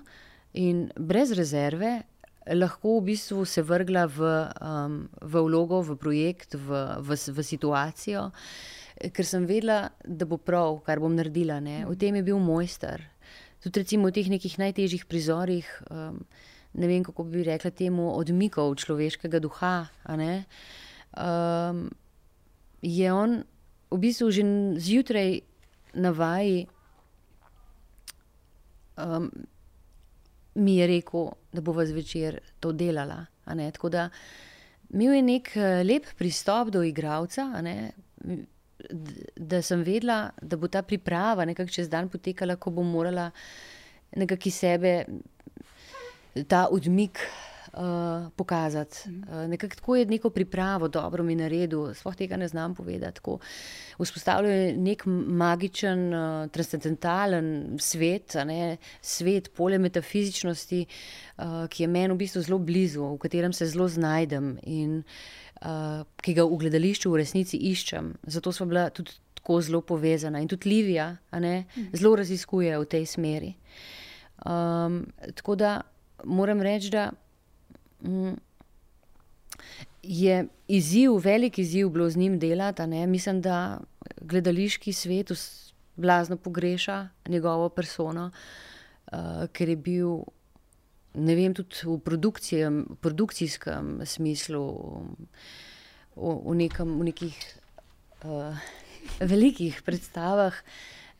in 0.55 0.87
brez 0.95 1.35
rezerve 1.35 2.05
lahko 2.53 2.99
v 2.99 3.05
bistvu 3.09 3.45
se 3.45 3.61
vrgla 3.65 4.05
v, 4.05 4.21
um, 4.61 4.97
v 5.21 5.41
vlogo, 5.41 5.81
v 5.81 5.97
projekt, 5.97 6.53
v, 6.53 7.01
v, 7.01 7.17
v 7.17 7.43
situacijo, 7.43 8.29
ker 9.11 9.25
sem 9.25 9.47
vedela, 9.49 9.89
da 10.05 10.29
bo 10.29 10.37
prav, 10.37 10.77
kar 10.85 11.01
bom 11.01 11.15
naredila. 11.15 11.57
Ne. 11.59 11.83
V 11.89 11.97
tem 11.97 12.15
je 12.15 12.23
bil 12.23 12.37
mojster. 12.39 13.01
Tudi 13.65 13.81
recimo 13.81 14.05
v 14.11 14.13
teh 14.13 14.29
nekih 14.29 14.59
najtežjih 14.61 15.09
prizorih, 15.09 15.65
um, 15.89 16.21
ne 16.77 16.85
vem 16.85 17.01
kako 17.01 17.25
bi 17.25 17.41
rekla 17.41 17.73
temu, 17.73 18.11
odmikov 18.13 18.77
človeškega 18.77 19.41
duha. 19.41 19.89
Um, 20.05 21.89
je 22.85 23.09
on 23.09 23.41
v 23.89 23.97
bistvu 23.97 24.29
že 24.29 24.45
zjutraj 24.77 25.41
na 25.97 26.13
vaji. 26.13 26.69
Um, 29.01 29.33
mi 30.61 30.77
je 30.77 30.87
rekel, 30.87 31.33
da 31.49 31.65
bo 31.65 31.73
zvečer 31.73 32.39
to 32.61 32.69
delala. 32.69 33.25
Tako 33.45 33.89
da 33.89 34.09
imel 34.93 35.13
je 35.13 35.21
nek 35.21 35.49
eh, 35.57 35.81
lep 35.83 36.05
pristop 36.17 36.69
do 36.69 36.83
igralca, 36.83 37.49
da 39.35 39.61
sem 39.61 39.83
vedela, 39.83 40.29
da 40.41 40.57
bo 40.57 40.67
ta 40.67 40.81
priprava 40.81 41.45
nekako 41.45 41.71
čez 41.71 41.89
dan 41.89 42.09
potekala, 42.09 42.55
ko 42.55 42.71
bom 42.71 42.91
morala 42.91 43.31
nekako 44.15 44.49
iz 44.49 44.55
sebe 44.55 45.05
ta 46.47 46.67
odmik 46.71 47.19
uh, 47.73 48.31
pokazati. 48.35 48.97
Uh, 49.07 49.49
nekako 49.49 49.75
tako 49.75 49.95
je 49.95 50.05
neko 50.05 50.29
pripravo, 50.29 50.87
dobro 50.87 51.23
mi 51.23 51.35
naredil, 51.35 51.93
sploh 51.93 52.15
tega 52.15 52.37
ne 52.37 52.47
znam 52.47 52.75
povedati. 52.75 53.21
Vzpostavljal 53.99 54.51
je 54.51 54.77
nek 54.77 55.03
magičen, 55.05 56.13
uh, 56.13 56.49
transcendentalen 56.51 57.77
svet, 57.79 58.35
ne, 58.45 58.77
svet, 59.01 59.53
polje 59.53 59.79
metafizičnosti, 59.79 60.85
uh, 61.37 61.67
ki 61.69 61.83
je 61.83 61.87
meni 61.87 62.13
v 62.13 62.17
bistvu 62.17 62.41
zelo 62.41 62.59
blizu, 62.59 63.03
v 63.15 63.17
katerem 63.17 63.53
se 63.53 63.65
zelo 63.65 63.87
znajdem 63.87 64.57
in 64.63 64.97
uh, 64.97 65.44
ki 66.21 66.33
ga 66.33 66.43
v 66.45 66.57
gledališču 66.61 67.11
v 67.11 67.21
resnici 67.21 67.57
iščem. 67.71 68.13
Zato 68.27 68.51
smo 68.51 68.65
bila 68.65 68.89
tudi 68.89 69.11
tako 69.35 69.61
zelo 69.61 69.81
povezana 69.81 70.41
in 70.41 70.47
tudi 70.47 70.69
Livija 70.69 71.17
ne, 71.39 71.65
zelo 71.93 72.15
raziskuje 72.15 72.77
v 72.79 72.85
tej 72.85 73.05
smeri. 73.05 73.53
Um, 74.45 75.05
tako 75.35 75.55
da 75.55 75.81
moram 76.23 76.61
reči, 76.61 76.89
da 76.89 77.11
Mm. 78.05 78.33
je 80.03 80.47
izziv, 80.67 81.11
velik 81.17 81.59
izziv 81.59 81.89
bilo 81.89 82.09
z 82.09 82.17
njim 82.17 82.39
delati. 82.39 82.81
Mislim, 83.07 83.41
da 83.41 83.79
gledališki 84.21 84.93
svet 84.93 85.31
blazno 85.95 86.37
pogreša 86.37 87.07
njegovo 87.27 87.69
persono, 87.69 88.31
uh, 89.11 89.19
ker 89.51 89.69
je 89.69 89.75
bil. 89.75 90.09
Ne 91.15 91.35
vem, 91.37 91.53
tudi 91.55 91.85
v 91.87 91.99
produkcijskem 93.01 94.01
smislu, 94.03 94.63
v, 96.15 96.33
v, 96.43 96.55
nekem, 96.59 96.91
v 96.99 97.07
nekih 97.11 97.37
uh, 98.27 98.67
velikih 99.19 99.79
predstavah, 99.85 100.55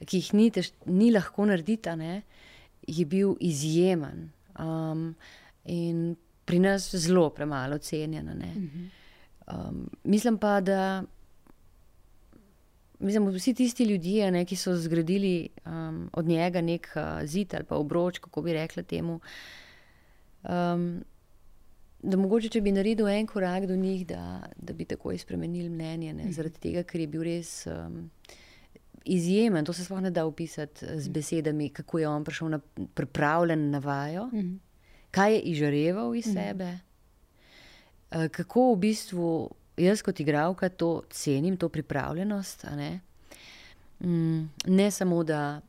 ki 0.03 0.19
jih 0.19 0.33
ni, 0.35 0.49
tež, 0.51 0.73
ni 0.91 1.11
lahko 1.15 1.47
narediti, 1.47 1.95
ne, 1.95 2.21
je 2.87 3.05
bil 3.07 3.35
izjemen. 3.39 4.29
Um, 4.59 5.15
in 5.65 6.15
pri 6.45 6.59
nas 6.59 6.91
zelo 6.95 7.29
premalo 7.33 7.77
cenjena. 7.77 8.35
Um, 9.47 9.89
mislim 10.03 10.37
pa, 10.37 10.59
da 10.61 11.03
mislim, 12.99 13.27
vsi 13.27 13.53
tisti 13.53 13.83
ljudje, 13.83 14.31
ne, 14.31 14.45
ki 14.45 14.55
so 14.55 14.75
zgradili 14.77 15.49
um, 15.65 16.09
od 16.13 16.25
njega 16.25 16.61
nek 16.61 16.89
uh, 16.95 17.27
zid 17.27 17.55
ali 17.55 17.63
pa 17.63 17.75
obroč, 17.75 18.19
kako 18.19 18.41
bi 18.41 18.53
rekla 18.53 18.83
temu. 18.83 19.19
Um, 20.49 21.03
da 22.05 22.17
mogoče, 22.17 22.49
če 22.53 22.61
bi 22.61 22.71
naredil 22.71 23.07
en 23.09 23.27
korak 23.27 23.65
do 23.65 23.75
njih, 23.75 24.05
da, 24.07 24.43
da 24.57 24.73
bi 24.73 24.85
takoj 24.85 25.17
spremenili 25.17 25.69
mnenje, 25.69 26.13
ne, 26.13 26.31
zaradi 26.31 26.59
tega, 26.61 26.83
ker 26.83 27.01
je 27.01 27.07
bil 27.07 27.23
res. 27.25 27.63
Um, 27.67 28.09
Izjemen, 29.05 29.65
to 29.65 29.73
se 29.73 29.83
sploh 29.85 29.99
ne 30.01 30.09
da 30.09 30.23
opisati 30.25 30.85
z 30.97 31.11
besedami, 31.13 31.67
kako 31.69 31.99
je 31.99 32.07
on 32.09 32.23
prišel 32.25 32.49
na 32.49 32.59
pripravljen 32.97 33.69
na 33.69 33.79
vajo. 33.79 34.23
Mm 34.33 34.39
-hmm 34.39 34.55
kaj 35.15 35.33
je 35.33 35.39
izžareval 35.39 36.15
iz 36.15 36.27
mm. 36.27 36.33
sebe, 36.33 36.79
uh, 38.11 38.27
kako 38.27 38.73
v 38.73 38.79
bistvu 38.79 39.29
jaz 39.77 40.01
kot 40.01 40.19
igralka 40.19 40.69
to 40.69 41.03
cenim, 41.09 41.57
to 41.57 41.69
pripravljenost. 41.69 42.65
Ne? 42.75 42.99
Mm, 43.99 44.49
ne 44.65 44.91
samo, 44.91 45.23
da 45.23 45.61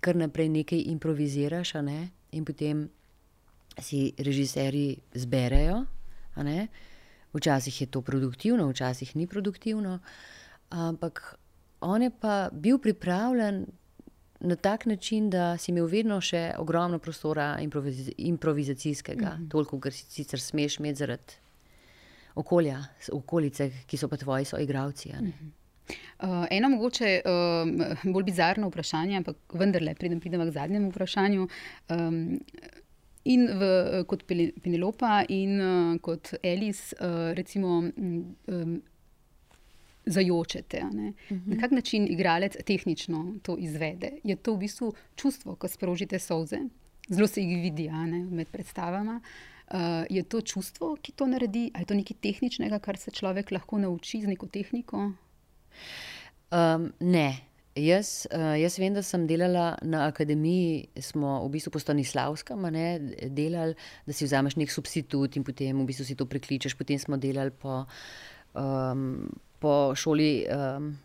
kar 0.00 0.16
naprej 0.16 0.48
nekaj 0.48 0.84
improviziraš, 0.86 1.74
ne? 1.74 2.08
in 2.32 2.44
potem 2.44 2.88
si 3.78 4.12
režiserji 4.18 4.96
zberejo. 5.14 5.84
Včasih 7.32 7.80
je 7.80 7.86
to 7.86 8.00
produktivno, 8.00 8.68
včasih 8.68 9.16
ni 9.16 9.26
produktivno, 9.26 9.98
ampak 10.70 11.36
on 11.80 12.02
je 12.02 12.10
pa 12.20 12.48
bil 12.52 12.78
pripravljen 12.78 13.66
na 14.40 14.56
tak 14.56 14.86
način, 14.86 15.30
da 15.30 15.56
si 15.58 15.70
imel 15.70 15.86
vedno 15.86 16.20
še 16.20 16.54
ogromno 16.58 16.98
prostora 16.98 17.56
improviz 17.60 18.10
improvizacijskega, 18.16 19.30
mm 19.30 19.42
-hmm. 19.42 19.50
toliko, 19.50 19.80
kar 19.80 19.92
si 19.92 20.04
sicer 20.04 20.40
smeš 20.40 20.78
imeti 20.78 20.98
zaradi 20.98 21.32
okolja, 22.34 22.84
okolice, 23.12 23.70
ki 23.86 23.96
so 23.96 24.08
pa 24.08 24.16
tvoji 24.16 24.44
soigravci. 24.44 25.08
Mm 25.08 25.26
-hmm. 25.26 25.50
Uh, 26.22 26.46
eno 26.50 26.68
mogoče 26.68 27.22
uh, 27.24 28.12
bolj 28.12 28.24
bizarno 28.24 28.68
vprašanje, 28.68 29.16
ampak 29.16 29.36
vendarle, 29.52 29.94
preden 29.94 30.20
pridemo 30.20 30.44
k 30.46 30.50
zadnjemu 30.50 30.90
vprašanju. 30.90 31.48
Um, 31.88 32.40
in 33.26 33.46
v, 33.58 33.70
kot 34.08 34.24
Penelopa, 34.26 35.24
in 35.28 35.58
uh, 35.60 35.96
kot 36.02 36.34
Elis, 36.42 36.92
uh, 37.00 37.32
recimo, 37.36 37.82
um, 37.96 38.82
zajočete. 40.06 40.84
Uh 40.84 40.90
-huh. 40.90 41.40
Na 41.46 41.60
kak 41.60 41.70
način 41.70 42.06
igralec 42.12 42.56
tehnično 42.64 43.34
to 43.42 43.56
izvede? 43.58 44.10
Je 44.24 44.36
to 44.36 44.54
v 44.54 44.58
bistvu 44.58 44.94
čustvo, 45.16 45.54
ko 45.54 45.68
sprožite 45.68 46.18
solze, 46.18 46.58
zelo 47.08 47.26
se 47.26 47.42
jih 47.42 47.62
vidi 47.62 47.88
ne, 47.88 48.24
med 48.30 48.48
predstavama. 48.48 49.20
Uh, 49.70 49.78
je 50.10 50.22
to 50.22 50.40
čustvo, 50.40 50.96
ki 51.02 51.12
to 51.12 51.26
naredi, 51.26 51.70
ali 51.74 51.82
je 51.82 51.86
to 51.86 51.94
nekaj 51.94 52.16
tehničnega, 52.20 52.78
kar 52.78 52.96
se 52.96 53.10
človek 53.10 53.50
lahko 53.50 53.78
nauči 53.78 54.22
z 54.22 54.26
neko 54.26 54.46
tehniko? 54.46 55.12
Um, 56.52 56.92
ne. 57.00 57.55
Jaz, 57.76 58.24
uh, 58.32 58.54
jaz 58.56 58.78
vem, 58.80 58.94
da 58.96 59.02
sem 59.04 59.26
delala 59.28 59.74
na 59.84 60.06
akademiji, 60.08 60.88
smo 61.04 61.42
v 61.44 61.50
bistvu 61.58 61.74
po 61.74 61.80
Stanislavskem 61.82 62.64
delali, 63.36 63.76
da 64.06 64.16
si 64.16 64.24
vzameš 64.24 64.56
nek 64.56 64.72
substitut 64.72 65.36
in 65.36 65.44
potem 65.44 65.76
v 65.76 65.88
bistvu 65.90 66.06
si 66.08 66.16
to 66.16 66.24
prekličeš. 66.24 66.72
Potem 66.78 66.96
smo 66.98 67.20
delali 67.20 67.52
po 67.52 67.82
um, 68.56 69.28
po 69.58 69.94
šoli 69.94 70.46
um, 70.48 70.98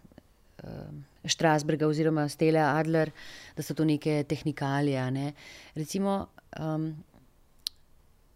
um, 0.64 1.04
Štrasburga 1.26 1.88
oziroma 1.88 2.30
Stele 2.30 2.60
Adler, 2.60 3.12
da 3.56 3.64
so 3.64 3.74
to 3.74 3.86
neke 3.86 4.24
tehnikalije. 4.24 5.12
Ne. 5.12 5.34
Recimo, 5.76 6.28
um, 6.60 6.92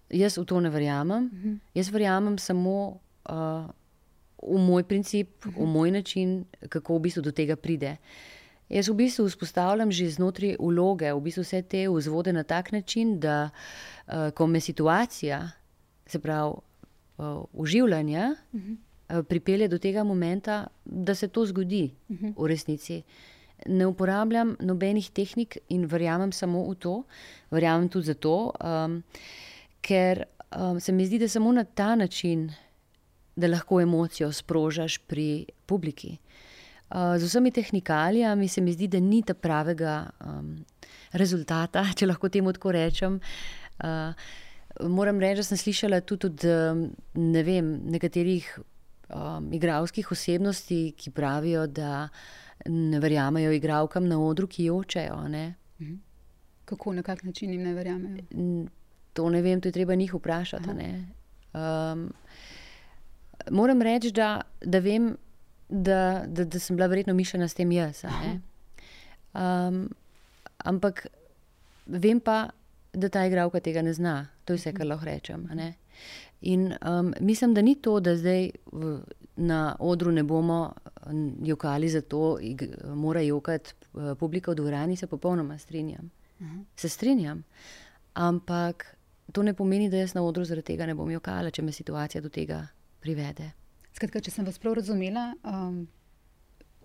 jaz 0.09 0.37
v 0.37 0.45
to 0.45 0.59
ne 0.59 0.69
verjamem. 0.69 1.31
Mhm. 1.33 1.55
Jaz 1.73 1.89
verjamem 1.89 2.37
samo 2.37 2.99
uh, 3.29 3.65
v 4.47 4.57
moj 4.57 4.83
princip, 4.83 5.45
uh 5.45 5.51
-huh. 5.51 5.57
v 5.57 5.61
mhm. 5.61 5.71
moj 5.71 5.91
način, 5.91 6.45
kako 6.69 6.95
v 6.95 6.99
bistvu 6.99 7.21
do 7.21 7.31
tega 7.31 7.55
pride. 7.55 7.97
Jaz 8.69 8.87
v 8.87 8.93
bistvu 8.93 9.27
vzpostavljam 9.27 9.91
že 9.91 10.09
znotraj 10.09 10.55
uloge, 10.59 11.13
v 11.13 11.21
bistvu 11.21 11.41
vse 11.41 11.61
te 11.61 11.89
vzvode 11.89 12.33
na 12.33 12.43
tak 12.43 12.71
način, 12.71 13.19
da 13.19 13.49
uh, 14.07 14.13
ko 14.33 14.47
me 14.47 14.59
situacija, 14.59 15.51
se 16.05 16.19
pravi, 16.19 16.53
uh, 17.17 17.43
uživljanje, 17.53 18.35
uh 18.53 18.61
-huh. 18.61 18.75
Eh, 19.09 19.23
pripelje 19.23 19.67
do 19.67 19.77
tega 19.77 20.03
momenta, 20.03 20.67
da 20.85 21.15
se 21.15 21.27
to 21.27 21.45
zgodi 21.45 21.91
uh 22.09 22.17
-huh. 22.17 22.33
v 22.37 22.47
resnici. 22.47 23.03
Ne 23.67 23.87
uporabljam 23.87 24.55
nobenih 24.59 25.09
tehnik 25.09 25.57
in 25.69 25.85
verjamem 25.85 26.31
samo 26.31 26.69
v 26.69 26.75
to. 26.75 27.03
Verjamem 27.51 27.89
tudi 27.89 28.05
zato, 28.05 28.51
um, 28.85 29.03
ker 29.81 30.23
um, 30.57 30.79
se 30.79 30.91
mi 30.91 31.05
zdi, 31.05 31.19
da 31.19 31.27
samo 31.27 31.51
na 31.51 31.63
ta 31.63 31.95
način, 31.95 32.51
da 33.35 33.47
lahko 33.47 33.81
emocijo 33.81 34.31
sprožaš 34.31 34.97
pri 34.97 35.45
publiki. 35.65 36.17
Uh, 36.89 37.17
z 37.17 37.25
vsemi 37.25 37.51
tehnikalijami 37.51 38.47
se 38.47 38.61
mi 38.61 38.73
zdi, 38.73 38.87
da 38.87 38.99
ni 38.99 39.23
ta 39.23 39.33
pravega 39.33 40.09
um, 40.25 40.55
rezultata, 41.11 41.85
če 41.97 42.07
lahko 42.07 42.29
temu 42.29 42.53
tako 42.53 42.71
rečem. 42.71 43.19
Uh, 43.83 44.13
moram 44.89 45.19
reči, 45.19 45.41
da 45.41 45.49
sem 45.49 45.57
slišala 45.57 46.01
tudi 46.01 46.27
od 46.27 46.45
ne 47.13 47.43
vem, 47.43 47.75
nekaterih 47.91 48.47
um, 49.09 49.51
igralskih 49.53 50.11
osebnosti, 50.11 50.93
ki 50.97 51.11
pravijo, 51.11 51.67
da 51.67 52.07
ne 52.65 52.99
verjamejo 52.99 53.51
igralkam 53.51 54.07
na 54.07 54.19
odru, 54.21 54.47
ki 54.47 54.69
jočejo. 54.69 55.17
Mhm. 55.79 55.95
Kako, 56.65 56.93
na 56.93 57.03
kak 57.03 57.23
način 57.23 57.51
jim 57.51 57.63
ne 57.63 57.73
verjamejo? 57.73 58.23
To 59.13 59.29
ne 59.29 59.41
vem, 59.41 59.61
to 59.61 59.67
je 59.67 59.71
treba 59.71 59.95
njih 59.95 60.13
vprašati. 60.13 60.69
Um, 61.53 62.11
moram 63.51 63.81
reči, 63.81 64.11
da, 64.11 64.41
da 64.61 64.79
vem, 64.79 65.15
da, 65.69 66.23
da, 66.27 66.43
da 66.43 66.59
sem 66.59 66.75
bila 66.75 66.87
verjetno 66.87 67.13
mišljena 67.13 67.47
s 67.47 67.53
tem 67.53 67.71
jaz. 67.71 68.03
Um, 69.33 69.89
ampak 70.57 71.07
vem 71.85 72.19
pa, 72.19 72.49
da 72.93 73.09
ta 73.09 73.25
igralka 73.25 73.59
tega 73.59 73.81
ne 73.81 73.93
zna. 73.93 74.27
To 74.45 74.53
je 74.53 74.57
vse, 74.57 74.73
kar 74.73 74.87
lahko 74.87 75.05
rečem. 75.05 75.47
In 76.41 76.73
um, 76.73 77.13
mislim, 77.19 77.53
da 77.53 77.61
ni 77.61 77.75
to, 77.75 77.99
da 77.99 78.15
zdaj 78.17 78.49
v, 78.71 78.97
na 79.35 79.75
odru 79.79 80.11
ne 80.11 80.23
bomo 80.23 80.73
jokali 81.43 81.89
za 81.89 82.01
to, 82.01 82.37
da 82.41 82.95
mora 82.95 83.21
jokati 83.21 83.73
uh, 83.93 84.13
publika 84.19 84.51
v 84.51 84.55
dvorani, 84.55 84.95
se 84.95 85.07
popolnoma 85.07 85.57
strinjam. 85.57 86.11
Uh 86.39 86.47
-huh. 86.47 86.63
Se 86.75 86.89
strinjam. 86.89 87.43
Ampak 88.13 88.95
to 89.31 89.43
ne 89.43 89.53
pomeni, 89.53 89.89
da 89.89 89.97
jaz 89.97 90.13
na 90.13 90.23
odru 90.23 90.45
zaradi 90.45 90.65
tega 90.65 90.85
ne 90.85 90.93
bom 90.95 91.11
jokala, 91.11 91.51
če 91.51 91.61
me 91.61 91.71
situacija 91.71 92.21
do 92.21 92.29
tega 92.29 92.67
privede. 93.05 93.51
Skratka, 93.95 94.23
če 94.25 94.33
sem 94.33 94.47
vas 94.47 94.57
prav 94.59 94.75
razumela, 94.79 95.29
um, 95.47 95.85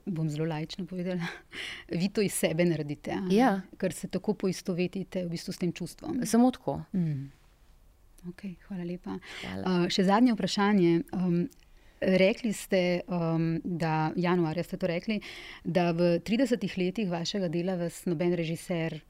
bom 0.07 0.29
zelo 0.31 0.47
lajčno 0.51 0.87
povedala, 0.91 1.27
vi 2.01 2.11
to 2.13 2.23
iz 2.25 2.37
sebe 2.37 2.67
naredite, 2.69 3.17
ja. 3.35 3.57
ker 3.81 3.97
se 3.97 4.11
tako 4.13 4.37
poistovetite 4.45 5.25
v 5.25 5.33
bistvu 5.33 5.57
s 5.57 5.63
tem 5.63 5.73
čustvom. 5.77 6.23
Samo 6.29 6.53
tako. 6.55 6.81
Mm. 6.93 7.31
Okay, 8.31 8.55
hvala 8.69 8.85
lepa. 8.85 9.17
Hvala. 9.41 9.65
Uh, 9.65 9.89
še 9.93 10.05
zadnje 10.05 10.37
vprašanje. 10.37 10.93
Um, 11.17 11.45
rekli 12.01 12.53
ste, 12.53 13.01
um, 13.09 13.61
da 13.65 14.13
januarja 14.17 14.65
ste 14.65 14.79
to 14.81 14.89
rekli, 14.89 15.21
da 15.65 15.91
v 15.97 16.19
30 16.25 16.65
letih 16.81 17.09
vašega 17.11 17.49
dela 17.53 17.77
vas 17.81 18.05
noben 18.09 18.37
režiser 18.37 19.01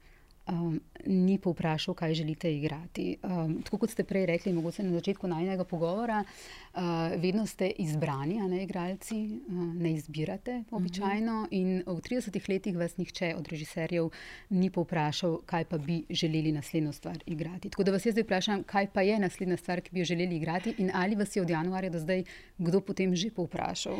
um, 0.47 0.79
ni 1.05 1.37
povprašal, 1.37 1.93
kaj 1.93 2.13
želite 2.13 2.55
igrati. 2.55 3.17
Um, 3.23 3.61
tako 3.63 3.77
kot 3.77 3.89
ste 3.89 4.03
prej 4.03 4.25
rekli, 4.25 4.53
mogoče 4.53 4.83
na 4.83 4.91
začetku 4.91 5.27
najnega 5.27 5.63
pogovora, 5.63 6.23
uh, 6.23 6.81
vedno 7.17 7.45
ste 7.45 7.71
izbrani, 7.77 8.41
a 8.41 8.47
ne 8.47 8.63
igralci, 8.63 9.39
uh, 9.47 9.53
ne 9.75 9.93
izbirate 9.93 10.63
običajno. 10.71 11.41
Uh 11.41 11.47
-huh. 11.47 11.47
In 11.51 11.83
v 11.87 12.01
30 12.01 12.49
letih 12.49 12.77
vas 12.77 12.97
nihče 12.97 13.35
od 13.37 13.47
režiserjev 13.47 14.09
ni 14.49 14.69
povprašal, 14.69 15.39
kaj 15.45 15.65
pa 15.65 15.77
bi 15.77 16.03
želeli 16.09 16.51
naslednjo 16.51 16.91
stvar 16.91 17.23
igrati. 17.25 17.69
Tako 17.69 17.83
da 17.83 17.91
vas 17.91 18.05
jaz 18.05 18.13
zdaj 18.13 18.23
vprašam, 18.23 18.63
kaj 18.63 18.87
pa 18.93 19.01
je 19.01 19.19
naslednja 19.19 19.57
stvar, 19.57 19.81
ki 19.81 19.89
bi 19.91 19.99
jo 19.99 20.05
želeli 20.05 20.35
igrati, 20.35 20.75
in 20.77 20.91
ali 20.93 21.15
vas 21.15 21.35
je 21.35 21.41
od 21.41 21.49
januarja 21.49 21.89
do 21.89 21.99
zdaj 21.99 22.23
kdo 22.57 22.81
potem 22.81 23.15
že 23.15 23.29
povprašal, 23.29 23.97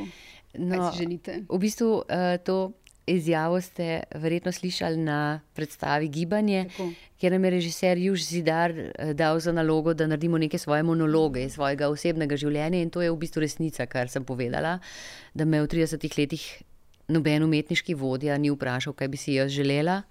no, 0.58 0.78
kaj 0.78 0.92
si 0.92 0.98
želite. 0.98 1.44
V 1.50 1.58
bistvu 1.58 1.90
uh, 1.94 2.04
to 2.46 2.72
izjavo 3.12 3.62
ste 3.62 4.04
verjetno 4.16 4.52
slišali 4.52 4.98
na 4.98 5.42
predstavi 5.54 6.08
Gibanje, 6.08 6.66
Tako. 6.70 6.90
kjer 7.20 7.32
nam 7.32 7.46
je 7.46 7.52
režiser 7.52 7.98
Juž 7.98 8.24
Zidar 8.24 8.72
eh, 8.72 9.14
dal 9.14 9.40
za 9.40 9.52
nalogo, 9.52 9.94
da 9.94 10.08
naredimo 10.08 10.38
neke 10.38 10.58
svoje 10.58 10.84
monologe 10.84 11.44
iz 11.44 11.54
svojega 11.54 11.90
osebnega 11.90 12.38
življenja. 12.38 12.82
In 12.82 12.90
to 12.90 13.02
je 13.02 13.12
v 13.12 13.18
bistvu 13.18 13.42
resnica, 13.42 13.86
kar 13.86 14.10
sem 14.10 14.26
povedala, 14.26 14.80
da 15.34 15.46
me 15.46 15.62
v 15.62 15.68
30 15.68 16.18
letih 16.18 16.46
noben 17.12 17.44
umetniški 17.44 17.94
vodja 17.94 18.38
ni 18.38 18.52
vprašal, 18.52 18.94
kaj 18.94 19.08
bi 19.08 19.18
si 19.18 19.36
jaz 19.36 19.52
želela. 19.52 20.02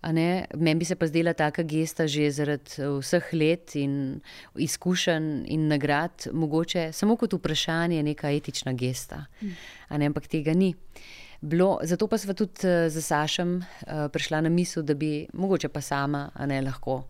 Meni 0.00 0.74
bi 0.80 0.84
se 0.84 0.96
pa 0.96 1.06
zdela 1.06 1.34
taka 1.36 1.62
gesta 1.62 2.06
že 2.06 2.30
zaradi 2.32 2.80
eh, 2.80 2.88
vseh 3.00 3.32
let 3.32 3.76
in 3.76 4.20
izkušenj 4.56 5.44
in 5.46 5.68
nagrad, 5.68 6.30
mogoče 6.32 6.92
samo 6.92 7.16
kot 7.16 7.32
vprašanje, 7.32 8.02
neka 8.02 8.30
etična 8.30 8.72
gesta. 8.72 9.26
Mm. 9.42 10.04
Ampak 10.06 10.26
tega 10.26 10.54
ni. 10.54 10.74
Bilo, 11.40 11.78
zato 11.82 12.08
pa 12.08 12.18
smo 12.18 12.34
tudi 12.34 12.66
uh, 12.68 12.88
z 12.92 13.00
Sašem 13.02 13.56
uh, 13.56 13.64
prišla 14.12 14.40
na 14.40 14.48
misel, 14.48 14.82
da 14.82 14.94
bi 14.94 15.26
mogoče 15.32 15.68
pa 15.68 15.80
sama, 15.80 16.30
a 16.34 16.46
ne 16.46 16.60
lahko, 16.60 17.04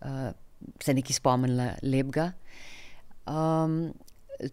uh, 0.00 0.30
se 0.82 0.94
nekaj 0.94 1.14
spomnila 1.14 1.70
lepega. 1.82 2.32
Um, 3.26 3.94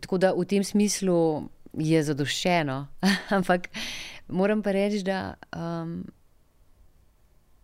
tako 0.02 0.18
da 0.18 0.34
v 0.34 0.46
tem 0.46 0.64
smislu 0.64 1.50
je 1.74 2.04
zadoščeno, 2.04 2.78
ampak 3.38 3.70
moram 4.28 4.62
pa 4.62 4.76
reči, 4.76 5.02
da 5.04 5.34
um, 5.56 6.04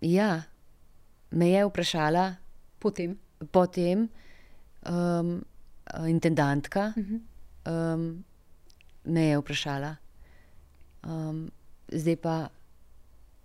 ja, 0.01 0.41
me 1.31 1.49
je 1.51 1.65
vprašala 1.65 2.25
potem, 2.79 3.17
potem 3.51 4.09
um, 4.89 5.43
intendantka, 6.07 6.93
uh 6.97 7.03
-huh. 7.03 7.21
um, 7.93 8.23
me 9.05 9.21
je 9.21 9.37
vprašala. 9.37 9.95
Um, 11.03 11.49
zdaj 11.89 12.17
pa, 12.21 12.35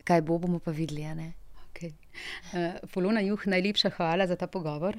kaj 0.05 0.23
bo, 0.23 0.39
bomo 0.39 0.59
pa 0.59 0.70
videli. 0.70 1.33
Okay. 1.70 1.93
Uh, 2.53 2.77
Polona 2.93 3.20
Juh, 3.20 3.47
najlepša 3.47 3.91
hvala 3.97 4.27
za 4.27 4.37
ta 4.37 4.47
pogovor. 4.47 4.97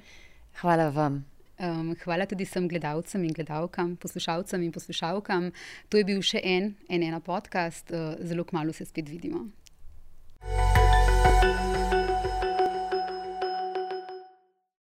Hvala 0.61 0.89
vam. 0.89 1.25
Um, 1.57 1.95
hvala 2.03 2.25
tudi 2.29 2.45
vsem 2.45 2.67
gledalcem 2.69 3.23
in 3.25 3.33
gledalkam, 3.33 3.95
poslušalcem 3.97 4.61
in 4.61 4.71
poslušalkam. 4.71 5.51
To 5.89 5.97
je 5.97 6.05
bil 6.05 6.21
še 6.21 6.41
en, 6.43 6.75
en 6.89 7.03
ena 7.03 7.19
podcast, 7.19 7.89
uh, 7.89 8.13
zelo 8.21 8.45
kmalo 8.45 8.73
se 8.73 8.85
spet 8.85 9.09
vidimo. 9.09 9.47